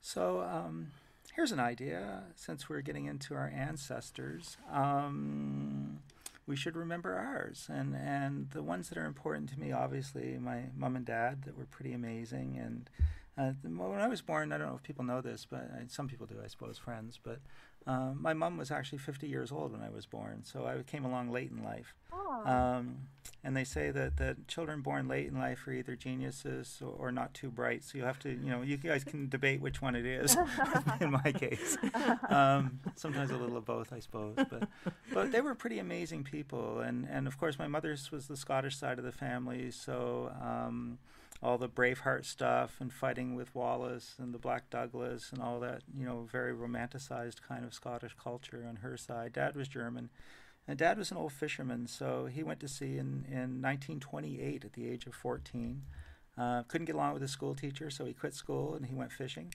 So 0.00 0.42
um, 0.42 0.88
here's 1.32 1.52
an 1.52 1.60
idea. 1.60 2.24
Since 2.36 2.68
we're 2.68 2.82
getting 2.82 3.06
into 3.06 3.34
our 3.34 3.52
ancestors, 3.54 4.56
um, 4.70 6.00
we 6.46 6.56
should 6.56 6.76
remember 6.76 7.14
ours, 7.16 7.68
and 7.70 7.94
and 7.94 8.50
the 8.50 8.62
ones 8.62 8.88
that 8.88 8.98
are 8.98 9.06
important 9.06 9.48
to 9.50 9.58
me. 9.58 9.72
Obviously, 9.72 10.38
my 10.38 10.64
mom 10.76 10.96
and 10.96 11.04
dad 11.04 11.42
that 11.44 11.56
were 11.56 11.66
pretty 11.66 11.92
amazing. 11.92 12.58
And 12.58 12.90
uh, 13.38 13.52
when 13.62 14.00
I 14.00 14.08
was 14.08 14.20
born, 14.20 14.52
I 14.52 14.58
don't 14.58 14.68
know 14.68 14.76
if 14.76 14.82
people 14.82 15.04
know 15.04 15.20
this, 15.20 15.46
but 15.48 15.70
uh, 15.74 15.86
some 15.88 16.08
people 16.08 16.26
do, 16.26 16.36
I 16.42 16.48
suppose, 16.48 16.78
friends. 16.78 17.18
But 17.22 17.40
um, 17.86 18.18
my 18.20 18.32
mom 18.32 18.56
was 18.56 18.70
actually 18.70 18.98
50 18.98 19.26
years 19.26 19.50
old 19.50 19.72
when 19.72 19.82
I 19.82 19.90
was 19.90 20.06
born, 20.06 20.44
so 20.44 20.66
I 20.66 20.82
came 20.82 21.04
along 21.04 21.30
late 21.30 21.50
in 21.50 21.62
life. 21.62 21.94
Oh, 22.12 22.42
Um, 22.44 23.08
and 23.44 23.56
they 23.56 23.64
say 23.64 23.90
that, 23.90 24.18
that 24.18 24.46
children 24.46 24.82
born 24.82 25.08
late 25.08 25.26
in 25.26 25.36
life 25.36 25.66
are 25.66 25.72
either 25.72 25.96
geniuses 25.96 26.80
or, 26.80 27.08
or 27.08 27.12
not 27.12 27.34
too 27.34 27.50
bright. 27.50 27.82
So 27.82 27.98
you 27.98 28.04
have 28.04 28.18
to, 28.20 28.30
you 28.30 28.50
know, 28.50 28.62
you 28.62 28.76
guys 28.76 29.02
can 29.02 29.28
debate 29.28 29.60
which 29.60 29.82
one 29.82 29.96
it 29.96 30.06
is. 30.06 30.36
in 31.00 31.10
my 31.10 31.32
case, 31.32 31.76
um, 32.28 32.78
sometimes 32.94 33.32
a 33.32 33.36
little 33.36 33.56
of 33.56 33.64
both, 33.64 33.92
I 33.92 33.98
suppose. 33.98 34.36
But 34.36 34.68
but 35.12 35.32
they 35.32 35.40
were 35.40 35.56
pretty 35.56 35.80
amazing 35.80 36.22
people, 36.22 36.80
and 36.80 37.06
and 37.10 37.26
of 37.26 37.36
course 37.38 37.58
my 37.58 37.66
mother's 37.66 38.12
was 38.12 38.28
the 38.28 38.36
Scottish 38.36 38.76
side 38.76 38.98
of 38.98 39.04
the 39.04 39.12
family, 39.12 39.70
so. 39.70 40.30
All 41.42 41.58
the 41.58 41.68
Braveheart 41.68 42.24
stuff 42.24 42.76
and 42.78 42.92
fighting 42.92 43.34
with 43.34 43.54
Wallace 43.54 44.14
and 44.18 44.32
the 44.32 44.38
Black 44.38 44.70
Douglas 44.70 45.30
and 45.32 45.42
all 45.42 45.58
that, 45.60 45.82
you 45.96 46.06
know, 46.06 46.28
very 46.30 46.54
romanticized 46.54 47.42
kind 47.46 47.64
of 47.64 47.74
Scottish 47.74 48.14
culture 48.14 48.64
on 48.68 48.76
her 48.76 48.96
side. 48.96 49.32
Dad 49.32 49.56
was 49.56 49.66
German, 49.66 50.10
and 50.68 50.78
Dad 50.78 50.98
was 50.98 51.10
an 51.10 51.16
old 51.16 51.32
fisherman, 51.32 51.88
so 51.88 52.26
he 52.26 52.44
went 52.44 52.60
to 52.60 52.68
sea 52.68 52.96
in, 52.96 53.24
in 53.28 53.60
1928 53.60 54.64
at 54.64 54.72
the 54.74 54.88
age 54.88 55.06
of 55.06 55.14
14. 55.14 55.82
Uh, 56.38 56.62
couldn't 56.62 56.84
get 56.86 56.94
along 56.94 57.14
with 57.14 57.22
his 57.22 57.32
school 57.32 57.54
teacher, 57.54 57.90
so 57.90 58.04
he 58.04 58.12
quit 58.12 58.34
school 58.34 58.74
and 58.74 58.86
he 58.86 58.94
went 58.94 59.12
fishing 59.12 59.52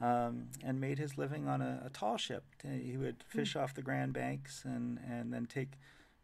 um, 0.00 0.48
and 0.64 0.80
made 0.80 0.98
his 0.98 1.18
living 1.18 1.48
on 1.48 1.60
a, 1.60 1.82
a 1.86 1.90
tall 1.90 2.16
ship. 2.16 2.44
He 2.62 2.96
would 2.96 3.22
fish 3.26 3.56
off 3.56 3.74
the 3.74 3.82
Grand 3.82 4.12
Banks 4.12 4.62
and, 4.64 4.98
and 5.08 5.32
then 5.32 5.46
take, 5.46 5.72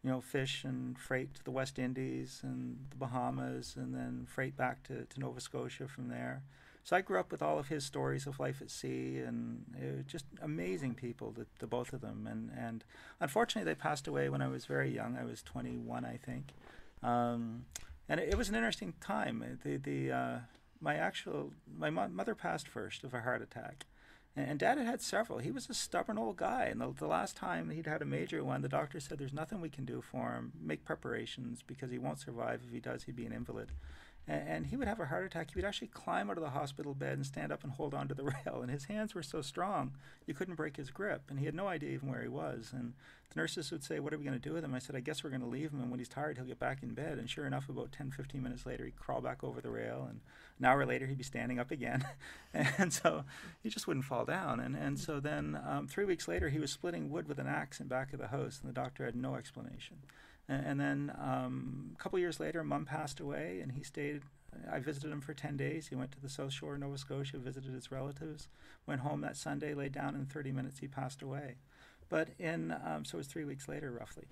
you 0.07 0.13
know, 0.13 0.21
fish 0.21 0.63
and 0.63 0.97
freight 0.97 1.35
to 1.35 1.43
the 1.43 1.51
West 1.51 1.81
Indies 1.81 2.39
and 2.45 2.79
the 2.91 2.97
Bahamas 2.97 3.75
and 3.77 3.93
then 3.93 4.25
freight 4.29 4.57
back 4.57 4.85
to, 4.85 5.05
to 5.05 5.21
Nova 5.21 5.41
Scotia 5.41 5.89
from 5.89 6.09
there. 6.09 6.45
So 6.85 6.95
I 6.95 7.01
grew 7.01 7.19
up 7.19 7.33
with 7.33 7.43
all 7.43 7.59
of 7.59 7.67
his 7.67 7.85
stories 7.85 8.29
of 8.29 8.39
life 8.39 8.63
at 8.63 8.71
sea, 8.71 9.19
and 9.19 9.65
it 9.77 9.97
was 9.97 10.05
just 10.07 10.25
amazing 10.41 10.95
people, 10.95 11.33
the, 11.33 11.47
the 11.59 11.67
both 11.67 11.93
of 11.93 12.03
them. 12.03 12.29
And, 12.31 12.53
and 12.57 12.85
unfortunately, 13.19 13.69
they 13.69 13.75
passed 13.75 14.07
away 14.07 14.29
when 14.29 14.41
I 14.41 14.47
was 14.47 14.65
very 14.65 14.95
young. 14.95 15.17
I 15.21 15.25
was 15.25 15.43
21, 15.43 16.05
I 16.05 16.19
think. 16.25 16.53
Um, 17.03 17.65
and 18.09 18.21
it, 18.21 18.29
it 18.29 18.39
was 18.39 18.49
an 18.49 18.55
interesting 18.55 18.95
time. 19.01 19.59
The, 19.65 19.77
the, 19.77 20.13
uh, 20.13 20.39
my 20.81 20.95
actual, 20.95 21.51
my 21.77 21.91
mo- 21.91 22.07
mother 22.07 22.37
passed 22.37 22.69
first 22.69 23.03
of 23.03 23.13
a 23.13 23.23
heart 23.23 23.43
attack. 23.43 23.87
And, 24.37 24.59
dad 24.59 24.76
had 24.76 24.87
had 24.87 25.01
several. 25.01 25.39
He 25.39 25.51
was 25.51 25.70
a 25.70 25.74
stubborn 25.74 26.18
old 26.18 26.37
guy. 26.37 26.64
And 26.64 26.80
the, 26.80 26.93
the 26.93 27.07
last 27.07 27.37
time 27.37 27.70
he'd 27.70 27.87
had 27.87 28.03
a 28.03 28.07
major 28.07 28.45
one, 28.45 28.61
the 28.61 28.68
doctor 28.68 29.01
said, 29.01 29.18
There's 29.18 29.32
nothing 29.32 29.62
we 29.62 29.70
can 29.70 29.87
do 29.87 30.03
for 30.03 30.34
him. 30.34 30.53
Make 30.61 30.84
preparations 30.84 31.62
because 31.66 31.91
he 31.91 31.99
won't 31.99 32.20
survive. 32.20 32.61
If 32.66 32.72
he 32.72 32.80
does, 32.80 33.05
he'd 33.05 33.16
be 33.16 33.24
an 33.24 33.32
invalid 33.32 33.72
and, 34.29 34.49
and 34.49 34.66
he 34.66 34.77
would 34.77 34.89
have 34.89 35.01
a 35.01 35.07
heart 35.07 35.24
attack. 35.24 35.51
He 35.51 35.57
would 35.57 35.64
actually 35.64 35.89
climb 35.89 36.31
out 36.31 36.37
of 36.37 36.43
the 36.43 36.51
hospital 36.51 36.95
bed 36.95 37.14
and 37.14 37.27
stand 37.27 37.53
up 37.53 37.62
and 37.62 37.72
hold 37.72 37.95
onto 37.95 38.14
the 38.14 38.24
rail. 38.47 38.61
And 38.62 38.70
his 38.70 38.85
hands 38.85 39.14
were 39.14 39.22
so 39.22 39.43
strong, 39.43 39.93
you 40.27 40.35
couldn't 40.35 40.55
break 40.55 40.77
his 40.77 40.91
grip. 40.91 41.22
And 41.29 41.39
he 41.39 41.47
had 41.47 41.55
no 41.55 41.68
idea 41.68 41.91
even 41.91 42.11
where 42.11 42.22
he 42.22 42.29
was. 42.29 42.70
And 42.72 42.95
the 43.31 43.41
nurses 43.41 43.70
would 43.70 43.85
say, 43.85 44.01
What 44.01 44.12
are 44.12 44.18
we 44.18 44.24
going 44.24 44.39
to 44.39 44.49
do 44.49 44.55
with 44.55 44.64
him? 44.64 44.74
I 44.74 44.79
said, 44.79 44.97
I 44.97 45.01
guess 45.01 45.22
we're 45.22 45.31
going 45.31 45.43
to 45.43 45.47
leave 45.47 45.72
him. 45.72 45.81
And 45.81 45.91
when 45.91 45.99
he's 45.99 46.09
tired, 46.09 46.37
he'll 46.37 46.47
get 46.47 46.59
back 46.59 46.83
in 46.83 46.95
bed. 46.95 47.18
And 47.18 47.29
sure 47.29 47.47
enough, 47.47 47.68
about 47.68 47.93
10, 47.93 48.11
15 48.11 48.43
minutes 48.43 48.66
later, 48.66 48.85
he'd 48.85 48.97
crawl 48.97 49.20
back 49.20 49.45
over 49.45 49.61
the 49.61 49.70
rail. 49.70 50.07
And 50.09 50.20
an 50.59 50.64
hour 50.64 50.87
later, 50.87 51.07
he'd 51.07 51.18
be 51.18 51.24
standing 51.24 51.59
up 51.59 51.70
again. 51.70 52.05
and 52.55 52.93
so 52.93 53.24
he 53.62 53.68
just 53.68 53.87
wouldn't 53.87 54.07
fall 54.07 54.24
down. 54.24 54.61
And, 54.61 54.74
and 54.74 54.99
so 54.99 55.20
then 55.20 55.59
um, 55.68 55.87
three 55.87 56.05
weeks 56.05 56.29
later, 56.29 56.49
he 56.49 56.59
was 56.59 56.70
splitting 56.70 57.11
wood 57.11 57.29
with 57.29 57.39
an 57.39 57.47
axe 57.47 57.81
in 57.81 57.89
back 57.89 58.12
of 58.12 58.18
the 58.18 58.29
house. 58.29 58.61
And 58.62 58.68
the 58.68 58.74
doctor 58.74 59.05
had 59.05 59.16
no 59.16 59.35
explanation. 59.35 59.99
And, 60.49 60.78
then 60.78 61.12
um, 61.20 61.90
a 61.99 62.03
couple 62.03 62.18
years 62.18 62.38
later, 62.38 62.62
mom 62.62 62.84
passed 62.84 63.18
away, 63.18 63.61
and 63.62 63.72
he 63.72 63.82
stayed. 63.82 64.22
I 64.72 64.78
visited 64.78 65.11
him 65.11 65.20
for 65.20 65.34
10 65.34 65.57
days. 65.57 65.88
He 65.88 65.97
went 65.97 66.12
to 66.12 66.20
the 66.20 66.28
South 66.28 66.53
Shore 66.53 66.74
of 66.74 66.80
Nova 66.80 66.97
Scotia, 66.97 67.38
visited 67.38 67.74
his 67.74 67.90
relatives, 67.90 68.49
went 68.86 69.01
home 69.01 69.20
that 69.22 69.36
Sunday, 69.36 69.74
laid 69.74 69.92
down, 69.92 70.14
in 70.14 70.26
30 70.26 70.53
minutes, 70.53 70.78
he 70.78 70.86
passed 70.86 71.20
away. 71.20 71.57
But 72.09 72.28
in, 72.38 72.74
um, 72.84 73.05
so 73.05 73.16
it 73.16 73.18
was 73.18 73.26
three 73.26 73.44
weeks 73.44 73.68
later, 73.68 73.90
roughly. 73.90 74.26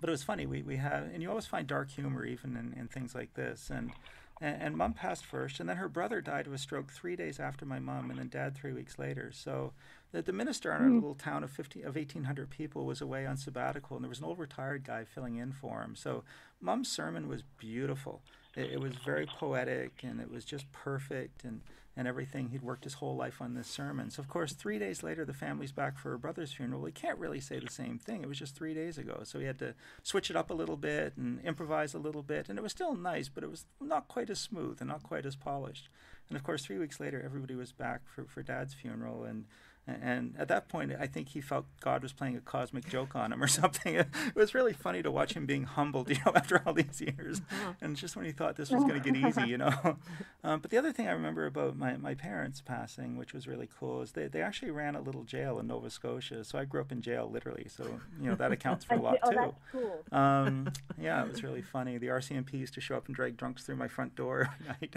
But 0.00 0.08
it 0.08 0.12
was 0.12 0.22
funny. 0.22 0.46
We, 0.46 0.62
we 0.62 0.76
have, 0.76 1.04
and 1.12 1.22
you 1.22 1.28
always 1.28 1.46
find 1.46 1.66
dark 1.66 1.90
humor 1.90 2.24
even 2.24 2.56
in, 2.56 2.78
in 2.78 2.88
things 2.88 3.14
like 3.14 3.34
this. 3.34 3.70
And, 3.70 3.92
and, 4.40 4.62
and 4.62 4.76
mom 4.76 4.92
passed 4.94 5.24
first, 5.24 5.60
and 5.60 5.68
then 5.68 5.76
her 5.76 5.88
brother 5.88 6.20
died 6.20 6.46
of 6.46 6.52
a 6.52 6.58
stroke 6.58 6.90
three 6.90 7.16
days 7.16 7.38
after 7.40 7.64
my 7.64 7.78
mom, 7.78 8.10
and 8.10 8.18
then 8.18 8.28
dad 8.28 8.54
three 8.54 8.72
weeks 8.72 8.98
later. 8.98 9.30
So 9.32 9.72
the, 10.12 10.22
the 10.22 10.32
minister 10.32 10.74
in 10.74 10.82
our 10.82 10.88
mm. 10.88 10.94
little 10.94 11.14
town 11.14 11.44
of 11.44 11.50
50, 11.50 11.82
of 11.82 11.96
1,800 11.96 12.50
people 12.50 12.84
was 12.84 13.00
away 13.00 13.26
on 13.26 13.36
sabbatical, 13.36 13.96
and 13.96 14.04
there 14.04 14.08
was 14.08 14.20
an 14.20 14.24
old 14.24 14.38
retired 14.38 14.84
guy 14.84 15.04
filling 15.04 15.36
in 15.36 15.52
for 15.52 15.82
him. 15.82 15.94
So 15.96 16.24
mom's 16.60 16.90
sermon 16.90 17.28
was 17.28 17.42
beautiful. 17.58 18.22
It, 18.54 18.72
it 18.72 18.80
was 18.80 18.94
very 19.04 19.26
poetic, 19.26 20.02
and 20.02 20.20
it 20.20 20.30
was 20.30 20.44
just 20.44 20.70
perfect, 20.72 21.44
and, 21.44 21.60
and 21.96 22.06
everything. 22.06 22.50
He'd 22.50 22.62
worked 22.62 22.84
his 22.84 22.94
whole 22.94 23.16
life 23.16 23.40
on 23.40 23.54
this 23.54 23.66
sermon. 23.66 24.10
So, 24.10 24.20
of 24.20 24.28
course, 24.28 24.52
three 24.52 24.78
days 24.78 25.02
later, 25.02 25.24
the 25.24 25.32
family's 25.32 25.72
back 25.72 25.98
for 25.98 26.10
her 26.10 26.18
brother's 26.18 26.52
funeral. 26.52 26.84
He 26.84 26.92
can't 26.92 27.18
really 27.18 27.40
say 27.40 27.58
the 27.58 27.70
same 27.70 27.98
thing. 27.98 28.22
It 28.22 28.28
was 28.28 28.38
just 28.38 28.54
three 28.54 28.74
days 28.74 28.98
ago. 28.98 29.20
So 29.24 29.38
he 29.38 29.46
had 29.46 29.58
to 29.60 29.74
switch 30.02 30.30
it 30.30 30.36
up 30.36 30.50
a 30.50 30.54
little 30.54 30.76
bit 30.76 31.14
and 31.16 31.40
improvise 31.40 31.94
a 31.94 31.98
little 31.98 32.22
bit. 32.22 32.48
And 32.48 32.58
it 32.58 32.62
was 32.62 32.72
still 32.72 32.94
nice, 32.94 33.28
but 33.28 33.42
it 33.42 33.50
was 33.50 33.64
not 33.80 34.08
quite 34.08 34.30
as 34.30 34.38
smooth 34.38 34.78
and 34.80 34.88
not 34.88 35.02
quite 35.02 35.26
as 35.26 35.36
polished. 35.36 35.88
And 36.28 36.36
of 36.36 36.44
course, 36.44 36.64
three 36.64 36.78
weeks 36.78 37.00
later, 37.00 37.22
everybody 37.24 37.54
was 37.54 37.72
back 37.72 38.02
for, 38.06 38.24
for 38.24 38.42
dad's 38.42 38.74
funeral. 38.74 39.24
And, 39.24 39.46
And 39.86 40.34
at 40.36 40.48
that 40.48 40.68
point, 40.68 40.92
I 40.98 41.06
think 41.06 41.28
he 41.28 41.40
felt 41.40 41.66
God 41.80 42.02
was 42.02 42.12
playing 42.12 42.36
a 42.36 42.40
cosmic 42.40 42.88
joke 42.88 43.14
on 43.14 43.32
him 43.32 43.42
or 43.42 43.46
something. 43.46 43.94
It 43.94 44.08
was 44.34 44.54
really 44.54 44.72
funny 44.72 45.02
to 45.02 45.10
watch 45.10 45.34
him 45.34 45.46
being 45.46 45.64
humbled, 45.64 46.10
you 46.10 46.16
know, 46.26 46.32
after 46.34 46.60
all 46.66 46.72
these 46.72 47.00
years. 47.00 47.40
Uh-huh. 47.50 47.72
And 47.80 47.96
just 47.96 48.16
when 48.16 48.24
he 48.24 48.32
thought 48.32 48.56
this 48.56 48.70
was 48.70 48.82
going 48.82 49.00
to 49.00 49.12
get 49.12 49.16
easy, 49.28 49.48
you 49.48 49.58
know. 49.58 49.96
Um, 50.42 50.60
but 50.60 50.70
the 50.70 50.76
other 50.76 50.92
thing 50.92 51.06
I 51.08 51.12
remember 51.12 51.46
about 51.46 51.76
my, 51.76 51.96
my 51.96 52.14
parents 52.14 52.60
passing, 52.60 53.16
which 53.16 53.32
was 53.32 53.46
really 53.46 53.68
cool, 53.78 54.02
is 54.02 54.12
they, 54.12 54.26
they 54.26 54.42
actually 54.42 54.72
ran 54.72 54.96
a 54.96 55.00
little 55.00 55.22
jail 55.22 55.58
in 55.60 55.68
Nova 55.68 55.90
Scotia. 55.90 56.44
So 56.44 56.58
I 56.58 56.64
grew 56.64 56.80
up 56.80 56.90
in 56.90 57.00
jail, 57.00 57.30
literally. 57.32 57.66
So, 57.68 57.84
you 58.20 58.28
know, 58.28 58.34
that 58.34 58.50
accounts 58.50 58.84
for 58.84 58.94
a 58.94 59.00
lot, 59.00 59.18
oh, 59.22 59.30
too. 59.30 59.36
That's 59.36 59.54
cool. 59.70 60.04
Um, 60.10 60.72
yeah, 61.00 61.22
it 61.24 61.30
was 61.30 61.42
really 61.42 61.62
funny. 61.62 61.98
The 61.98 62.08
RCMP 62.08 62.54
used 62.54 62.74
to 62.74 62.80
show 62.80 62.96
up 62.96 63.06
and 63.06 63.14
drag 63.14 63.36
drunks 63.36 63.64
through 63.64 63.76
my 63.76 63.88
front 63.88 64.16
door 64.16 64.50
every 64.60 64.66
night. 64.80 64.96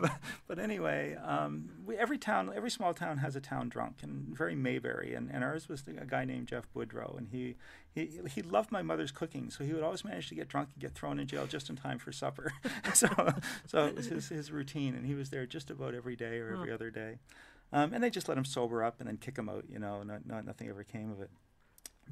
but, 0.00 0.12
but, 0.48 0.58
anyway, 0.58 1.16
um, 1.24 1.70
we, 1.86 1.96
every 1.96 2.18
town, 2.18 2.50
every 2.54 2.70
small 2.70 2.94
town 2.94 3.18
has 3.18 3.36
a 3.36 3.40
town 3.40 3.68
drunk, 3.68 3.96
and 4.02 4.23
very 4.32 4.54
Mayberry 4.54 5.14
and, 5.14 5.30
and 5.30 5.44
ours 5.44 5.68
was 5.68 5.84
a 5.86 6.04
guy 6.04 6.24
named 6.24 6.48
Jeff 6.48 6.66
Woodrow, 6.74 7.14
and 7.16 7.28
he, 7.30 7.56
he 7.94 8.20
he 8.28 8.42
loved 8.42 8.72
my 8.72 8.82
mother's 8.82 9.12
cooking, 9.12 9.50
so 9.50 9.64
he 9.64 9.72
would 9.72 9.82
always 9.82 10.04
manage 10.04 10.28
to 10.28 10.34
get 10.34 10.48
drunk 10.48 10.70
and 10.74 10.80
get 10.80 10.94
thrown 10.94 11.18
in 11.18 11.26
jail 11.26 11.46
just 11.46 11.70
in 11.70 11.76
time 11.76 11.98
for 11.98 12.12
supper. 12.12 12.52
so 12.94 13.08
so 13.66 13.86
it 13.86 13.96
was 13.96 14.06
his, 14.06 14.28
his 14.28 14.50
routine, 14.50 14.94
and 14.94 15.06
he 15.06 15.14
was 15.14 15.30
there 15.30 15.46
just 15.46 15.70
about 15.70 15.94
every 15.94 16.16
day 16.16 16.38
or 16.38 16.52
every 16.52 16.72
other 16.72 16.90
day, 16.90 17.18
um, 17.72 17.92
and 17.92 18.02
they 18.02 18.10
just 18.10 18.28
let 18.28 18.38
him 18.38 18.44
sober 18.44 18.82
up 18.82 18.96
and 19.00 19.08
then 19.08 19.16
kick 19.16 19.36
him 19.36 19.48
out. 19.48 19.64
You 19.68 19.78
know, 19.78 20.02
not, 20.02 20.26
not 20.26 20.44
nothing 20.44 20.68
ever 20.68 20.84
came 20.84 21.10
of 21.10 21.20
it. 21.20 21.30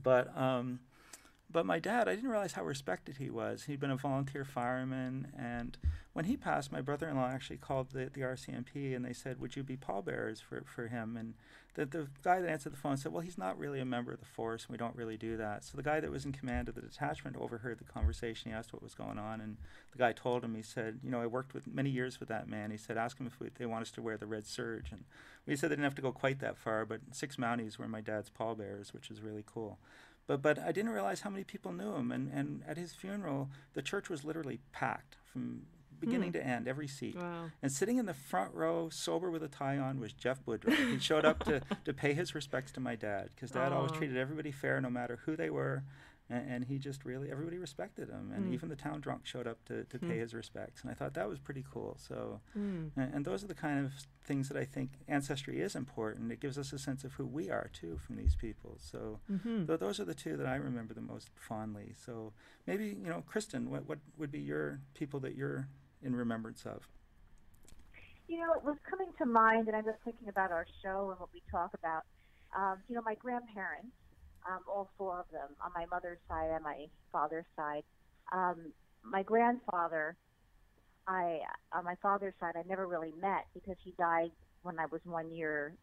But 0.02 0.36
um, 0.36 0.80
but 1.52 1.66
my 1.66 1.78
dad, 1.78 2.08
I 2.08 2.14
didn't 2.14 2.30
realize 2.30 2.52
how 2.52 2.64
respected 2.64 3.18
he 3.18 3.30
was. 3.30 3.64
He'd 3.64 3.80
been 3.80 3.90
a 3.90 3.96
volunteer 3.96 4.44
fireman, 4.44 5.28
and 5.38 5.76
when 6.14 6.24
he 6.24 6.36
passed, 6.36 6.72
my 6.72 6.80
brother-in-law 6.80 7.28
actually 7.28 7.58
called 7.58 7.90
the, 7.90 8.10
the 8.12 8.22
RCMP, 8.22 8.96
and 8.96 9.04
they 9.04 9.12
said, 9.12 9.40
"Would 9.40 9.56
you 9.56 9.62
be 9.62 9.76
pallbearers 9.76 10.40
for, 10.40 10.62
for 10.64 10.88
him?" 10.88 11.16
And 11.16 11.34
the, 11.74 11.86
the 11.86 12.06
guy 12.22 12.40
that 12.40 12.50
answered 12.50 12.72
the 12.72 12.78
phone 12.78 12.96
said, 12.96 13.12
"Well, 13.12 13.22
he's 13.22 13.38
not 13.38 13.58
really 13.58 13.80
a 13.80 13.84
member 13.84 14.12
of 14.12 14.20
the 14.20 14.26
force, 14.26 14.64
and 14.64 14.72
we 14.72 14.76
don't 14.76 14.94
really 14.94 15.16
do 15.16 15.36
that." 15.38 15.64
So 15.64 15.76
the 15.76 15.82
guy 15.82 16.00
that 16.00 16.10
was 16.10 16.24
in 16.24 16.32
command 16.32 16.68
of 16.68 16.74
the 16.74 16.82
detachment 16.82 17.36
overheard 17.36 17.78
the 17.78 17.84
conversation. 17.84 18.50
He 18.50 18.56
asked 18.56 18.72
what 18.72 18.82
was 18.82 18.94
going 18.94 19.18
on, 19.18 19.40
and 19.40 19.56
the 19.92 19.98
guy 19.98 20.12
told 20.12 20.44
him. 20.44 20.54
He 20.54 20.62
said, 20.62 21.00
"You 21.02 21.10
know, 21.10 21.20
I 21.20 21.26
worked 21.26 21.54
with 21.54 21.66
many 21.66 21.90
years 21.90 22.20
with 22.20 22.28
that 22.28 22.48
man." 22.48 22.70
He 22.70 22.76
said, 22.76 22.98
"Ask 22.98 23.18
him 23.18 23.26
if 23.26 23.40
we, 23.40 23.48
they 23.54 23.66
want 23.66 23.82
us 23.82 23.90
to 23.92 24.02
wear 24.02 24.16
the 24.16 24.26
red 24.26 24.46
serge." 24.46 24.92
And 24.92 25.04
we 25.46 25.56
said 25.56 25.70
they 25.70 25.76
didn't 25.76 25.84
have 25.84 25.94
to 25.96 26.02
go 26.02 26.12
quite 26.12 26.40
that 26.40 26.58
far, 26.58 26.84
but 26.84 27.00
six 27.12 27.36
Mounties 27.36 27.78
were 27.78 27.88
my 27.88 28.00
dad's 28.00 28.30
pallbearers, 28.30 28.92
which 28.92 29.10
is 29.10 29.22
really 29.22 29.44
cool. 29.46 29.78
But 30.26 30.42
but 30.42 30.58
I 30.58 30.72
didn't 30.72 30.90
realize 30.90 31.22
how 31.22 31.30
many 31.30 31.44
people 31.44 31.72
knew 31.72 31.94
him. 31.94 32.12
And, 32.12 32.30
and 32.32 32.62
at 32.66 32.76
his 32.76 32.92
funeral, 32.92 33.48
the 33.74 33.82
church 33.82 34.08
was 34.08 34.24
literally 34.24 34.60
packed 34.72 35.16
from 35.24 35.62
beginning 36.02 36.30
Hmm. 36.32 36.38
to 36.38 36.46
end, 36.46 36.68
every 36.68 36.88
seat. 36.88 37.16
Wow. 37.16 37.50
And 37.62 37.70
sitting 37.72 37.96
in 37.98 38.06
the 38.06 38.14
front 38.14 38.52
row, 38.54 38.88
sober 38.90 39.30
with 39.30 39.42
a 39.42 39.48
tie 39.48 39.78
on, 39.78 39.98
was 40.00 40.12
Jeff 40.12 40.40
Woodruff. 40.46 40.76
he 40.90 40.98
showed 40.98 41.24
up 41.24 41.38
to, 41.44 41.62
to 41.86 41.92
pay 41.94 42.12
his 42.12 42.34
respects 42.34 42.72
to 42.72 42.80
my 42.80 42.94
dad 42.96 43.30
because 43.34 43.50
dad 43.52 43.72
always 43.72 43.92
treated 43.92 44.16
everybody 44.16 44.52
fair, 44.52 44.80
no 44.80 44.90
matter 44.90 45.20
who 45.24 45.36
they 45.36 45.48
were. 45.50 45.84
And, 46.30 46.50
and 46.52 46.64
he 46.64 46.78
just 46.78 47.04
really, 47.04 47.30
everybody 47.30 47.58
respected 47.58 48.08
him. 48.08 48.32
And 48.34 48.42
Mm. 48.48 48.54
even 48.54 48.68
the 48.68 48.76
town 48.76 49.00
drunk 49.00 49.26
showed 49.26 49.46
up 49.46 49.64
to, 49.66 49.84
to 49.84 49.98
pay 49.98 50.16
Mm. 50.18 50.20
his 50.20 50.34
respects. 50.34 50.82
And 50.82 50.90
I 50.90 50.94
thought 50.94 51.14
that 51.14 51.28
was 51.28 51.38
pretty 51.38 51.64
cool. 51.70 51.96
So, 51.98 52.40
Mm. 52.56 52.90
and, 52.96 53.14
and 53.14 53.24
those 53.24 53.42
are 53.44 53.48
the 53.48 53.54
kind 53.66 53.84
of 53.84 53.92
things 54.24 54.48
that 54.48 54.56
I 54.56 54.64
think 54.64 54.90
ancestry 55.08 55.60
is 55.60 55.74
important. 55.74 56.30
It 56.32 56.40
gives 56.40 56.56
us 56.58 56.72
a 56.72 56.78
sense 56.78 57.02
of 57.04 57.12
who 57.14 57.26
we 57.26 57.50
are, 57.50 57.68
too, 57.72 57.98
from 57.98 58.16
these 58.16 58.34
people. 58.36 58.76
So, 58.78 59.20
hmm 59.26 59.66
Th 59.66 59.78
those 59.78 59.98
are 60.00 60.04
the 60.12 60.14
two 60.24 60.36
that 60.38 60.46
I 60.46 60.56
remember 60.56 60.94
the 60.94 61.00
most 61.14 61.28
fondly. 61.48 61.92
So 62.04 62.32
maybe 62.66 62.86
you 63.04 63.08
know, 63.12 63.22
Kristen, 63.32 63.68
what 63.70 63.82
what 63.88 63.98
would 64.18 64.30
be 64.32 64.40
your 64.40 64.80
people 64.94 65.18
that 65.20 65.34
you're 65.34 65.68
in 66.02 66.14
remembrance 66.14 66.64
of? 66.64 66.88
You 68.28 68.38
know, 68.38 68.52
it 68.54 68.64
was 68.64 68.76
coming 68.88 69.08
to 69.18 69.26
mind, 69.26 69.68
and 69.68 69.76
I 69.76 69.80
was 69.80 69.94
thinking 70.04 70.28
about 70.28 70.50
our 70.50 70.66
show 70.82 71.10
and 71.10 71.20
what 71.20 71.28
we 71.32 71.42
talk 71.50 71.70
about. 71.74 72.04
Um, 72.56 72.78
you 72.88 72.94
know, 72.94 73.02
my 73.04 73.14
grandparents, 73.14 73.92
um, 74.48 74.60
all 74.68 74.90
four 74.96 75.20
of 75.20 75.26
them, 75.32 75.48
on 75.64 75.70
my 75.74 75.86
mother's 75.86 76.18
side 76.28 76.50
and 76.52 76.62
my 76.62 76.86
father's 77.10 77.46
side. 77.56 77.82
Um, 78.32 78.72
my 79.04 79.22
grandfather, 79.22 80.16
I 81.06 81.40
on 81.72 81.84
my 81.84 81.96
father's 82.00 82.34
side, 82.40 82.54
I 82.56 82.62
never 82.68 82.86
really 82.86 83.12
met 83.20 83.46
because 83.54 83.76
he 83.82 83.92
died 83.98 84.30
when 84.62 84.78
I 84.78 84.86
was 84.86 85.00
one 85.04 85.30
year, 85.32 85.74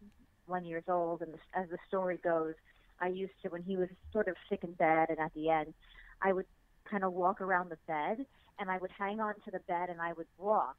one 0.45 0.65
years 0.65 0.83
old. 0.87 1.21
And 1.21 1.33
the, 1.33 1.59
as 1.59 1.69
the 1.69 1.77
story 1.87 2.17
goes, 2.23 2.53
I 3.01 3.07
used 3.07 3.33
to 3.43 3.49
when 3.49 3.63
he 3.63 3.77
was 3.77 3.89
sort 4.11 4.27
of 4.27 4.35
sick 4.49 4.63
in 4.63 4.73
bed, 4.73 5.07
and 5.09 5.19
at 5.19 5.33
the 5.33 5.49
end, 5.49 5.73
I 6.21 6.33
would 6.33 6.45
kind 6.89 7.03
of 7.03 7.13
walk 7.13 7.41
around 7.41 7.69
the 7.69 7.77
bed, 7.87 8.25
and 8.59 8.69
I 8.69 8.77
would 8.77 8.91
hang 8.91 9.19
on 9.19 9.35
to 9.45 9.51
the 9.51 9.59
bed, 9.59 9.89
and 9.89 10.01
I 10.01 10.13
would 10.13 10.27
walk, 10.37 10.75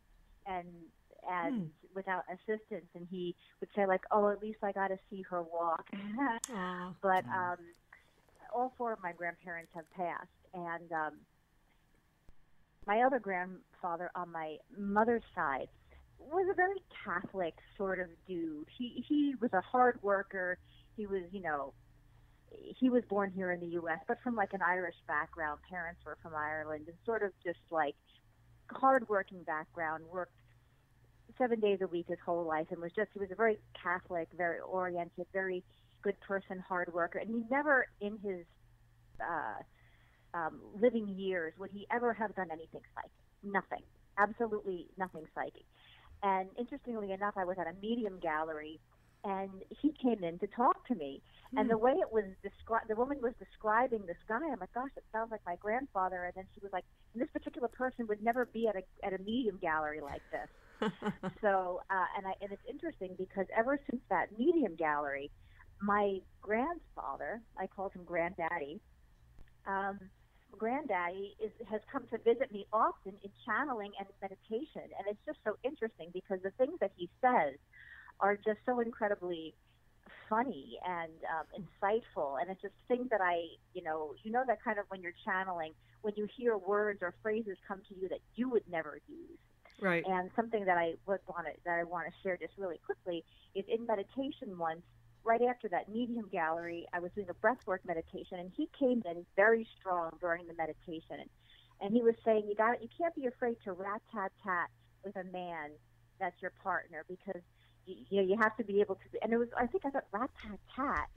and 0.47 0.67
and 1.29 1.71
without 1.95 2.25
assistance, 2.33 2.87
and 2.95 3.07
he 3.11 3.35
would 3.61 3.69
say 3.75 3.87
like, 3.87 4.03
"Oh, 4.11 4.29
at 4.31 4.43
least 4.43 4.59
I 4.63 4.73
got 4.73 4.89
to 4.89 4.99
see 5.11 5.23
her 5.23 5.43
walk." 5.43 5.87
But 7.03 7.25
um, 7.27 7.57
all 8.55 8.73
four 8.77 8.93
of 8.93 9.03
my 9.03 9.13
grandparents 9.13 9.71
have 9.75 9.91
passed, 9.91 10.29
and 10.55 10.93
um, 10.93 11.13
my 12.87 13.03
other 13.03 13.19
grandfather 13.19 14.11
on 14.15 14.33
my 14.33 14.57
mother's 14.77 15.23
side 15.35 15.69
was 16.19 16.47
a 16.51 16.55
very 16.55 16.83
Catholic 17.05 17.55
sort 17.77 17.99
of 17.99 18.09
dude. 18.27 18.67
He 18.77 19.05
he 19.09 19.35
was 19.41 19.53
a 19.53 19.61
hard 19.61 19.99
worker. 20.03 20.59
He 20.97 21.07
was, 21.07 21.23
you 21.33 21.41
know, 21.41 21.73
he 22.51 22.91
was 22.91 23.03
born 23.09 23.31
here 23.35 23.53
in 23.53 23.61
the 23.61 23.67
U.S., 23.67 23.99
but 24.09 24.19
from 24.23 24.35
like 24.35 24.53
an 24.53 24.63
Irish 24.63 24.97
background. 25.07 25.61
Parents 25.69 26.01
were 26.05 26.19
from 26.23 26.35
Ireland, 26.35 26.85
and 26.87 26.97
sort 27.05 27.23
of 27.23 27.33
just 27.45 27.61
like 27.71 27.95
hardworking 28.69 29.43
background. 29.43 30.05
Worked 30.13 30.35
seven 31.39 31.61
days 31.61 31.79
a 31.81 31.87
week 31.87 32.07
his 32.09 32.19
whole 32.25 32.45
life, 32.45 32.67
and 32.71 32.81
was 32.81 32.93
just 32.95 33.11
he 33.13 33.21
was 33.21 33.31
a 33.31 33.35
very 33.35 33.59
Catholic, 33.81 34.29
very 34.37 34.61
oriented, 34.61 35.27
very 35.33 35.63
good 36.03 36.19
person, 36.21 36.59
hard 36.67 36.93
worker, 36.93 37.19
and 37.19 37.29
he 37.29 37.43
never 37.51 37.87
in 38.01 38.19
his 38.19 38.45
uh, 39.21 40.37
um, 40.37 40.61
living 40.81 41.09
years 41.09 41.53
would 41.59 41.71
he 41.71 41.87
ever 41.93 42.13
have 42.13 42.35
done 42.35 42.49
anything 42.51 42.81
psychic. 42.95 43.11
Nothing, 43.43 43.83
absolutely 44.19 44.89
nothing 44.99 45.25
psychic. 45.35 45.65
And 46.23 46.49
interestingly 46.59 47.13
enough, 47.13 47.35
I 47.37 47.45
was 47.45 47.57
at 47.59 47.67
a 47.67 47.73
medium 47.81 48.19
gallery, 48.21 48.79
and 49.25 49.51
he 49.81 49.93
came 50.03 50.25
in 50.25 50.39
to 50.39 50.47
talk 50.47 50.87
to 50.89 50.95
me. 50.95 51.23
And 51.57 51.69
the 51.69 51.77
way 51.77 51.91
it 51.91 52.13
was 52.13 52.25
described, 52.45 52.89
the 52.89 52.95
woman 52.95 53.19
was 53.21 53.33
describing 53.39 54.07
this 54.07 54.17
guy. 54.29 54.37
I'm 54.37 54.61
like, 54.61 54.73
gosh, 54.73 54.91
it 54.97 55.03
sounds 55.13 55.33
like 55.33 55.41
my 55.45 55.57
grandfather. 55.57 56.25
And 56.25 56.33
then 56.37 56.45
she 56.55 56.61
was 56.63 56.73
like, 56.73 56.85
and 57.13 57.21
this 57.21 57.29
particular 57.33 57.67
person 57.67 58.07
would 58.07 58.23
never 58.23 58.47
be 58.47 58.69
at 58.69 58.77
a 58.77 58.83
at 59.05 59.13
a 59.13 59.23
medium 59.23 59.59
gallery 59.61 60.01
like 60.01 60.23
this. 60.31 60.91
so, 61.43 61.83
uh, 61.91 62.07
and 62.17 62.27
I 62.27 62.35
and 62.41 62.53
it's 62.53 62.63
interesting 62.71 63.17
because 63.19 63.47
ever 63.57 63.81
since 63.91 64.01
that 64.11 64.39
medium 64.39 64.77
gallery, 64.77 65.29
my 65.83 66.19
grandfather, 66.41 67.43
I 67.59 67.67
called 67.67 67.95
him 67.95 68.05
granddaddy. 68.05 68.81
Um, 69.67 69.99
granddaddy 70.57 71.35
is 71.43 71.51
has 71.69 71.81
come 71.91 72.05
to 72.13 72.19
visit 72.19 72.53
me 72.53 72.65
often 72.73 73.15
in 73.25 73.31
channeling 73.45 73.91
and 73.99 74.07
meditation, 74.23 74.87
and 74.97 75.09
it's 75.09 75.21
just 75.27 75.39
so 75.45 75.57
interesting 75.65 76.11
because 76.13 76.39
the 76.45 76.53
things 76.53 76.79
that 76.79 76.93
he 76.97 77.11
says 77.21 77.59
are 78.21 78.37
just 78.37 78.59
so 78.67 78.81
incredibly 78.81 79.55
funny 80.29 80.79
and 80.87 81.13
um, 81.35 81.47
insightful, 81.59 82.41
and 82.41 82.51
it's 82.51 82.63
just 82.63 82.75
things 82.89 83.09
that 83.11 83.21
I, 83.21 83.43
you 83.75 83.83
know, 83.83 84.15
you 84.23 84.31
know 84.31 84.45
that 84.47 84.63
kind 84.63 84.79
of 84.79 84.85
when 84.89 85.03
you're 85.03 85.19
channeling, 85.25 85.73
when 86.03 86.15
you 86.17 86.29
hear 86.37 86.57
words 86.57 87.01
or 87.03 87.15
phrases 87.23 87.57
come 87.67 87.83
to 87.89 87.95
you 88.01 88.09
that 88.09 88.21
you 88.37 88.49
would 88.49 88.63
never 88.71 89.01
use. 89.09 89.39
right. 89.81 90.05
And 90.07 90.31
something 90.37 90.65
that 90.65 90.79
I 90.79 90.95
would 91.07 91.21
want 91.27 91.47
to 91.47 91.53
that 91.65 91.79
I 91.79 91.85
want 91.85 92.07
to 92.07 92.13
share 92.23 92.37
just 92.37 92.55
really 92.57 92.79
quickly 92.87 93.25
is 93.55 93.65
in 93.69 93.87
meditation 93.87 94.57
once, 94.57 94.83
right 95.25 95.43
after 95.43 95.69
that 95.69 95.89
medium 95.89 96.29
gallery, 96.31 96.87
I 96.93 97.01
was 97.01 97.11
doing 97.15 97.29
a 97.29 97.35
breathwork 97.35 97.81
meditation, 97.85 98.39
and 98.39 98.51
he 98.57 98.69
came 98.79 99.03
in 99.05 99.27
very 99.37 99.67
strong 99.79 100.13
during 100.21 100.47
the 100.47 100.55
meditation, 100.55 101.29
and 101.81 101.93
he 101.93 102.03
was 102.03 102.15
saying, 102.25 102.45
"You 102.49 102.55
got 102.55 102.81
you 102.83 102.89
can't 102.97 103.15
be 103.15 103.27
afraid 103.27 103.57
to 103.65 103.73
rat 103.73 104.01
tat 104.13 104.33
tat 104.45 104.71
with 105.05 105.17
a 105.17 105.25
man 105.25 105.71
that's 106.21 106.41
your 106.41 106.53
partner 106.63 107.05
because." 107.09 107.43
You, 107.91 108.05
you, 108.09 108.23
know, 108.23 108.29
you 108.29 108.37
have 108.41 108.57
to 108.57 108.65
be 108.65 108.81
able 108.81 108.97
to, 108.97 109.23
and 109.23 109.33
it 109.33 109.39
was. 109.39 109.49
I 109.57 109.67
think 109.67 109.85
I 109.85 109.91
thought 109.91 110.05
rat 110.13 110.31
tat 110.43 110.59
tat. 110.75 111.09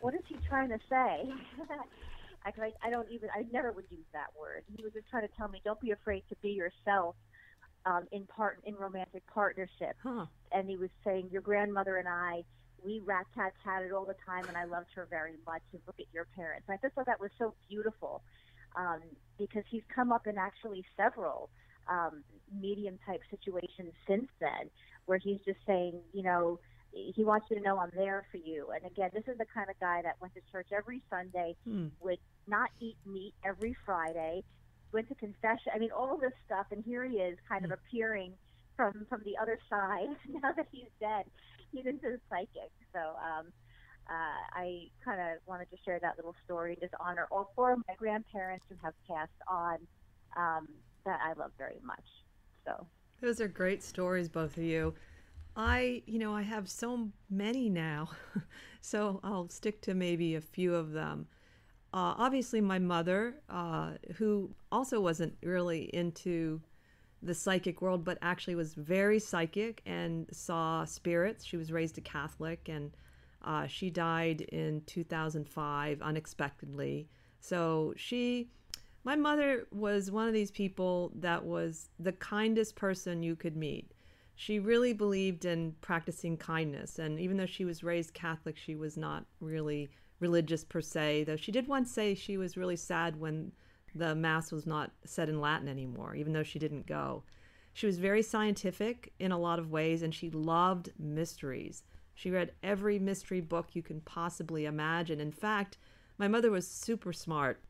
What 0.00 0.14
is 0.14 0.22
he 0.26 0.36
trying 0.48 0.70
to 0.70 0.78
say? 0.88 1.30
I, 2.44 2.48
I, 2.48 2.72
I 2.82 2.90
don't 2.90 3.08
even. 3.10 3.28
I 3.34 3.44
never 3.52 3.72
would 3.72 3.84
use 3.90 4.06
that 4.12 4.28
word. 4.38 4.64
He 4.76 4.82
was 4.82 4.92
just 4.92 5.08
trying 5.10 5.26
to 5.28 5.34
tell 5.36 5.48
me, 5.48 5.60
don't 5.64 5.80
be 5.80 5.90
afraid 5.90 6.22
to 6.28 6.36
be 6.42 6.50
yourself 6.50 7.14
um, 7.86 8.06
in 8.12 8.26
part 8.26 8.60
in 8.64 8.74
romantic 8.74 9.22
partnership. 9.32 9.96
Huh. 10.02 10.26
And 10.52 10.68
he 10.68 10.76
was 10.76 10.90
saying, 11.04 11.28
your 11.30 11.42
grandmother 11.42 11.96
and 11.96 12.08
I, 12.08 12.44
we 12.84 13.00
rat 13.04 13.26
tat 13.34 13.52
tatted 13.64 13.92
all 13.92 14.04
the 14.04 14.16
time, 14.26 14.44
and 14.48 14.56
I 14.56 14.64
loved 14.64 14.88
her 14.94 15.06
very 15.08 15.34
much. 15.46 15.62
And 15.72 15.80
look 15.86 16.00
at 16.00 16.06
your 16.12 16.26
parents. 16.34 16.66
I 16.68 16.78
just 16.82 16.94
thought 16.94 17.06
that 17.06 17.20
was 17.20 17.30
so 17.38 17.54
beautiful 17.68 18.22
um, 18.76 19.00
because 19.38 19.64
he's 19.70 19.82
come 19.94 20.12
up 20.12 20.26
in 20.26 20.38
actually 20.38 20.84
several 20.96 21.48
um, 21.88 22.22
medium 22.60 22.98
type 23.06 23.20
situation 23.30 23.92
since 24.06 24.28
then, 24.40 24.70
where 25.06 25.18
he's 25.18 25.40
just 25.44 25.58
saying, 25.66 26.00
you 26.12 26.22
know, 26.22 26.58
he 26.92 27.24
wants 27.24 27.46
you 27.50 27.56
to 27.56 27.62
know 27.62 27.78
I'm 27.78 27.90
there 27.94 28.26
for 28.30 28.36
you. 28.36 28.68
And 28.74 28.84
again, 28.84 29.10
this 29.14 29.24
is 29.26 29.38
the 29.38 29.46
kind 29.54 29.70
of 29.70 29.78
guy 29.80 30.02
that 30.02 30.16
went 30.20 30.34
to 30.34 30.40
church 30.52 30.68
every 30.72 31.02
Sunday, 31.08 31.56
Hmm. 31.64 31.88
would 32.00 32.18
not 32.46 32.70
eat 32.80 32.96
meat 33.06 33.34
every 33.44 33.74
Friday, 33.86 34.44
went 34.92 35.08
to 35.08 35.14
confession. 35.14 35.72
I 35.74 35.78
mean, 35.78 35.90
all 35.90 36.18
this 36.18 36.32
stuff, 36.44 36.66
and 36.70 36.84
here 36.84 37.04
he 37.04 37.16
is, 37.16 37.38
kind 37.48 37.64
of 37.64 37.70
appearing 37.72 38.36
from 38.76 39.06
from 39.08 39.22
the 39.24 39.36
other 39.38 39.58
side. 39.70 40.08
now 40.42 40.52
that 40.52 40.66
he's 40.70 40.90
dead, 41.00 41.24
he's 41.72 41.86
into 41.86 42.10
the 42.10 42.20
psychic. 42.28 42.70
So 42.92 42.98
um, 43.00 43.52
uh, 44.08 44.40
I 44.52 44.90
kind 45.04 45.20
of 45.20 45.38
wanted 45.46 45.70
to 45.70 45.76
share 45.84 45.98
that 46.00 46.16
little 46.16 46.34
story, 46.44 46.76
just 46.80 46.94
honor 47.00 47.26
all 47.30 47.52
four 47.54 47.72
of 47.72 47.78
my 47.88 47.94
grandparents 47.94 48.64
who 48.68 48.74
have 48.82 48.94
passed 49.08 49.30
on 49.48 49.78
um, 50.36 50.68
that 51.04 51.20
I 51.22 51.32
love 51.38 51.52
very 51.58 51.80
much. 51.84 52.04
So 52.64 52.86
those 53.20 53.40
are 53.40 53.48
great 53.48 53.82
stories, 53.82 54.28
both 54.28 54.56
of 54.56 54.62
you. 54.62 54.94
I, 55.54 56.02
you 56.06 56.18
know, 56.18 56.34
I 56.34 56.42
have 56.42 56.68
so 56.68 57.10
many 57.28 57.68
now, 57.68 58.08
so 58.80 59.20
I'll 59.22 59.48
stick 59.48 59.82
to 59.82 59.94
maybe 59.94 60.34
a 60.34 60.40
few 60.40 60.74
of 60.74 60.92
them. 60.92 61.26
Uh, 61.94 62.14
obviously, 62.16 62.60
my 62.62 62.78
mother, 62.78 63.36
uh, 63.50 63.92
who 64.16 64.50
also 64.70 64.98
wasn't 64.98 65.36
really 65.42 65.90
into 65.94 66.62
the 67.22 67.34
psychic 67.34 67.82
world, 67.82 68.04
but 68.04 68.18
actually 68.22 68.54
was 68.54 68.74
very 68.74 69.18
psychic 69.18 69.82
and 69.86 70.26
saw 70.32 70.84
spirits. 70.84 71.44
She 71.44 71.56
was 71.56 71.70
raised 71.70 71.98
a 71.98 72.00
Catholic 72.00 72.68
and 72.68 72.90
uh, 73.44 73.66
she 73.66 73.90
died 73.90 74.40
in 74.40 74.82
2005 74.86 76.02
unexpectedly. 76.02 77.08
So 77.40 77.92
she, 77.96 78.48
my 79.04 79.16
mother 79.16 79.66
was 79.72 80.10
one 80.10 80.28
of 80.28 80.34
these 80.34 80.50
people 80.50 81.12
that 81.16 81.44
was 81.44 81.88
the 81.98 82.12
kindest 82.12 82.76
person 82.76 83.22
you 83.22 83.34
could 83.34 83.56
meet. 83.56 83.90
She 84.34 84.58
really 84.58 84.92
believed 84.92 85.44
in 85.44 85.74
practicing 85.80 86.36
kindness. 86.36 86.98
And 86.98 87.18
even 87.18 87.36
though 87.36 87.46
she 87.46 87.64
was 87.64 87.82
raised 87.82 88.14
Catholic, 88.14 88.56
she 88.56 88.74
was 88.74 88.96
not 88.96 89.24
really 89.40 89.90
religious 90.20 90.64
per 90.64 90.80
se, 90.80 91.24
though 91.24 91.36
she 91.36 91.52
did 91.52 91.68
once 91.68 91.90
say 91.90 92.14
she 92.14 92.36
was 92.36 92.56
really 92.56 92.76
sad 92.76 93.18
when 93.18 93.52
the 93.94 94.14
Mass 94.14 94.52
was 94.52 94.66
not 94.66 94.92
said 95.04 95.28
in 95.28 95.40
Latin 95.40 95.68
anymore, 95.68 96.14
even 96.14 96.32
though 96.32 96.42
she 96.42 96.58
didn't 96.58 96.86
go. 96.86 97.24
She 97.74 97.86
was 97.86 97.98
very 97.98 98.22
scientific 98.22 99.12
in 99.18 99.32
a 99.32 99.38
lot 99.38 99.58
of 99.58 99.70
ways, 99.70 100.02
and 100.02 100.14
she 100.14 100.30
loved 100.30 100.92
mysteries. 100.98 101.82
She 102.14 102.30
read 102.30 102.52
every 102.62 102.98
mystery 102.98 103.40
book 103.40 103.70
you 103.72 103.82
can 103.82 104.00
possibly 104.02 104.66
imagine. 104.66 105.20
In 105.20 105.32
fact, 105.32 105.78
my 106.18 106.28
mother 106.28 106.50
was 106.50 106.68
super 106.68 107.12
smart. 107.12 107.60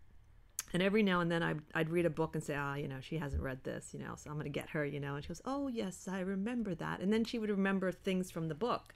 And 0.73 0.83
every 0.83 1.03
now 1.03 1.21
and 1.21 1.31
then 1.31 1.43
I'd, 1.43 1.61
I'd 1.75 1.91
read 1.91 2.07
a 2.07 2.11
book 2.11 2.35
and 2.35 2.43
say, 2.43 2.55
ah, 2.57 2.75
you 2.75 2.89
know, 2.89 3.01
she 3.01 3.19
hasn't 3.19 3.43
read 3.43 3.63
this, 3.63 3.91
you 3.93 4.01
know, 4.01 4.15
so 4.17 4.31
I'm 4.31 4.37
going 4.37 4.45
to 4.45 4.51
get 4.51 4.71
her, 4.71 4.85
you 4.85 5.01
know. 5.01 5.17
And 5.17 5.25
she 5.25 5.29
goes, 5.29 5.43
oh, 5.45 5.69
yes, 5.69 6.09
I 6.11 6.21
remember 6.21 6.75
that. 6.77 7.01
And 7.01 7.13
then 7.13 7.25
she 7.25 7.39
would 7.39 7.51
remember 7.51 7.93
things 7.93 8.31
from 8.31 8.49
the 8.49 8.55
book. 8.55 8.95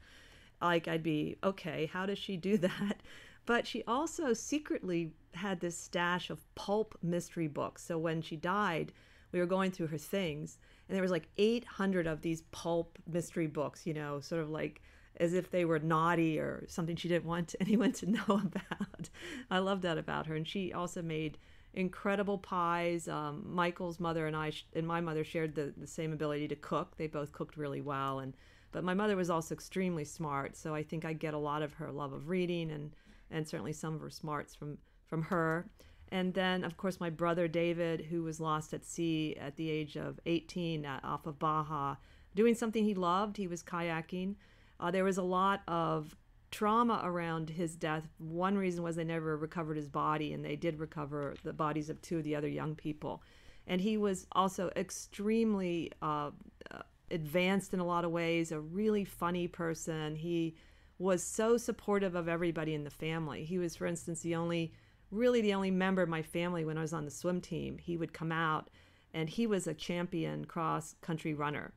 Like 0.60 0.88
I'd 0.88 1.02
be, 1.02 1.36
okay, 1.44 1.86
how 1.92 2.06
does 2.06 2.18
she 2.18 2.36
do 2.36 2.56
that? 2.58 3.02
But 3.44 3.66
she 3.66 3.84
also 3.86 4.32
secretly 4.32 5.12
had 5.34 5.60
this 5.60 5.78
stash 5.78 6.30
of 6.30 6.42
pulp 6.54 6.98
mystery 7.02 7.46
books. 7.46 7.84
So 7.84 7.98
when 7.98 8.22
she 8.22 8.36
died, 8.36 8.92
we 9.32 9.38
were 9.38 9.46
going 9.46 9.70
through 9.70 9.88
her 9.88 9.98
things, 9.98 10.58
and 10.88 10.94
there 10.96 11.02
was 11.02 11.10
like 11.10 11.28
800 11.36 12.06
of 12.06 12.22
these 12.22 12.42
pulp 12.52 12.98
mystery 13.06 13.46
books, 13.46 13.86
you 13.86 13.94
know, 13.94 14.20
sort 14.20 14.42
of 14.42 14.50
like 14.50 14.80
as 15.18 15.32
if 15.32 15.50
they 15.50 15.64
were 15.64 15.78
naughty 15.78 16.38
or 16.38 16.64
something 16.68 16.96
she 16.96 17.08
didn't 17.08 17.24
want 17.24 17.54
anyone 17.60 17.92
to 17.92 18.10
know 18.10 18.24
about. 18.28 19.10
I 19.50 19.58
love 19.58 19.82
that 19.82 19.98
about 19.98 20.26
her. 20.26 20.34
And 20.34 20.46
she 20.46 20.72
also 20.72 21.02
made 21.02 21.38
incredible 21.76 22.38
pies. 22.38 23.06
Um, 23.06 23.44
Michael's 23.46 24.00
mother 24.00 24.26
and 24.26 24.34
I 24.34 24.52
and 24.74 24.86
my 24.86 25.00
mother 25.00 25.22
shared 25.22 25.54
the, 25.54 25.72
the 25.76 25.86
same 25.86 26.12
ability 26.12 26.48
to 26.48 26.56
cook. 26.56 26.96
They 26.96 27.06
both 27.06 27.32
cooked 27.32 27.56
really 27.56 27.82
well. 27.82 28.18
And 28.18 28.34
but 28.72 28.82
my 28.82 28.94
mother 28.94 29.16
was 29.16 29.30
also 29.30 29.54
extremely 29.54 30.04
smart, 30.04 30.56
so 30.56 30.74
I 30.74 30.82
think 30.82 31.04
I 31.04 31.12
get 31.12 31.34
a 31.34 31.38
lot 31.38 31.62
of 31.62 31.74
her 31.74 31.92
love 31.92 32.12
of 32.12 32.28
reading 32.28 32.70
and 32.70 32.96
and 33.30 33.46
certainly 33.46 33.72
some 33.72 33.94
of 33.94 34.00
her 34.00 34.10
smarts 34.10 34.54
from 34.54 34.78
from 35.06 35.22
her. 35.22 35.68
And 36.10 36.34
then, 36.34 36.64
of 36.64 36.76
course, 36.76 37.00
my 37.00 37.10
brother 37.10 37.48
David, 37.48 38.00
who 38.00 38.22
was 38.22 38.40
lost 38.40 38.72
at 38.72 38.84
sea 38.84 39.36
at 39.40 39.56
the 39.56 39.68
age 39.70 39.96
of 39.96 40.20
18 40.24 40.86
uh, 40.86 41.00
off 41.02 41.26
of 41.26 41.38
Baja, 41.38 41.96
doing 42.34 42.54
something 42.54 42.84
he 42.84 42.94
loved. 42.94 43.36
He 43.36 43.48
was 43.48 43.62
kayaking. 43.62 44.36
Uh, 44.78 44.90
there 44.90 45.04
was 45.04 45.18
a 45.18 45.22
lot 45.22 45.62
of 45.66 46.16
trauma 46.50 47.00
around 47.04 47.50
his 47.50 47.76
death. 47.76 48.08
One 48.18 48.56
reason 48.56 48.82
was 48.82 48.96
they 48.96 49.04
never 49.04 49.36
recovered 49.36 49.76
his 49.76 49.88
body, 49.88 50.32
and 50.32 50.44
they 50.44 50.56
did 50.56 50.78
recover 50.78 51.34
the 51.42 51.52
bodies 51.52 51.90
of 51.90 52.00
two 52.02 52.18
of 52.18 52.24
the 52.24 52.36
other 52.36 52.48
young 52.48 52.74
people. 52.74 53.22
And 53.66 53.80
he 53.80 53.96
was 53.96 54.26
also 54.32 54.70
extremely 54.76 55.90
uh, 56.00 56.30
uh 56.70 56.82
advanced 57.10 57.72
in 57.72 57.80
a 57.80 57.86
lot 57.86 58.04
of 58.04 58.10
ways, 58.10 58.52
a 58.52 58.60
really 58.60 59.04
funny 59.04 59.46
person. 59.48 60.16
He 60.16 60.56
was 60.98 61.22
so 61.22 61.56
supportive 61.56 62.14
of 62.14 62.28
everybody 62.28 62.74
in 62.74 62.84
the 62.84 62.90
family. 62.90 63.44
He 63.44 63.58
was, 63.58 63.76
for 63.76 63.86
instance, 63.86 64.20
the 64.22 64.34
only, 64.34 64.72
really 65.10 65.40
the 65.40 65.54
only 65.54 65.70
member 65.70 66.02
of 66.02 66.08
my 66.08 66.22
family 66.22 66.64
when 66.64 66.78
I 66.78 66.82
was 66.82 66.92
on 66.92 67.04
the 67.04 67.10
swim 67.10 67.40
team. 67.40 67.78
He 67.78 67.96
would 67.96 68.12
come 68.12 68.32
out 68.32 68.70
and 69.12 69.28
he 69.28 69.46
was 69.46 69.66
a 69.66 69.74
champion 69.74 70.44
cross 70.44 70.94
country 71.00 71.34
runner. 71.34 71.72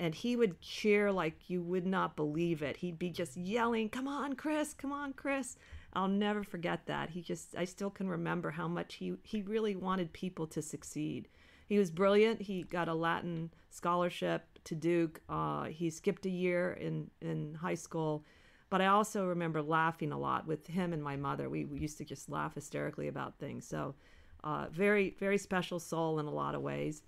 And 0.00 0.14
he 0.14 0.34
would 0.34 0.60
cheer 0.60 1.12
like 1.12 1.50
you 1.50 1.62
would 1.62 1.86
not 1.86 2.16
believe 2.16 2.62
it. 2.62 2.78
He'd 2.78 2.98
be 2.98 3.10
just 3.10 3.36
yelling, 3.36 3.90
Come 3.90 4.08
on, 4.08 4.34
Chris, 4.34 4.74
come 4.74 4.92
on, 4.92 5.12
Chris. 5.12 5.56
I'll 5.92 6.08
never 6.08 6.42
forget 6.42 6.86
that. 6.86 7.10
He 7.10 7.20
just, 7.20 7.54
I 7.56 7.64
still 7.64 7.90
can 7.90 8.08
remember 8.08 8.50
how 8.50 8.66
much 8.66 8.94
he, 8.94 9.14
he 9.22 9.42
really 9.42 9.76
wanted 9.76 10.12
people 10.12 10.46
to 10.48 10.62
succeed. 10.62 11.28
He 11.66 11.78
was 11.78 11.90
brilliant. 11.90 12.40
He 12.40 12.62
got 12.62 12.88
a 12.88 12.94
Latin 12.94 13.50
scholarship 13.68 14.44
to 14.64 14.74
Duke. 14.74 15.20
Uh, 15.28 15.64
he 15.64 15.90
skipped 15.90 16.26
a 16.26 16.30
year 16.30 16.72
in, 16.80 17.10
in 17.20 17.54
high 17.54 17.74
school 17.74 18.24
but 18.70 18.80
I 18.80 18.86
also 18.86 19.26
remember 19.26 19.60
laughing 19.60 20.12
a 20.12 20.18
lot 20.18 20.46
with 20.46 20.68
him 20.68 20.92
and 20.92 21.02
my 21.02 21.16
mother. 21.16 21.50
We, 21.50 21.64
we 21.64 21.80
used 21.80 21.98
to 21.98 22.04
just 22.04 22.30
laugh 22.30 22.54
hysterically 22.54 23.08
about 23.08 23.36
things. 23.38 23.66
So, 23.66 23.96
uh, 24.44 24.66
very, 24.70 25.16
very 25.18 25.36
special 25.36 25.80
soul 25.80 26.20
in 26.20 26.26
a 26.26 26.30
lot 26.30 26.54
of 26.54 26.62
ways. 26.62 27.02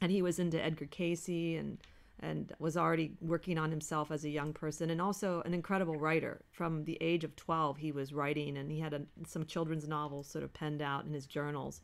And 0.00 0.12
he 0.12 0.22
was 0.22 0.38
into 0.38 0.62
Edgar 0.62 0.86
Cayce 0.86 1.58
and 1.58 1.78
and 2.20 2.52
was 2.58 2.76
already 2.76 3.12
working 3.20 3.58
on 3.58 3.70
himself 3.70 4.10
as 4.10 4.24
a 4.24 4.30
young 4.30 4.52
person 4.52 4.90
and 4.90 5.00
also 5.00 5.42
an 5.44 5.52
incredible 5.52 5.96
writer. 5.96 6.40
From 6.50 6.84
the 6.84 6.96
age 7.00 7.24
of 7.24 7.36
12, 7.36 7.76
he 7.76 7.92
was 7.92 8.12
writing 8.12 8.56
and 8.56 8.70
he 8.70 8.80
had 8.80 8.94
a, 8.94 9.02
some 9.26 9.44
children's 9.44 9.86
novels 9.86 10.26
sort 10.26 10.44
of 10.44 10.54
penned 10.54 10.80
out 10.80 11.04
in 11.04 11.12
his 11.12 11.26
journals, 11.26 11.82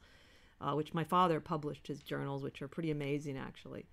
uh, 0.61 0.72
which 0.72 0.95
my 0.95 1.05
father 1.05 1.41
published 1.41 1.87
his 1.87 2.03
journals, 2.03 2.43
which 2.43 2.62
are 2.62 2.68
pretty 2.68 2.91
amazing 2.91 3.37
actually. 3.37 3.85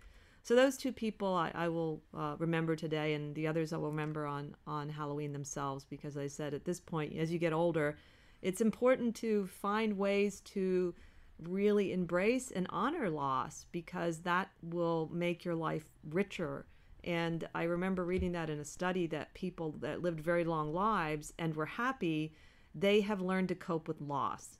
So 0.43 0.55
those 0.55 0.77
two 0.77 0.91
people 0.91 1.33
I, 1.33 1.51
I 1.53 1.67
will 1.67 2.01
uh, 2.17 2.35
remember 2.39 2.75
today, 2.75 3.13
and 3.13 3.35
the 3.35 3.45
others 3.45 3.73
I 3.73 3.77
will 3.77 3.91
remember 3.91 4.25
on 4.25 4.55
on 4.65 4.89
Halloween 4.89 5.33
themselves, 5.33 5.85
because 5.85 6.17
I 6.17 6.27
said 6.27 6.53
at 6.53 6.65
this 6.65 6.79
point, 6.79 7.15
as 7.17 7.31
you 7.31 7.39
get 7.39 7.53
older, 7.53 7.97
it's 8.41 8.61
important 8.61 9.15
to 9.17 9.47
find 9.47 9.97
ways 9.97 10.39
to 10.41 10.95
really 11.43 11.93
embrace 11.93 12.51
and 12.51 12.67
honor 12.69 13.09
loss 13.09 13.65
because 13.71 14.19
that 14.19 14.49
will 14.61 15.09
make 15.11 15.45
your 15.45 15.55
life 15.55 15.85
richer. 16.09 16.65
And 17.03 17.47
I 17.55 17.63
remember 17.63 18.03
reading 18.03 18.33
that 18.33 18.49
in 18.49 18.59
a 18.59 18.65
study 18.65 19.07
that 19.07 19.33
people 19.33 19.75
that 19.79 20.01
lived 20.01 20.19
very 20.19 20.43
long 20.43 20.73
lives 20.73 21.33
and 21.39 21.55
were 21.55 21.65
happy, 21.65 22.33
they 22.75 23.01
have 23.01 23.21
learned 23.21 23.47
to 23.49 23.55
cope 23.55 23.87
with 23.87 24.01
loss. 24.01 24.57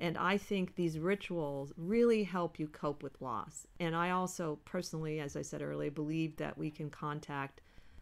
And 0.00 0.18
I 0.18 0.36
think 0.36 0.74
these 0.74 0.98
rituals 0.98 1.72
really 1.76 2.24
help 2.24 2.58
you 2.58 2.66
cope 2.66 3.02
with 3.02 3.20
loss. 3.20 3.66
And 3.78 3.94
I 3.94 4.10
also 4.10 4.58
personally, 4.64 5.20
as 5.20 5.36
I 5.36 5.42
said 5.42 5.62
earlier, 5.62 5.90
believe 5.90 6.36
that 6.36 6.58
we 6.58 6.70
can 6.70 6.90
contact 6.90 7.60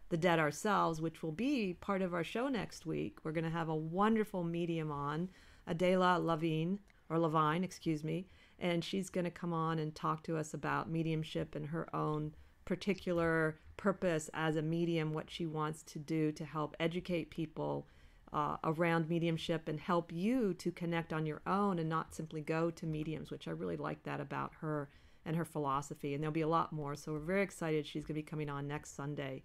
the 0.09 0.17
dead 0.17 0.39
ourselves, 0.39 0.99
which 0.99 1.23
will 1.23 1.31
be 1.31 1.73
part 1.79 2.01
of 2.01 2.13
our 2.13 2.23
show 2.23 2.47
next 2.47 2.85
week. 2.85 3.19
We're 3.23 3.31
going 3.31 3.45
to 3.45 3.49
have 3.49 3.69
a 3.69 3.75
wonderful 3.75 4.43
medium 4.43 4.91
on, 4.91 5.29
Adela 5.67 6.19
Lavine, 6.19 6.79
or 7.11 7.19
Levine, 7.19 7.63
excuse 7.63 8.03
me, 8.03 8.25
and 8.57 8.83
she's 8.83 9.09
going 9.09 9.25
to 9.25 9.31
come 9.31 9.53
on 9.53 9.79
and 9.79 9.93
talk 9.93 10.23
to 10.23 10.37
us 10.37 10.53
about 10.53 10.89
mediumship 10.89 11.55
and 11.55 11.67
her 11.67 11.93
own 11.93 12.33
particular 12.63 13.59
purpose 13.75 14.29
as 14.33 14.55
a 14.55 14.61
medium, 14.61 15.13
what 15.13 15.29
she 15.29 15.45
wants 15.45 15.83
to 15.83 15.99
do 15.99 16.31
to 16.31 16.45
help 16.45 16.75
educate 16.79 17.29
people 17.29 17.87
uh, 18.31 18.55
around 18.63 19.09
mediumship 19.09 19.67
and 19.67 19.79
help 19.79 20.11
you 20.11 20.53
to 20.53 20.71
connect 20.71 21.11
on 21.11 21.25
your 21.25 21.41
own 21.45 21.79
and 21.79 21.89
not 21.89 22.15
simply 22.15 22.39
go 22.39 22.71
to 22.71 22.85
mediums, 22.85 23.29
which 23.29 23.47
I 23.47 23.51
really 23.51 23.75
like 23.75 24.03
that 24.03 24.21
about 24.21 24.53
her 24.61 24.89
and 25.25 25.35
her 25.35 25.43
philosophy. 25.43 26.13
And 26.13 26.23
there'll 26.23 26.31
be 26.31 26.41
a 26.41 26.47
lot 26.47 26.71
more. 26.71 26.95
So 26.95 27.11
we're 27.11 27.19
very 27.19 27.43
excited. 27.43 27.85
She's 27.85 28.03
going 28.03 28.15
to 28.15 28.21
be 28.21 28.23
coming 28.23 28.49
on 28.49 28.67
next 28.67 28.95
Sunday. 28.95 29.43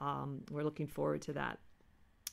Um, 0.00 0.40
we're 0.50 0.64
looking 0.64 0.88
forward 0.88 1.22
to 1.22 1.32
that. 1.34 1.60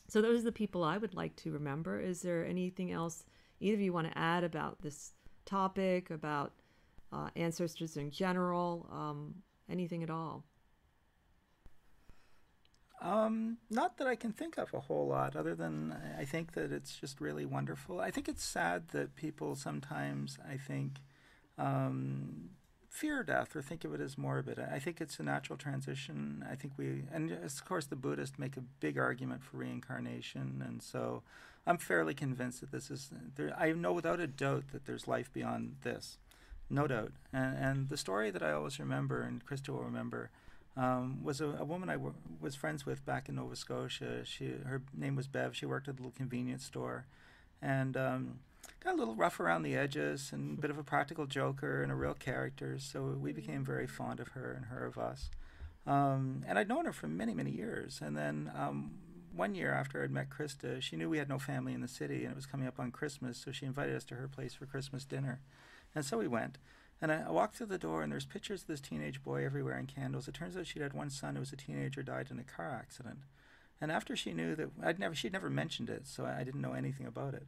So 0.08 0.20
those 0.20 0.40
are 0.40 0.44
the 0.44 0.52
people 0.52 0.82
I 0.82 0.98
would 0.98 1.14
like 1.14 1.36
to 1.36 1.52
remember. 1.52 2.00
Is 2.00 2.22
there 2.22 2.44
anything 2.44 2.90
else 2.90 3.24
either 3.64 3.76
of 3.76 3.80
you 3.80 3.92
want 3.92 4.10
to 4.10 4.18
add 4.18 4.44
about 4.44 4.82
this 4.82 5.14
topic, 5.46 6.10
about 6.10 6.52
uh, 7.12 7.30
ancestors 7.34 7.96
in 7.96 8.10
general, 8.10 8.86
um, 8.92 9.34
anything 9.70 10.02
at 10.02 10.10
all? 10.10 10.44
Um, 13.00 13.58
not 13.70 13.96
that 13.98 14.06
I 14.06 14.16
can 14.16 14.32
think 14.32 14.58
of 14.58 14.72
a 14.74 14.80
whole 14.80 15.06
lot, 15.08 15.34
other 15.34 15.54
than 15.54 15.96
I 16.18 16.24
think 16.24 16.52
that 16.52 16.72
it's 16.72 16.94
just 16.94 17.20
really 17.20 17.46
wonderful. 17.46 18.00
I 18.00 18.10
think 18.10 18.28
it's 18.28 18.44
sad 18.44 18.88
that 18.88 19.16
people 19.16 19.56
sometimes, 19.56 20.38
I 20.46 20.56
think, 20.56 21.00
um, 21.58 22.50
fear 22.90 23.22
death 23.22 23.56
or 23.56 23.62
think 23.62 23.84
of 23.84 23.94
it 23.94 24.00
as 24.00 24.18
morbid. 24.18 24.58
I 24.58 24.78
think 24.78 25.00
it's 25.00 25.18
a 25.18 25.22
natural 25.22 25.58
transition. 25.58 26.44
I 26.50 26.54
think 26.54 26.74
we, 26.76 27.04
and 27.12 27.30
of 27.32 27.64
course, 27.64 27.86
the 27.86 27.96
Buddhists 27.96 28.38
make 28.38 28.56
a 28.56 28.62
big 28.80 28.98
argument 28.98 29.42
for 29.42 29.56
reincarnation, 29.56 30.62
and 30.66 30.82
so 30.82 31.22
I'm 31.66 31.78
fairly 31.78 32.14
convinced 32.14 32.60
that 32.60 32.72
this 32.72 32.90
is. 32.90 33.10
There, 33.36 33.54
I 33.58 33.72
know 33.72 33.92
without 33.92 34.20
a 34.20 34.26
doubt 34.26 34.64
that 34.72 34.84
there's 34.84 35.08
life 35.08 35.32
beyond 35.32 35.76
this, 35.82 36.18
no 36.68 36.86
doubt. 36.86 37.12
And, 37.32 37.56
and 37.56 37.88
the 37.88 37.96
story 37.96 38.30
that 38.30 38.42
I 38.42 38.52
always 38.52 38.78
remember, 38.78 39.22
and 39.22 39.44
Krista 39.44 39.70
will 39.70 39.82
remember 39.82 40.30
um, 40.76 41.22
was 41.22 41.40
a, 41.40 41.46
a 41.46 41.64
woman 41.64 41.88
I 41.88 41.94
w- 41.94 42.14
was 42.40 42.54
friends 42.54 42.84
with 42.84 43.04
back 43.06 43.28
in 43.28 43.36
Nova 43.36 43.56
Scotia. 43.56 44.24
She 44.24 44.52
her 44.66 44.82
name 44.92 45.16
was 45.16 45.26
Bev. 45.26 45.56
She 45.56 45.66
worked 45.66 45.88
at 45.88 45.94
a 45.94 45.96
little 45.96 46.12
convenience 46.14 46.64
store, 46.64 47.06
and 47.62 47.96
um, 47.96 48.38
got 48.80 48.94
a 48.94 48.96
little 48.96 49.14
rough 49.14 49.40
around 49.40 49.62
the 49.62 49.74
edges 49.74 50.30
and 50.32 50.58
a 50.58 50.60
bit 50.60 50.70
of 50.70 50.76
a 50.78 50.84
practical 50.84 51.26
joker 51.26 51.82
and 51.82 51.90
a 51.90 51.94
real 51.94 52.14
character. 52.14 52.78
So 52.78 53.16
we 53.18 53.32
became 53.32 53.64
very 53.64 53.86
fond 53.86 54.20
of 54.20 54.28
her 54.28 54.52
and 54.52 54.66
her 54.66 54.84
of 54.84 54.98
us. 54.98 55.30
Um, 55.86 56.42
and 56.46 56.58
I'd 56.58 56.68
known 56.68 56.84
her 56.84 56.92
for 56.92 57.08
many 57.08 57.32
many 57.32 57.52
years, 57.52 58.00
and 58.04 58.14
then. 58.14 58.50
One 59.34 59.54
year 59.54 59.72
after 59.72 60.02
I'd 60.02 60.10
met 60.10 60.30
Krista, 60.30 60.80
she 60.80 60.96
knew 60.96 61.10
we 61.10 61.18
had 61.18 61.28
no 61.28 61.38
family 61.38 61.72
in 61.72 61.80
the 61.80 61.88
city 61.88 62.22
and 62.22 62.32
it 62.32 62.36
was 62.36 62.46
coming 62.46 62.68
up 62.68 62.78
on 62.78 62.92
Christmas, 62.92 63.36
so 63.38 63.50
she 63.50 63.66
invited 63.66 63.96
us 63.96 64.04
to 64.04 64.14
her 64.14 64.28
place 64.28 64.54
for 64.54 64.66
Christmas 64.66 65.04
dinner. 65.04 65.40
And 65.94 66.04
so 66.04 66.18
we 66.18 66.28
went. 66.28 66.58
And 67.02 67.10
I, 67.10 67.24
I 67.26 67.30
walked 67.30 67.56
through 67.56 67.66
the 67.66 67.78
door, 67.78 68.02
and 68.02 68.12
there's 68.12 68.24
pictures 68.24 68.62
of 68.62 68.68
this 68.68 68.80
teenage 68.80 69.22
boy 69.22 69.44
everywhere 69.44 69.76
and 69.76 69.88
candles. 69.88 70.28
It 70.28 70.34
turns 70.34 70.56
out 70.56 70.66
she'd 70.66 70.82
had 70.82 70.92
one 70.92 71.10
son 71.10 71.34
who 71.34 71.40
was 71.40 71.52
a 71.52 71.56
teenager, 71.56 72.02
died 72.02 72.28
in 72.30 72.38
a 72.38 72.44
car 72.44 72.70
accident. 72.70 73.18
And 73.80 73.90
after 73.90 74.16
she 74.16 74.32
knew 74.32 74.54
that 74.54 74.70
I'd 74.82 74.98
never, 74.98 75.14
she'd 75.14 75.32
never 75.32 75.50
mentioned 75.50 75.90
it, 75.90 76.06
so 76.06 76.24
I, 76.24 76.40
I 76.40 76.44
didn't 76.44 76.60
know 76.60 76.72
anything 76.72 77.06
about 77.06 77.34
it. 77.34 77.46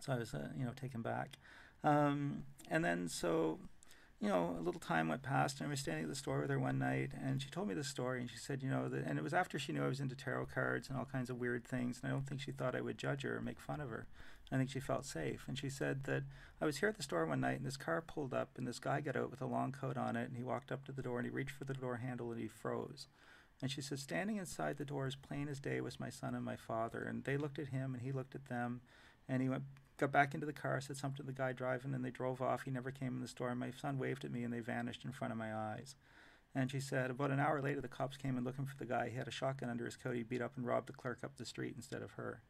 So 0.00 0.12
I 0.12 0.18
was, 0.18 0.34
uh, 0.34 0.48
you 0.58 0.64
know, 0.64 0.72
taken 0.74 1.02
back. 1.02 1.36
Um, 1.82 2.44
and 2.70 2.84
then 2.84 3.08
so, 3.08 3.58
you 4.20 4.28
know, 4.28 4.56
a 4.58 4.62
little 4.62 4.80
time 4.80 5.08
went 5.08 5.22
past, 5.22 5.58
and 5.58 5.66
I 5.66 5.70
was 5.70 5.80
standing 5.80 6.04
at 6.04 6.10
the 6.10 6.16
store 6.16 6.40
with 6.40 6.50
her 6.50 6.58
one 6.58 6.78
night, 6.78 7.10
and 7.22 7.42
she 7.42 7.50
told 7.50 7.68
me 7.68 7.74
the 7.74 7.84
story, 7.84 8.20
and 8.20 8.30
she 8.30 8.38
said, 8.38 8.62
you 8.62 8.70
know, 8.70 8.88
that, 8.88 9.04
and 9.04 9.18
it 9.18 9.22
was 9.22 9.34
after 9.34 9.58
she 9.58 9.72
knew 9.72 9.84
I 9.84 9.88
was 9.88 10.00
into 10.00 10.14
tarot 10.14 10.46
cards 10.46 10.88
and 10.88 10.96
all 10.96 11.04
kinds 11.04 11.30
of 11.30 11.38
weird 11.38 11.64
things, 11.64 12.00
and 12.02 12.10
I 12.10 12.14
don't 12.14 12.26
think 12.26 12.40
she 12.40 12.52
thought 12.52 12.74
I 12.74 12.80
would 12.80 12.98
judge 12.98 13.22
her 13.22 13.36
or 13.36 13.42
make 13.42 13.60
fun 13.60 13.80
of 13.80 13.90
her. 13.90 14.06
I 14.52 14.56
think 14.56 14.70
she 14.70 14.80
felt 14.80 15.04
safe. 15.04 15.44
And 15.48 15.58
she 15.58 15.68
said 15.68 16.04
that 16.04 16.22
I 16.60 16.66
was 16.66 16.78
here 16.78 16.88
at 16.88 16.96
the 16.96 17.02
store 17.02 17.26
one 17.26 17.40
night 17.40 17.56
and 17.56 17.66
this 17.66 17.76
car 17.76 18.00
pulled 18.00 18.32
up 18.32 18.50
and 18.56 18.66
this 18.66 18.78
guy 18.78 19.00
got 19.00 19.16
out 19.16 19.30
with 19.30 19.40
a 19.40 19.46
long 19.46 19.72
coat 19.72 19.96
on 19.96 20.16
it 20.16 20.28
and 20.28 20.36
he 20.36 20.44
walked 20.44 20.70
up 20.70 20.84
to 20.84 20.92
the 20.92 21.02
door 21.02 21.18
and 21.18 21.26
he 21.26 21.34
reached 21.34 21.52
for 21.56 21.64
the 21.64 21.74
door 21.74 21.96
handle 21.96 22.30
and 22.30 22.40
he 22.40 22.46
froze. 22.46 23.08
And 23.62 23.70
she 23.70 23.80
said, 23.80 23.98
standing 23.98 24.36
inside 24.36 24.76
the 24.76 24.84
door 24.84 25.06
as 25.06 25.16
plain 25.16 25.48
as 25.48 25.60
day 25.60 25.80
was 25.80 25.98
my 25.98 26.10
son 26.10 26.34
and 26.34 26.44
my 26.44 26.56
father. 26.56 27.02
And 27.02 27.24
they 27.24 27.36
looked 27.36 27.58
at 27.58 27.68
him 27.68 27.94
and 27.94 28.02
he 28.02 28.12
looked 28.12 28.34
at 28.34 28.46
them 28.46 28.80
and 29.28 29.42
he 29.42 29.48
went 29.48 29.64
got 29.96 30.12
back 30.12 30.34
into 30.34 30.46
the 30.46 30.52
car, 30.52 30.80
said 30.80 30.96
something 30.96 31.18
to 31.18 31.22
the 31.22 31.32
guy 31.32 31.52
driving, 31.52 31.94
and 31.94 32.04
they 32.04 32.10
drove 32.10 32.42
off. 32.42 32.62
He 32.62 32.70
never 32.70 32.90
came 32.90 33.14
in 33.14 33.20
the 33.20 33.28
store. 33.28 33.50
And 33.50 33.60
my 33.60 33.70
son 33.80 33.98
waved 33.98 34.24
at 34.24 34.32
me 34.32 34.42
and 34.42 34.52
they 34.52 34.60
vanished 34.60 35.04
in 35.04 35.12
front 35.12 35.32
of 35.32 35.38
my 35.38 35.54
eyes. 35.54 35.94
And 36.54 36.70
she 36.70 36.80
said, 36.80 37.10
about 37.10 37.30
an 37.30 37.40
hour 37.40 37.60
later, 37.60 37.80
the 37.80 37.88
cops 37.88 38.16
came 38.16 38.38
in 38.38 38.44
looking 38.44 38.66
for 38.66 38.76
the 38.76 38.84
guy. 38.84 39.08
He 39.08 39.16
had 39.16 39.26
a 39.26 39.32
shotgun 39.32 39.70
under 39.70 39.84
his 39.84 39.96
coat. 39.96 40.14
He 40.14 40.22
beat 40.22 40.42
up 40.42 40.52
and 40.56 40.66
robbed 40.66 40.88
the 40.88 40.92
clerk 40.92 41.18
up 41.24 41.36
the 41.36 41.44
street 41.44 41.74
instead 41.76 42.02
of 42.02 42.12
her. 42.12 42.42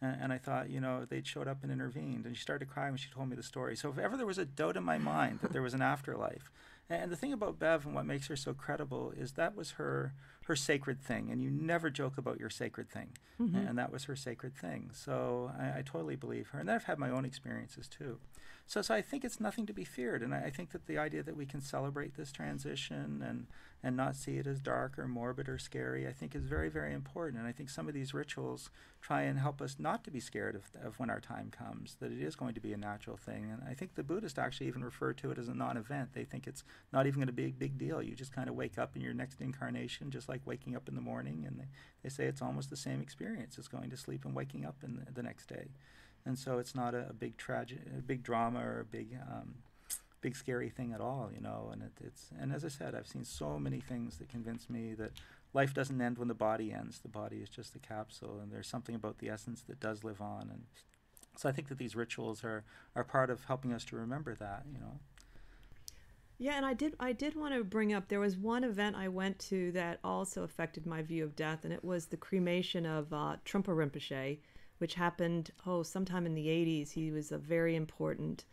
And, 0.00 0.16
and 0.22 0.32
I 0.32 0.38
thought, 0.38 0.70
you 0.70 0.80
know, 0.80 1.04
they'd 1.04 1.26
showed 1.26 1.46
up 1.46 1.62
and 1.62 1.70
intervened. 1.70 2.24
And 2.24 2.36
she 2.36 2.42
started 2.42 2.70
crying 2.70 2.92
when 2.92 2.98
she 2.98 3.10
told 3.10 3.28
me 3.28 3.36
the 3.36 3.42
story. 3.42 3.76
So 3.76 3.90
if 3.90 3.98
ever 3.98 4.16
there 4.16 4.26
was 4.26 4.38
a 4.38 4.46
doubt 4.46 4.78
in 4.78 4.82
my 4.82 4.96
mind 4.96 5.40
that 5.42 5.52
there 5.52 5.62
was 5.62 5.74
an 5.74 5.82
afterlife, 5.82 6.50
and 6.88 7.10
the 7.10 7.16
thing 7.16 7.32
about 7.32 7.58
Bev 7.58 7.86
and 7.86 7.94
what 7.94 8.06
makes 8.06 8.26
her 8.26 8.36
so 8.36 8.52
credible 8.52 9.12
is 9.16 9.32
that 9.32 9.54
was 9.54 9.72
her 9.72 10.12
her 10.50 10.56
sacred 10.56 11.00
thing, 11.00 11.30
and 11.30 11.40
you 11.40 11.48
never 11.48 11.90
joke 11.90 12.18
about 12.18 12.40
your 12.40 12.50
sacred 12.50 12.90
thing, 12.90 13.10
Mm-hmm. 13.40 13.56
and 13.56 13.78
that 13.78 13.90
was 13.92 14.04
her 14.04 14.16
sacred 14.16 14.54
thing. 14.56 14.90
So 14.92 15.50
I, 15.58 15.78
I 15.78 15.82
totally 15.86 16.16
believe 16.16 16.48
her, 16.48 16.58
and 16.58 16.68
then 16.68 16.74
I've 16.74 16.84
had 16.84 16.98
my 16.98 17.08
own 17.08 17.24
experiences 17.24 17.86
too. 17.88 18.18
So, 18.70 18.82
so 18.82 18.94
I 18.94 19.02
think 19.02 19.24
it's 19.24 19.40
nothing 19.40 19.66
to 19.66 19.72
be 19.72 19.82
feared, 19.82 20.22
and 20.22 20.32
I, 20.32 20.44
I 20.44 20.50
think 20.50 20.70
that 20.70 20.86
the 20.86 20.96
idea 20.96 21.24
that 21.24 21.36
we 21.36 21.44
can 21.44 21.60
celebrate 21.60 22.14
this 22.14 22.30
transition 22.30 23.20
and 23.26 23.48
and 23.82 23.96
not 23.96 24.14
see 24.14 24.36
it 24.36 24.46
as 24.46 24.60
dark 24.60 24.96
or 24.96 25.08
morbid 25.08 25.48
or 25.48 25.58
scary, 25.58 26.06
I 26.06 26.12
think 26.12 26.36
is 26.36 26.44
very, 26.44 26.68
very 26.68 26.92
important. 26.94 27.40
And 27.40 27.48
I 27.48 27.52
think 27.52 27.68
some 27.68 27.88
of 27.88 27.94
these 27.94 28.14
rituals 28.14 28.70
try 29.00 29.22
and 29.22 29.40
help 29.40 29.60
us 29.60 29.76
not 29.78 30.04
to 30.04 30.10
be 30.10 30.20
scared 30.20 30.54
of, 30.54 30.64
of 30.84 31.00
when 31.00 31.08
our 31.08 31.18
time 31.18 31.50
comes, 31.50 31.96
that 31.98 32.12
it 32.12 32.20
is 32.20 32.36
going 32.36 32.52
to 32.52 32.60
be 32.60 32.74
a 32.74 32.76
natural 32.76 33.16
thing. 33.16 33.50
And 33.50 33.62
I 33.66 33.72
think 33.72 33.94
the 33.94 34.02
Buddhists 34.02 34.38
actually 34.38 34.66
even 34.66 34.84
refer 34.84 35.14
to 35.14 35.30
it 35.30 35.38
as 35.38 35.48
a 35.48 35.54
non 35.54 35.76
event. 35.76 36.10
They 36.12 36.24
think 36.24 36.46
it's 36.46 36.62
not 36.92 37.06
even 37.06 37.20
going 37.20 37.26
to 37.28 37.32
be 37.32 37.46
a 37.46 37.50
big 37.52 37.76
deal. 37.76 38.02
You 38.02 38.14
just 38.14 38.34
kind 38.34 38.50
of 38.50 38.54
wake 38.54 38.78
up 38.78 38.94
in 38.94 39.02
your 39.02 39.14
next 39.14 39.40
incarnation, 39.40 40.10
just 40.10 40.28
like 40.28 40.42
waking 40.44 40.76
up 40.76 40.88
in 40.88 40.94
the 40.94 41.00
morning. 41.00 41.44
And 41.44 41.58
they, 41.58 41.68
they 42.02 42.10
say 42.10 42.26
it's 42.26 42.42
almost 42.42 42.70
the 42.70 42.76
same 42.76 43.00
experience 43.00 43.58
as 43.58 43.66
going 43.66 43.90
to 43.90 43.96
sleep 43.96 44.26
and 44.26 44.34
waking 44.34 44.64
up 44.64 44.76
in 44.84 44.96
the, 44.96 45.10
the 45.10 45.22
next 45.22 45.46
day. 45.46 45.70
And 46.26 46.38
so 46.38 46.58
it's 46.58 46.74
not 46.74 46.94
a, 46.94 47.08
a 47.10 47.12
big 47.12 47.36
tragic, 47.36 47.78
a 47.96 48.02
big 48.02 48.22
drama 48.22 48.60
or 48.60 48.80
a 48.80 48.84
big 48.84 49.16
um, 49.28 49.54
big 50.20 50.36
scary 50.36 50.68
thing 50.68 50.92
at 50.92 51.00
all, 51.00 51.30
you 51.34 51.40
know. 51.40 51.70
And 51.72 51.82
it, 51.82 51.92
it's 52.04 52.30
and 52.38 52.52
as 52.52 52.64
I 52.64 52.68
said, 52.68 52.94
I've 52.94 53.06
seen 53.08 53.24
so 53.24 53.58
many 53.58 53.80
things 53.80 54.18
that 54.18 54.28
convince 54.28 54.68
me 54.68 54.94
that 54.94 55.12
life 55.52 55.74
doesn't 55.74 56.00
end 56.00 56.18
when 56.18 56.28
the 56.28 56.34
body 56.34 56.72
ends. 56.72 57.00
The 57.00 57.08
body 57.08 57.36
is 57.36 57.48
just 57.48 57.74
a 57.74 57.78
capsule, 57.78 58.38
and 58.42 58.52
there's 58.52 58.68
something 58.68 58.94
about 58.94 59.18
the 59.18 59.28
essence 59.28 59.62
that 59.62 59.80
does 59.80 60.04
live 60.04 60.20
on. 60.20 60.48
And 60.50 60.62
so 61.36 61.48
I 61.48 61.52
think 61.52 61.68
that 61.68 61.78
these 61.78 61.96
rituals 61.96 62.44
are 62.44 62.64
are 62.94 63.04
part 63.04 63.30
of 63.30 63.44
helping 63.44 63.72
us 63.72 63.84
to 63.86 63.96
remember 63.96 64.34
that, 64.34 64.64
you 64.72 64.78
know. 64.78 64.98
Yeah, 66.38 66.56
and 66.56 66.64
I 66.64 66.72
did 66.72 66.96
I 66.98 67.12
did 67.12 67.36
want 67.36 67.54
to 67.54 67.62
bring 67.62 67.92
up 67.92 68.08
there 68.08 68.20
was 68.20 68.36
one 68.36 68.64
event 68.64 68.96
I 68.96 69.08
went 69.08 69.38
to 69.50 69.72
that 69.72 70.00
also 70.02 70.42
affected 70.42 70.86
my 70.86 71.02
view 71.02 71.22
of 71.22 71.36
death, 71.36 71.64
and 71.64 71.72
it 71.72 71.84
was 71.84 72.06
the 72.06 72.16
cremation 72.16 72.86
of 72.86 73.12
uh, 73.12 73.36
Trungpa 73.44 73.66
Rinpoche, 73.66 74.38
which 74.80 74.94
happened 74.94 75.50
oh 75.66 75.82
sometime 75.82 76.26
in 76.26 76.34
the 76.34 76.46
80s. 76.46 76.92
He 76.92 77.10
was 77.10 77.32
a 77.32 77.38
very 77.38 77.76
important 77.76 78.44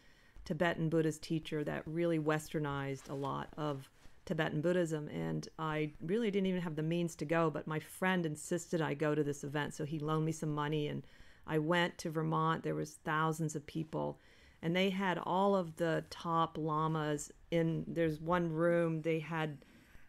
Tibetan 0.46 0.90
Buddhist 0.90 1.22
teacher 1.22 1.64
that 1.64 1.84
really 1.86 2.20
westernized 2.20 3.10
a 3.10 3.14
lot 3.14 3.50
of 3.58 3.90
Tibetan 4.26 4.60
Buddhism, 4.60 5.08
and 5.08 5.48
I 5.58 5.92
really 6.02 6.30
didn't 6.30 6.48
even 6.48 6.62
have 6.62 6.76
the 6.76 6.84
means 6.84 7.16
to 7.16 7.26
go, 7.26 7.50
but 7.50 7.66
my 7.66 7.80
friend 7.80 8.26
insisted 8.26 8.82
I 8.82 8.94
go 8.94 9.16
to 9.16 9.24
this 9.24 9.44
event, 9.44 9.74
so 9.74 9.86
he 9.86 10.00
loaned 10.00 10.26
me 10.26 10.34
some 10.34 10.54
money, 10.54 10.90
and 10.90 11.04
I 11.48 11.60
went 11.60 11.98
to 12.00 12.10
Vermont. 12.10 12.64
There 12.64 12.76
was 12.76 13.00
thousands 13.06 13.56
of 13.56 13.66
people, 13.66 14.20
and 14.62 14.76
they 14.76 14.90
had 14.90 15.18
all 15.18 15.56
of 15.56 15.78
the 15.78 16.04
top 16.10 16.58
lamas 16.58 17.32
in. 17.52 17.86
There's 17.88 18.20
one 18.20 18.52
room 18.52 19.02
they 19.02 19.20
had 19.20 19.60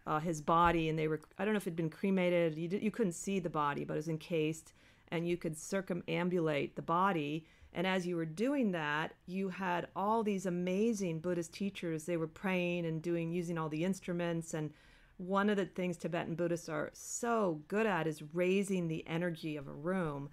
uh, 0.06 0.18
his 0.18 0.40
body, 0.40 0.88
and 0.88 0.98
they 0.98 1.06
were 1.06 1.20
I 1.38 1.44
don't 1.44 1.54
know 1.54 1.58
if 1.58 1.68
it'd 1.68 1.76
been 1.76 1.90
cremated. 1.90 2.56
You 2.56 2.68
you 2.80 2.90
couldn't 2.90 3.12
see 3.12 3.38
the 3.38 3.50
body, 3.50 3.84
but 3.84 3.94
it 3.94 3.96
was 3.96 4.08
encased, 4.08 4.72
and 5.10 5.28
you 5.28 5.36
could 5.36 5.54
circumambulate 5.54 6.74
the 6.74 6.82
body. 6.82 7.46
And 7.72 7.86
as 7.86 8.06
you 8.06 8.16
were 8.16 8.24
doing 8.24 8.72
that, 8.72 9.14
you 9.26 9.48
had 9.50 9.88
all 9.94 10.22
these 10.22 10.46
amazing 10.46 11.20
Buddhist 11.20 11.52
teachers. 11.52 12.04
They 12.04 12.16
were 12.16 12.26
praying 12.26 12.86
and 12.86 13.02
doing 13.02 13.30
using 13.30 13.58
all 13.58 13.68
the 13.68 13.84
instruments. 13.84 14.54
And 14.54 14.72
one 15.18 15.50
of 15.50 15.56
the 15.56 15.66
things 15.66 15.96
Tibetan 15.96 16.34
Buddhists 16.34 16.68
are 16.68 16.90
so 16.92 17.60
good 17.68 17.86
at 17.86 18.06
is 18.06 18.22
raising 18.32 18.88
the 18.88 19.06
energy 19.06 19.56
of 19.56 19.68
a 19.68 19.72
room. 19.72 20.30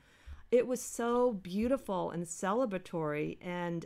It 0.52 0.68
was 0.68 0.82
so 0.82 1.34
beautiful 1.34 2.12
and 2.12 2.26
celebratory 2.26 3.38
and 3.42 3.86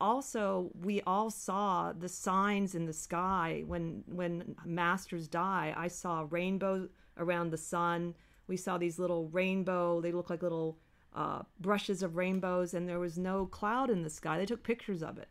also 0.00 0.70
we 0.80 1.02
all 1.02 1.30
saw 1.30 1.92
the 1.92 2.08
signs 2.08 2.74
in 2.74 2.86
the 2.86 2.92
sky 2.92 3.62
when 3.66 4.02
when 4.06 4.56
masters 4.64 5.28
die 5.28 5.74
i 5.76 5.86
saw 5.86 6.26
rainbow 6.30 6.88
around 7.18 7.50
the 7.50 7.58
sun 7.58 8.14
we 8.50 8.56
saw 8.56 8.76
these 8.76 8.98
little 8.98 9.28
rainbow 9.28 10.00
they 10.00 10.12
look 10.12 10.28
like 10.28 10.42
little 10.42 10.76
uh, 11.14 11.42
brushes 11.60 12.02
of 12.02 12.16
rainbows 12.16 12.74
and 12.74 12.88
there 12.88 12.98
was 12.98 13.16
no 13.18 13.46
cloud 13.46 13.90
in 13.90 14.02
the 14.02 14.10
sky. 14.10 14.38
They 14.38 14.46
took 14.46 14.62
pictures 14.62 15.02
of 15.02 15.18
it. 15.18 15.28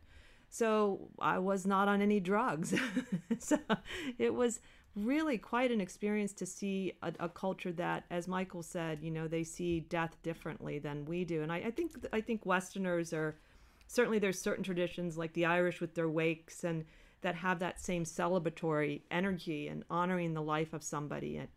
So 0.48 1.08
i 1.20 1.38
was 1.38 1.66
not 1.66 1.86
on 1.86 2.02
any 2.02 2.18
drugs. 2.18 2.74
So 3.38 3.58
it 4.18 4.34
was 4.34 4.60
really 4.96 5.38
quite 5.38 5.70
an 5.70 5.80
experience 5.80 6.32
to 6.34 6.46
see 6.46 6.94
a, 7.02 7.12
a, 7.20 7.28
culture 7.28 7.72
that 7.72 8.04
as 8.10 8.26
michael 8.26 8.62
said 8.62 8.98
you 9.00 9.10
know 9.10 9.28
they 9.28 9.44
see 9.44 9.78
death 9.78 10.16
differently 10.22 10.78
than 10.78 11.04
we 11.04 11.24
do. 11.24 11.42
And 11.42 11.52
i, 11.52 11.58
I 11.58 11.70
think 11.70 11.92
i 12.12 12.20
think 12.20 12.44
westerners 12.44 13.12
are 13.12 13.36
certainly 13.86 14.18
there's 14.18 14.40
certain 14.40 14.64
traditions 14.64 15.16
like 15.16 15.32
the 15.34 15.46
Irish 15.46 15.80
with 15.80 15.94
their 15.94 16.08
wakes 16.08 16.64
and 16.64 16.84
that 17.22 17.34
have 17.34 17.58
that 17.58 17.80
same 17.80 18.04
celebratory 18.04 19.02
energy 19.10 19.68
and 19.68 19.84
honoring 19.90 20.32
the 20.34 20.42
life 20.42 20.72
of 20.72 20.82
somebody 20.82 21.36
and, 21.36 21.48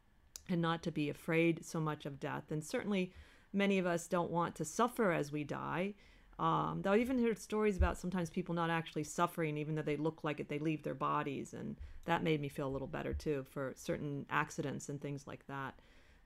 and 0.49 0.61
not 0.61 0.83
to 0.83 0.91
be 0.91 1.09
afraid 1.09 1.65
so 1.65 1.79
much 1.79 2.05
of 2.05 2.19
death. 2.19 2.51
And 2.51 2.63
certainly 2.63 3.13
many 3.53 3.77
of 3.77 3.85
us 3.85 4.07
don't 4.07 4.31
want 4.31 4.55
to 4.55 4.65
suffer 4.65 5.11
as 5.11 5.31
we 5.31 5.43
die. 5.43 5.93
Um, 6.39 6.81
though 6.81 6.93
I 6.93 6.97
even 6.97 7.23
heard 7.23 7.39
stories 7.39 7.77
about 7.77 7.97
sometimes 7.97 8.29
people 8.29 8.55
not 8.55 8.69
actually 8.69 9.03
suffering, 9.03 9.57
even 9.57 9.75
though 9.75 9.83
they 9.83 9.97
look 9.97 10.23
like 10.23 10.39
it, 10.39 10.49
they 10.49 10.59
leave 10.59 10.83
their 10.83 10.95
bodies. 10.95 11.53
And 11.53 11.75
that 12.05 12.23
made 12.23 12.41
me 12.41 12.49
feel 12.49 12.67
a 12.67 12.69
little 12.69 12.87
better 12.87 13.13
too 13.13 13.45
for 13.49 13.73
certain 13.75 14.25
accidents 14.29 14.89
and 14.89 14.99
things 14.99 15.27
like 15.27 15.45
that. 15.47 15.75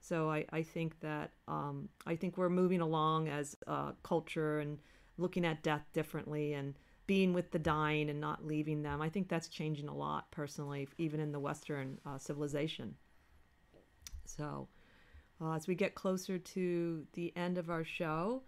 So 0.00 0.30
I, 0.30 0.44
I 0.50 0.62
think 0.62 0.98
that 1.00 1.32
um, 1.46 1.88
I 2.06 2.16
think 2.16 2.36
we're 2.36 2.48
moving 2.48 2.80
along 2.80 3.28
as 3.28 3.56
a 3.66 3.92
culture 4.02 4.60
and 4.60 4.78
looking 5.18 5.44
at 5.44 5.62
death 5.62 5.84
differently 5.92 6.54
and 6.54 6.74
being 7.06 7.32
with 7.32 7.50
the 7.50 7.58
dying 7.58 8.10
and 8.10 8.20
not 8.20 8.46
leaving 8.46 8.82
them. 8.82 9.02
I 9.02 9.08
think 9.08 9.28
that's 9.28 9.48
changing 9.48 9.88
a 9.88 9.94
lot 9.94 10.30
personally, 10.30 10.88
even 10.98 11.20
in 11.20 11.32
the 11.32 11.40
Western 11.40 11.98
uh, 12.06 12.18
civilization. 12.18 12.94
So, 14.28 14.68
uh, 15.40 15.52
as 15.52 15.66
we 15.66 15.74
get 15.74 15.94
closer 15.94 16.38
to 16.38 17.06
the 17.14 17.32
end 17.36 17.58
of 17.58 17.70
our 17.70 17.84
show, 17.84 18.42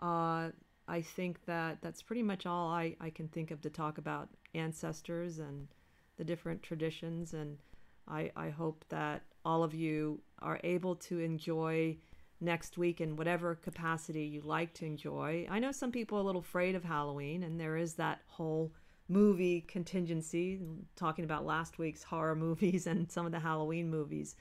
uh, 0.00 0.50
I 0.86 1.02
think 1.02 1.44
that 1.44 1.78
that's 1.82 2.02
pretty 2.02 2.22
much 2.22 2.46
all 2.46 2.68
I, 2.70 2.96
I 3.00 3.10
can 3.10 3.28
think 3.28 3.50
of 3.50 3.60
to 3.62 3.70
talk 3.70 3.98
about 3.98 4.28
ancestors 4.54 5.38
and 5.38 5.68
the 6.16 6.24
different 6.24 6.62
traditions. 6.62 7.34
And 7.34 7.58
I, 8.06 8.30
I 8.36 8.48
hope 8.50 8.84
that 8.88 9.22
all 9.44 9.62
of 9.62 9.74
you 9.74 10.20
are 10.40 10.60
able 10.64 10.96
to 10.96 11.18
enjoy 11.20 11.98
next 12.40 12.78
week 12.78 13.00
in 13.00 13.16
whatever 13.16 13.54
capacity 13.54 14.24
you 14.24 14.40
like 14.42 14.72
to 14.74 14.86
enjoy. 14.86 15.46
I 15.50 15.58
know 15.58 15.72
some 15.72 15.92
people 15.92 16.18
are 16.18 16.20
a 16.20 16.24
little 16.24 16.40
afraid 16.40 16.74
of 16.74 16.84
Halloween, 16.84 17.42
and 17.42 17.60
there 17.60 17.76
is 17.76 17.94
that 17.94 18.20
whole 18.26 18.72
movie 19.08 19.62
contingency, 19.62 20.60
talking 20.94 21.24
about 21.24 21.44
last 21.44 21.78
week's 21.78 22.02
horror 22.02 22.36
movies 22.46 22.86
and 22.86 23.10
some 23.10 23.26
of 23.26 23.32
the 23.32 23.40
Halloween 23.40 23.90
movies. 23.90 24.36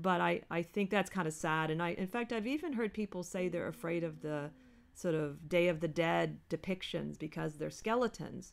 But 0.00 0.20
I, 0.20 0.42
I 0.50 0.62
think 0.62 0.90
that's 0.90 1.10
kind 1.10 1.26
of 1.26 1.34
sad. 1.34 1.70
And 1.70 1.82
I, 1.82 1.90
in 1.90 2.06
fact, 2.06 2.32
I've 2.32 2.46
even 2.46 2.72
heard 2.72 2.94
people 2.94 3.24
say 3.24 3.48
they're 3.48 3.66
afraid 3.66 4.04
of 4.04 4.22
the 4.22 4.50
sort 4.94 5.14
of 5.14 5.48
Day 5.48 5.68
of 5.68 5.80
the 5.80 5.88
Dead 5.88 6.38
depictions 6.48 7.18
because 7.18 7.54
they're 7.54 7.70
skeletons. 7.70 8.52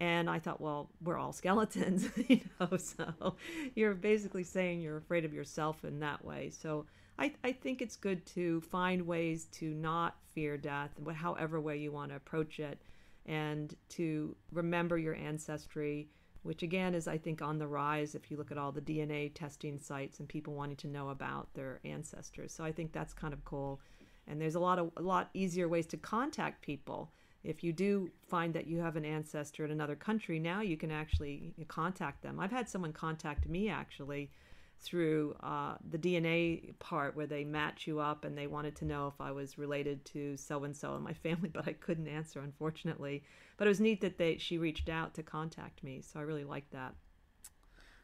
And 0.00 0.28
I 0.28 0.38
thought, 0.38 0.60
well, 0.60 0.90
we're 1.02 1.16
all 1.16 1.32
skeletons, 1.32 2.08
you 2.28 2.40
know, 2.60 2.76
so 2.76 3.36
you're 3.74 3.94
basically 3.94 4.42
saying 4.42 4.82
you're 4.82 4.96
afraid 4.96 5.24
of 5.24 5.32
yourself 5.32 5.84
in 5.84 6.00
that 6.00 6.24
way. 6.24 6.50
So 6.50 6.86
I, 7.18 7.32
I 7.44 7.52
think 7.52 7.80
it's 7.80 7.96
good 7.96 8.26
to 8.26 8.60
find 8.62 9.06
ways 9.06 9.46
to 9.52 9.72
not 9.72 10.16
fear 10.34 10.58
death, 10.58 10.90
however 11.14 11.60
way 11.60 11.78
you 11.78 11.92
want 11.92 12.10
to 12.10 12.16
approach 12.16 12.58
it, 12.58 12.82
and 13.24 13.74
to 13.90 14.36
remember 14.52 14.98
your 14.98 15.14
ancestry, 15.14 16.08
which 16.44 16.62
again 16.62 16.94
is, 16.94 17.08
I 17.08 17.18
think, 17.18 17.42
on 17.42 17.58
the 17.58 17.66
rise 17.66 18.14
if 18.14 18.30
you 18.30 18.36
look 18.36 18.52
at 18.52 18.58
all 18.58 18.70
the 18.70 18.80
DNA 18.80 19.32
testing 19.34 19.78
sites 19.80 20.20
and 20.20 20.28
people 20.28 20.54
wanting 20.54 20.76
to 20.76 20.88
know 20.88 21.08
about 21.08 21.48
their 21.54 21.80
ancestors. 21.84 22.52
So 22.52 22.62
I 22.62 22.70
think 22.70 22.92
that's 22.92 23.14
kind 23.14 23.32
of 23.32 23.44
cool. 23.44 23.80
And 24.28 24.40
there's 24.40 24.54
a 24.54 24.60
lot 24.60 24.78
of 24.78 24.90
a 24.96 25.02
lot 25.02 25.30
easier 25.34 25.68
ways 25.68 25.86
to 25.88 25.96
contact 25.96 26.62
people. 26.62 27.10
If 27.42 27.64
you 27.64 27.72
do 27.72 28.10
find 28.28 28.54
that 28.54 28.66
you 28.66 28.78
have 28.78 28.96
an 28.96 29.04
ancestor 29.04 29.64
in 29.64 29.70
another 29.70 29.96
country, 29.96 30.38
now 30.38 30.60
you 30.60 30.76
can 30.76 30.90
actually 30.90 31.54
contact 31.66 32.22
them. 32.22 32.38
I've 32.38 32.50
had 32.50 32.68
someone 32.68 32.92
contact 32.92 33.48
me 33.48 33.68
actually 33.68 34.30
through 34.80 35.34
uh, 35.42 35.76
the 35.90 35.98
DNA 35.98 36.78
part 36.78 37.16
where 37.16 37.26
they 37.26 37.44
match 37.44 37.86
you 37.86 38.00
up 38.00 38.24
and 38.24 38.36
they 38.36 38.46
wanted 38.46 38.76
to 38.76 38.84
know 38.84 39.06
if 39.06 39.18
I 39.18 39.30
was 39.32 39.56
related 39.56 40.04
to 40.06 40.36
so 40.36 40.64
and 40.64 40.76
so 40.76 40.94
in 40.96 41.02
my 41.02 41.12
family, 41.24 41.48
but 41.48 41.66
I 41.66 41.72
couldn't 41.72 42.08
answer 42.08 42.40
unfortunately. 42.40 43.22
But 43.56 43.66
it 43.66 43.70
was 43.70 43.80
neat 43.80 44.00
that 44.00 44.18
they 44.18 44.36
she 44.38 44.58
reached 44.58 44.88
out 44.88 45.14
to 45.14 45.22
contact 45.22 45.82
me, 45.82 46.02
so 46.02 46.18
I 46.18 46.22
really 46.22 46.44
liked 46.44 46.72
that. 46.72 46.94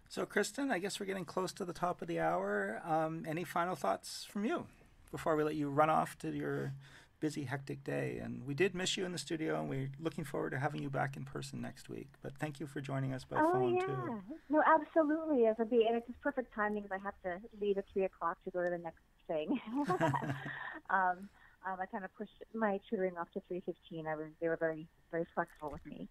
So, 0.08 0.26
Kristen, 0.26 0.70
I 0.70 0.78
guess 0.78 0.98
we're 0.98 1.06
getting 1.06 1.24
close 1.24 1.52
to 1.52 1.64
the 1.64 1.72
top 1.72 2.02
of 2.02 2.08
the 2.08 2.18
hour. 2.18 2.82
Um, 2.84 3.24
any 3.28 3.44
final 3.44 3.76
thoughts 3.76 4.26
from 4.28 4.44
you 4.44 4.66
before 5.12 5.36
we 5.36 5.44
let 5.44 5.54
you 5.54 5.70
run 5.70 5.90
off 5.90 6.18
to 6.18 6.30
your 6.30 6.72
busy, 7.20 7.44
hectic 7.44 7.84
day. 7.84 8.18
And 8.22 8.44
we 8.46 8.54
did 8.54 8.74
miss 8.74 8.96
you 8.96 9.04
in 9.04 9.12
the 9.12 9.18
studio, 9.18 9.60
and 9.60 9.68
we're 9.68 9.90
looking 10.00 10.24
forward 10.24 10.50
to 10.50 10.58
having 10.58 10.82
you 10.82 10.90
back 10.90 11.16
in 11.16 11.24
person 11.24 11.60
next 11.60 11.88
week. 11.88 12.08
But 12.22 12.36
thank 12.38 12.58
you 12.58 12.66
for 12.66 12.80
joining 12.80 13.12
us 13.12 13.24
by 13.24 13.36
oh, 13.38 13.52
phone, 13.52 13.74
yeah. 13.76 13.86
too. 13.86 14.22
No, 14.48 14.62
absolutely. 14.66 15.46
As 15.46 15.56
a 15.60 15.64
be, 15.64 15.86
and 15.86 15.96
it's 15.96 16.06
just 16.06 16.20
perfect 16.20 16.52
timing 16.54 16.82
because 16.82 16.98
I 16.98 17.04
have 17.04 17.14
to 17.22 17.46
leave 17.60 17.78
at 17.78 17.84
3 17.92 18.04
o'clock 18.04 18.42
to 18.44 18.50
go 18.50 18.64
to 18.64 18.70
the 18.70 18.78
next 18.78 19.02
thing. 19.28 19.60
um, 20.90 21.28
um, 21.66 21.78
I 21.80 21.86
kind 21.86 22.04
of 22.04 22.14
pushed 22.16 22.42
my 22.54 22.78
tutoring 22.88 23.16
off 23.18 23.28
to 23.32 23.40
3.15. 23.52 24.06
I 24.06 24.16
was, 24.16 24.26
they 24.40 24.48
were 24.48 24.56
very, 24.56 24.86
very 25.10 25.26
flexible 25.34 25.70
with 25.70 25.84
me, 25.86 26.08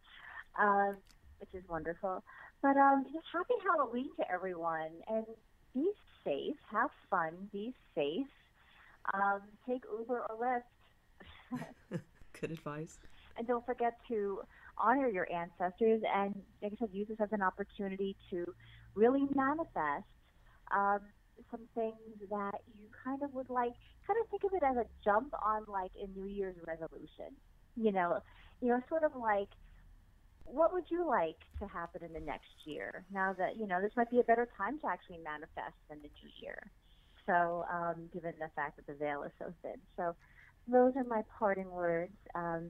um, 0.59 0.97
which 1.39 1.49
is 1.53 1.67
wonderful. 1.69 2.23
But 2.61 2.77
um, 2.77 3.05
just 3.13 3.25
happy 3.31 3.55
Halloween 3.63 4.09
to 4.19 4.31
everyone, 4.31 4.91
and 5.07 5.25
be 5.73 5.89
safe, 6.23 6.55
have 6.71 6.89
fun, 7.09 7.31
be 7.51 7.73
safe. 7.95 8.27
Um, 9.13 9.41
take 9.67 9.83
Uber 9.91 10.25
or 10.29 10.35
Lyft 10.37 10.63
Good 12.39 12.51
advice. 12.51 12.99
And 13.37 13.47
don't 13.47 13.65
forget 13.65 13.93
to 14.09 14.41
honor 14.77 15.09
your 15.09 15.27
ancestors 15.31 16.01
and, 16.13 16.35
like 16.61 16.73
I 16.73 16.75
said, 16.79 16.89
use 16.91 17.07
this 17.07 17.19
as 17.21 17.29
an 17.31 17.41
opportunity 17.41 18.15
to 18.29 18.45
really 18.95 19.27
manifest 19.33 20.05
um, 20.75 20.99
some 21.51 21.67
things 21.75 22.29
that 22.29 22.59
you 22.77 22.87
kind 23.03 23.21
of 23.23 23.33
would 23.33 23.49
like. 23.49 23.73
Kind 24.07 24.19
of 24.21 24.29
think 24.29 24.43
of 24.43 24.51
it 24.53 24.63
as 24.63 24.77
a 24.77 24.85
jump 25.03 25.33
on 25.45 25.65
like 25.67 25.91
a 26.01 26.07
New 26.17 26.27
Year's 26.27 26.55
resolution. 26.65 27.35
You 27.75 27.91
know, 27.91 28.19
you 28.61 28.69
know, 28.69 28.81
sort 28.89 29.03
of 29.03 29.15
like 29.15 29.49
what 30.43 30.73
would 30.73 30.85
you 30.89 31.07
like 31.07 31.37
to 31.59 31.67
happen 31.67 32.01
in 32.03 32.13
the 32.13 32.19
next 32.19 32.65
year? 32.65 33.05
Now 33.11 33.33
that 33.37 33.57
you 33.57 33.67
know 33.67 33.81
this 33.81 33.91
might 33.95 34.09
be 34.09 34.19
a 34.19 34.23
better 34.23 34.47
time 34.57 34.79
to 34.79 34.87
actually 34.87 35.19
manifest 35.23 35.77
than 35.89 35.99
the 36.01 36.09
new 36.09 36.29
year. 36.41 36.71
So, 37.25 37.65
um, 37.71 38.09
given 38.11 38.33
the 38.39 38.49
fact 38.55 38.77
that 38.77 38.87
the 38.87 38.95
veil 38.95 39.23
is 39.23 39.31
so 39.37 39.53
thin, 39.61 39.75
so 39.95 40.15
those 40.67 40.93
are 40.95 41.03
my 41.03 41.21
parting 41.37 41.69
words 41.69 42.17
um, 42.33 42.69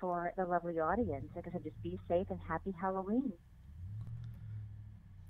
for 0.00 0.32
the 0.36 0.44
lovely 0.44 0.80
audience. 0.80 1.26
Like 1.34 1.46
I 1.46 1.52
said, 1.52 1.62
just 1.62 1.80
be 1.82 1.98
safe 2.08 2.26
and 2.30 2.40
happy 2.48 2.74
Halloween. 2.80 3.32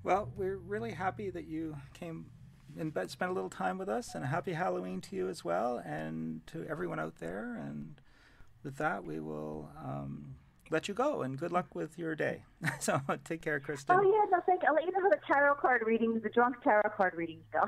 Well, 0.02 0.30
we're 0.34 0.56
really 0.56 0.92
happy 0.92 1.28
that 1.30 1.46
you 1.46 1.76
came 1.92 2.30
and 2.78 2.92
spent 3.10 3.30
a 3.30 3.34
little 3.34 3.50
time 3.50 3.78
with 3.78 3.88
us, 3.88 4.14
and 4.14 4.24
a 4.24 4.28
happy 4.28 4.52
Halloween 4.52 5.00
to 5.02 5.16
you 5.16 5.28
as 5.28 5.44
well, 5.44 5.78
and 5.78 6.46
to 6.48 6.66
everyone 6.68 6.98
out 7.00 7.18
there. 7.18 7.56
And 7.56 8.00
with 8.62 8.76
that, 8.76 9.04
we 9.04 9.20
will 9.20 9.70
um, 9.84 10.34
let 10.70 10.86
you 10.88 10.94
go 10.94 11.22
and 11.22 11.36
good 11.36 11.52
luck 11.52 11.74
with 11.74 11.98
your 11.98 12.14
day. 12.14 12.44
so 12.80 13.00
take 13.24 13.42
care, 13.42 13.58
Kristen. 13.60 13.96
Oh 13.98 14.02
yeah, 14.02 14.24
no, 14.30 14.40
thank 14.46 14.62
you. 14.62 14.68
I'll 14.68 14.74
let 14.74 14.84
you 14.84 14.92
know 14.92 15.00
how 15.02 15.10
the 15.10 15.18
tarot 15.26 15.56
card 15.56 15.82
readings, 15.84 16.22
the 16.22 16.30
drunk 16.30 16.62
tarot 16.62 16.90
card 16.96 17.14
readings 17.14 17.42
go. 17.52 17.60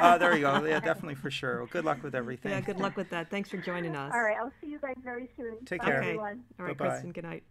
oh, 0.00 0.18
there 0.20 0.34
you 0.34 0.42
go. 0.42 0.64
Yeah, 0.64 0.80
definitely 0.80 1.14
for 1.14 1.30
sure. 1.30 1.58
Well, 1.58 1.68
good 1.70 1.84
luck 1.84 2.02
with 2.02 2.14
everything. 2.14 2.52
Yeah, 2.52 2.60
good 2.60 2.78
luck 2.78 2.96
with 2.96 3.10
that. 3.10 3.30
Thanks 3.30 3.48
for 3.48 3.56
joining 3.56 3.96
us. 3.96 4.12
All 4.14 4.22
right, 4.22 4.36
I'll 4.36 4.52
see 4.60 4.68
you 4.68 4.78
guys 4.78 4.96
very 5.02 5.30
soon. 5.36 5.64
Take 5.64 5.80
Bye, 5.80 5.86
care. 5.86 6.02
everyone. 6.02 6.42
All 6.58 6.66
right, 6.66 6.76
Bye-bye. 6.76 6.90
Kristen. 6.90 7.12
Good 7.12 7.24
night. 7.24 7.44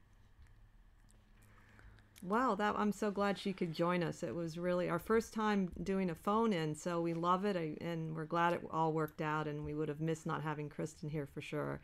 Wow, 2.24 2.56
that 2.56 2.76
I'm 2.78 2.92
so 2.92 3.10
glad 3.10 3.38
she 3.38 3.52
could 3.52 3.74
join 3.74 4.04
us. 4.04 4.22
It 4.24 4.36
was 4.36 4.58
really 4.58 4.90
our 4.90 5.00
first 5.00 5.34
time 5.34 5.72
doing 5.84 6.10
a 6.10 6.16
phone 6.16 6.54
in, 6.54 6.76
so 6.76 7.02
we 7.02 7.14
love 7.14 7.46
it, 7.46 7.56
and 7.82 8.16
we're 8.16 8.26
glad 8.26 8.54
it 8.54 8.62
all 8.72 8.94
worked 8.94 9.22
out. 9.22 9.48
And 9.48 9.66
we 9.66 9.74
would 9.74 9.90
have 9.90 10.02
missed 10.02 10.26
not 10.28 10.44
having 10.44 10.70
Kristen 10.70 11.10
here 11.10 11.26
for 11.26 11.42
sure. 11.42 11.82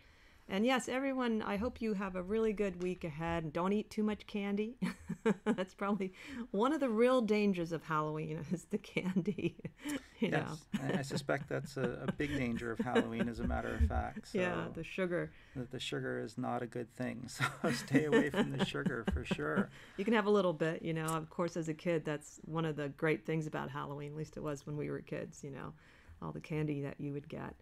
And 0.50 0.66
yes, 0.66 0.88
everyone, 0.88 1.42
I 1.42 1.58
hope 1.58 1.82
you 1.82 1.94
have 1.94 2.16
a 2.16 2.22
really 2.22 2.54
good 2.54 2.82
week 2.82 3.04
ahead. 3.04 3.44
and 3.44 3.54
Don't 3.54 3.74
eat 3.74 3.90
too 3.90 4.04
much 4.04 4.26
candy. 4.28 4.78
That's 5.46 5.74
probably 5.74 6.14
one 6.52 6.72
of 6.72 6.80
the 6.80 6.90
real 6.90 7.20
dangers 7.22 7.74
of 7.74 7.84
Halloween 7.84 8.46
is 8.52 8.64
the 8.66 8.78
candy. 8.78 9.58
you. 10.20 10.30
Yes, 10.32 10.66
I 10.82 11.00
I 11.00 11.02
suspect 11.02 11.50
that's 11.50 11.78
a, 11.78 12.06
a 12.08 12.12
big 12.12 12.36
danger 12.36 12.72
of 12.72 12.80
Halloween, 12.80 13.30
as 13.30 13.40
a 13.40 13.48
matter 13.48 13.74
of 13.76 13.88
fact. 13.88 14.28
So 14.28 14.40
yeah, 14.40 14.66
the 14.74 14.84
sugar. 14.84 15.32
that 15.56 15.72
the 15.72 15.80
sugar 15.80 16.20
is 16.20 16.38
not 16.38 16.62
a 16.62 16.68
good 16.68 16.94
thing. 16.96 17.28
So 17.28 17.46
stay 17.72 18.06
away 18.06 18.30
from 18.30 18.52
the 18.58 18.66
sugar 18.66 19.06
for 19.14 19.24
sure. 19.24 19.70
You 19.98 20.04
can 20.04 20.14
have 20.14 20.26
a 20.26 20.30
little 20.30 20.54
bit, 20.54 20.82
you 20.82 20.94
know. 20.94 21.06
Of 21.06 21.30
course, 21.30 21.56
as 21.56 21.70
a 21.70 21.74
kid, 21.74 22.04
that's 22.04 22.40
one 22.46 22.66
of 22.66 22.76
the 22.76 22.90
great 22.90 23.26
things 23.26 23.48
about 23.48 23.70
Halloween. 23.70 24.12
At 24.12 24.18
least 24.18 24.38
it 24.38 24.44
was 24.44 24.66
when 24.66 24.76
we 24.76 24.90
were 24.90 25.00
kids, 25.02 25.44
you 25.44 25.52
know, 25.52 25.74
all 26.22 26.32
the 26.32 26.42
candy 26.42 26.82
that 26.82 26.96
you 27.00 27.14
would 27.14 27.30
get. 27.30 27.56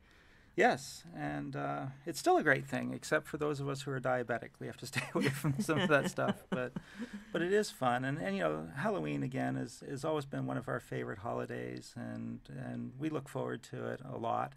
Yes, 0.55 1.03
and 1.13 1.53
uh, 1.55 1.87
it's 2.05 2.17
still 2.17 2.37
a 2.37 2.43
great 2.43 2.65
thing, 2.65 2.93
except 2.93 3.27
for 3.27 3.37
those 3.37 3.59
of 3.59 3.67
us 3.67 3.81
who 3.81 3.91
are 3.91 3.99
diabetic. 3.99 4.51
We 4.59 4.67
have 4.67 4.77
to 4.77 4.85
stay 4.93 5.03
away 5.13 5.27
from 5.27 5.59
some 5.59 5.79
of 5.79 5.89
that 5.89 6.09
stuff. 6.09 6.43
But 6.49 6.71
but 7.33 7.41
it 7.41 7.51
is 7.51 7.71
fun, 7.71 8.05
and, 8.05 8.17
and 8.17 8.35
you 8.35 8.41
know, 8.41 8.67
Halloween 8.77 9.21
again 9.21 9.57
is 9.57 9.83
has 9.87 10.05
always 10.05 10.25
been 10.25 10.45
one 10.45 10.57
of 10.57 10.69
our 10.69 10.79
favorite 10.79 11.19
holidays, 11.19 11.93
and 11.97 12.39
and 12.47 12.93
we 12.97 13.09
look 13.09 13.27
forward 13.27 13.63
to 13.63 13.85
it 13.87 13.99
a 14.09 14.17
lot. 14.17 14.53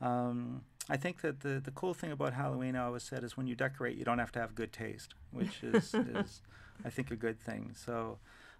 Um, 0.00 0.62
I 0.88 0.96
think 0.96 1.22
that 1.22 1.40
the 1.40 1.60
the 1.60 1.72
cool 1.72 1.94
thing 1.94 2.12
about 2.12 2.34
Halloween, 2.34 2.76
I 2.76 2.84
always 2.84 3.02
said, 3.02 3.24
is 3.24 3.36
when 3.36 3.48
you 3.48 3.56
decorate, 3.56 3.96
you 3.96 4.04
don't 4.04 4.20
have 4.20 4.32
to 4.32 4.40
have 4.40 4.54
good 4.54 4.72
taste, 4.72 5.14
which 5.32 5.64
is 5.64 5.92
is 6.14 6.42
I 6.84 6.90
think 6.90 7.10
a 7.10 7.16
good 7.16 7.40
thing. 7.40 7.74
So. 7.74 8.18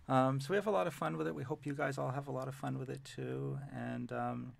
Um, 0.08 0.40
so 0.40 0.48
we 0.50 0.56
have 0.56 0.66
a 0.66 0.70
lot 0.72 0.88
of 0.88 0.94
fun 0.94 1.16
with 1.16 1.28
it. 1.28 1.34
We 1.34 1.44
hope 1.44 1.64
you 1.64 1.74
guys 1.74 1.96
all 1.96 2.10
have 2.10 2.26
a 2.26 2.32
lot 2.32 2.48
of 2.48 2.56
fun 2.56 2.76
with 2.76 2.90
it 2.90 3.04
too. 3.04 3.56
And 3.72 4.10
um, 4.10 4.52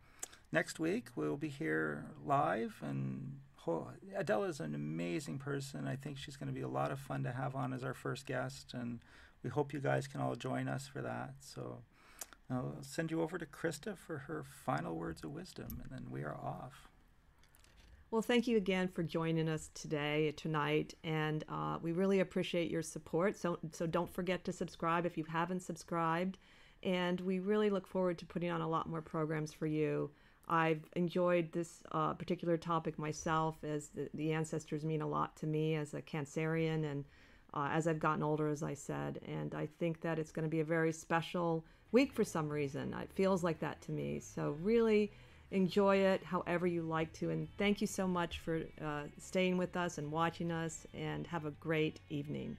next 0.53 0.79
week 0.79 1.09
we'll 1.17 1.37
be 1.37 1.49
here 1.49 2.05
live 2.25 2.77
and 2.83 3.39
ho- 3.63 3.89
Adela 4.17 4.49
is 4.49 4.61
an 4.61 4.75
amazing 4.75 5.39
person. 5.39 5.87
I 5.87 5.97
think 5.97 6.19
she's 6.19 6.37
going 6.37 6.49
to 6.49 6.55
be 6.55 6.63
a 6.63 6.69
lot 6.69 6.91
of 6.91 6.99
fun 7.01 7.23
to 7.25 7.33
have 7.33 7.55
on 7.55 7.73
as 7.73 7.85
our 7.85 7.95
first 7.95 8.27
guest, 8.27 8.75
and 8.75 9.01
we 9.43 9.51
hope 9.51 9.73
you 9.73 9.81
guys 9.81 10.07
can 10.07 10.21
all 10.21 10.35
join 10.35 10.69
us 10.69 10.87
for 10.87 11.01
that. 11.01 11.35
So 11.41 11.79
I'll 12.51 12.77
send 12.83 13.11
you 13.11 13.23
over 13.23 13.39
to 13.39 13.47
Krista 13.47 13.97
for 13.97 14.19
her 14.19 14.45
final 14.65 14.97
words 14.97 15.25
of 15.25 15.31
wisdom, 15.31 15.81
and 15.83 15.91
then 15.91 16.11
we 16.11 16.23
are 16.23 16.35
off. 16.35 16.89
Well, 18.11 18.23
thank 18.23 18.47
you 18.47 18.59
again 18.59 18.89
for 18.89 19.03
joining 19.03 19.49
us 19.49 19.71
today, 19.73 20.35
tonight, 20.37 20.93
and 21.03 21.45
uh, 21.49 21.79
we 21.81 21.93
really 21.93 22.21
appreciate 22.21 22.71
your 22.71 22.83
support. 22.83 23.37
So, 23.37 23.59
so 23.73 23.87
don't 23.87 24.13
forget 24.13 24.45
to 24.45 24.53
subscribe 24.53 25.07
if 25.07 25.17
you 25.17 25.25
haven't 25.25 25.61
subscribed, 25.61 26.37
and 26.83 27.19
we 27.21 27.39
really 27.39 27.71
look 27.71 27.87
forward 27.87 28.19
to 28.19 28.27
putting 28.27 28.51
on 28.51 28.61
a 28.61 28.69
lot 28.69 28.87
more 28.87 29.01
programs 29.01 29.55
for 29.55 29.67
you. 29.67 30.11
I've 30.49 30.85
enjoyed 30.97 31.53
this 31.53 31.83
uh, 31.93 32.15
particular 32.15 32.57
topic 32.57 32.99
myself, 32.99 33.57
as 33.65 33.89
the, 33.89 34.09
the 34.15 34.33
ancestors 34.33 34.85
mean 34.85 35.03
a 35.03 35.07
lot 35.07 35.37
to 35.37 35.47
me 35.47 35.77
as 35.77 35.95
a 35.95 36.03
Cancerian, 36.03 36.91
and 36.91 37.05
uh, 37.55 37.69
as 37.73 37.87
I've 37.87 38.01
gotten 38.01 38.23
older, 38.23 38.49
as 38.49 38.63
I 38.63 38.75
said, 38.75 39.21
and 39.27 39.55
I 39.55 39.69
think 39.79 40.01
that 40.01 40.19
it's 40.19 40.33
going 40.33 40.45
to 40.45 40.51
be 40.51 40.61
a 40.61 40.65
very 40.65 40.93
special 40.93 41.65
week 41.93 42.13
for 42.13 42.25
some 42.25 42.49
reason. 42.49 42.95
It 42.95 43.11
feels 43.13 43.45
like 43.45 43.61
that 43.61 43.81
to 43.83 43.93
me. 43.93 44.21
So 44.21 44.57
really 44.63 45.13
enjoy 45.51 45.97
it 45.97 46.25
however 46.25 46.67
you 46.67 46.83
like 46.83 47.13
to, 47.15 47.31
and 47.31 47.47
thank 47.59 47.81
you 47.81 47.87
so 47.87 48.09
much 48.09 48.39
for 48.41 48.63
uh, 48.83 49.03
staying 49.19 49.59
with 49.59 49.77
us 49.77 49.99
and 49.99 50.11
watching 50.11 50.51
us, 50.51 50.87
and 50.95 51.27
have 51.27 51.45
a 51.45 51.51
great 51.53 52.01
evening. 52.09 52.57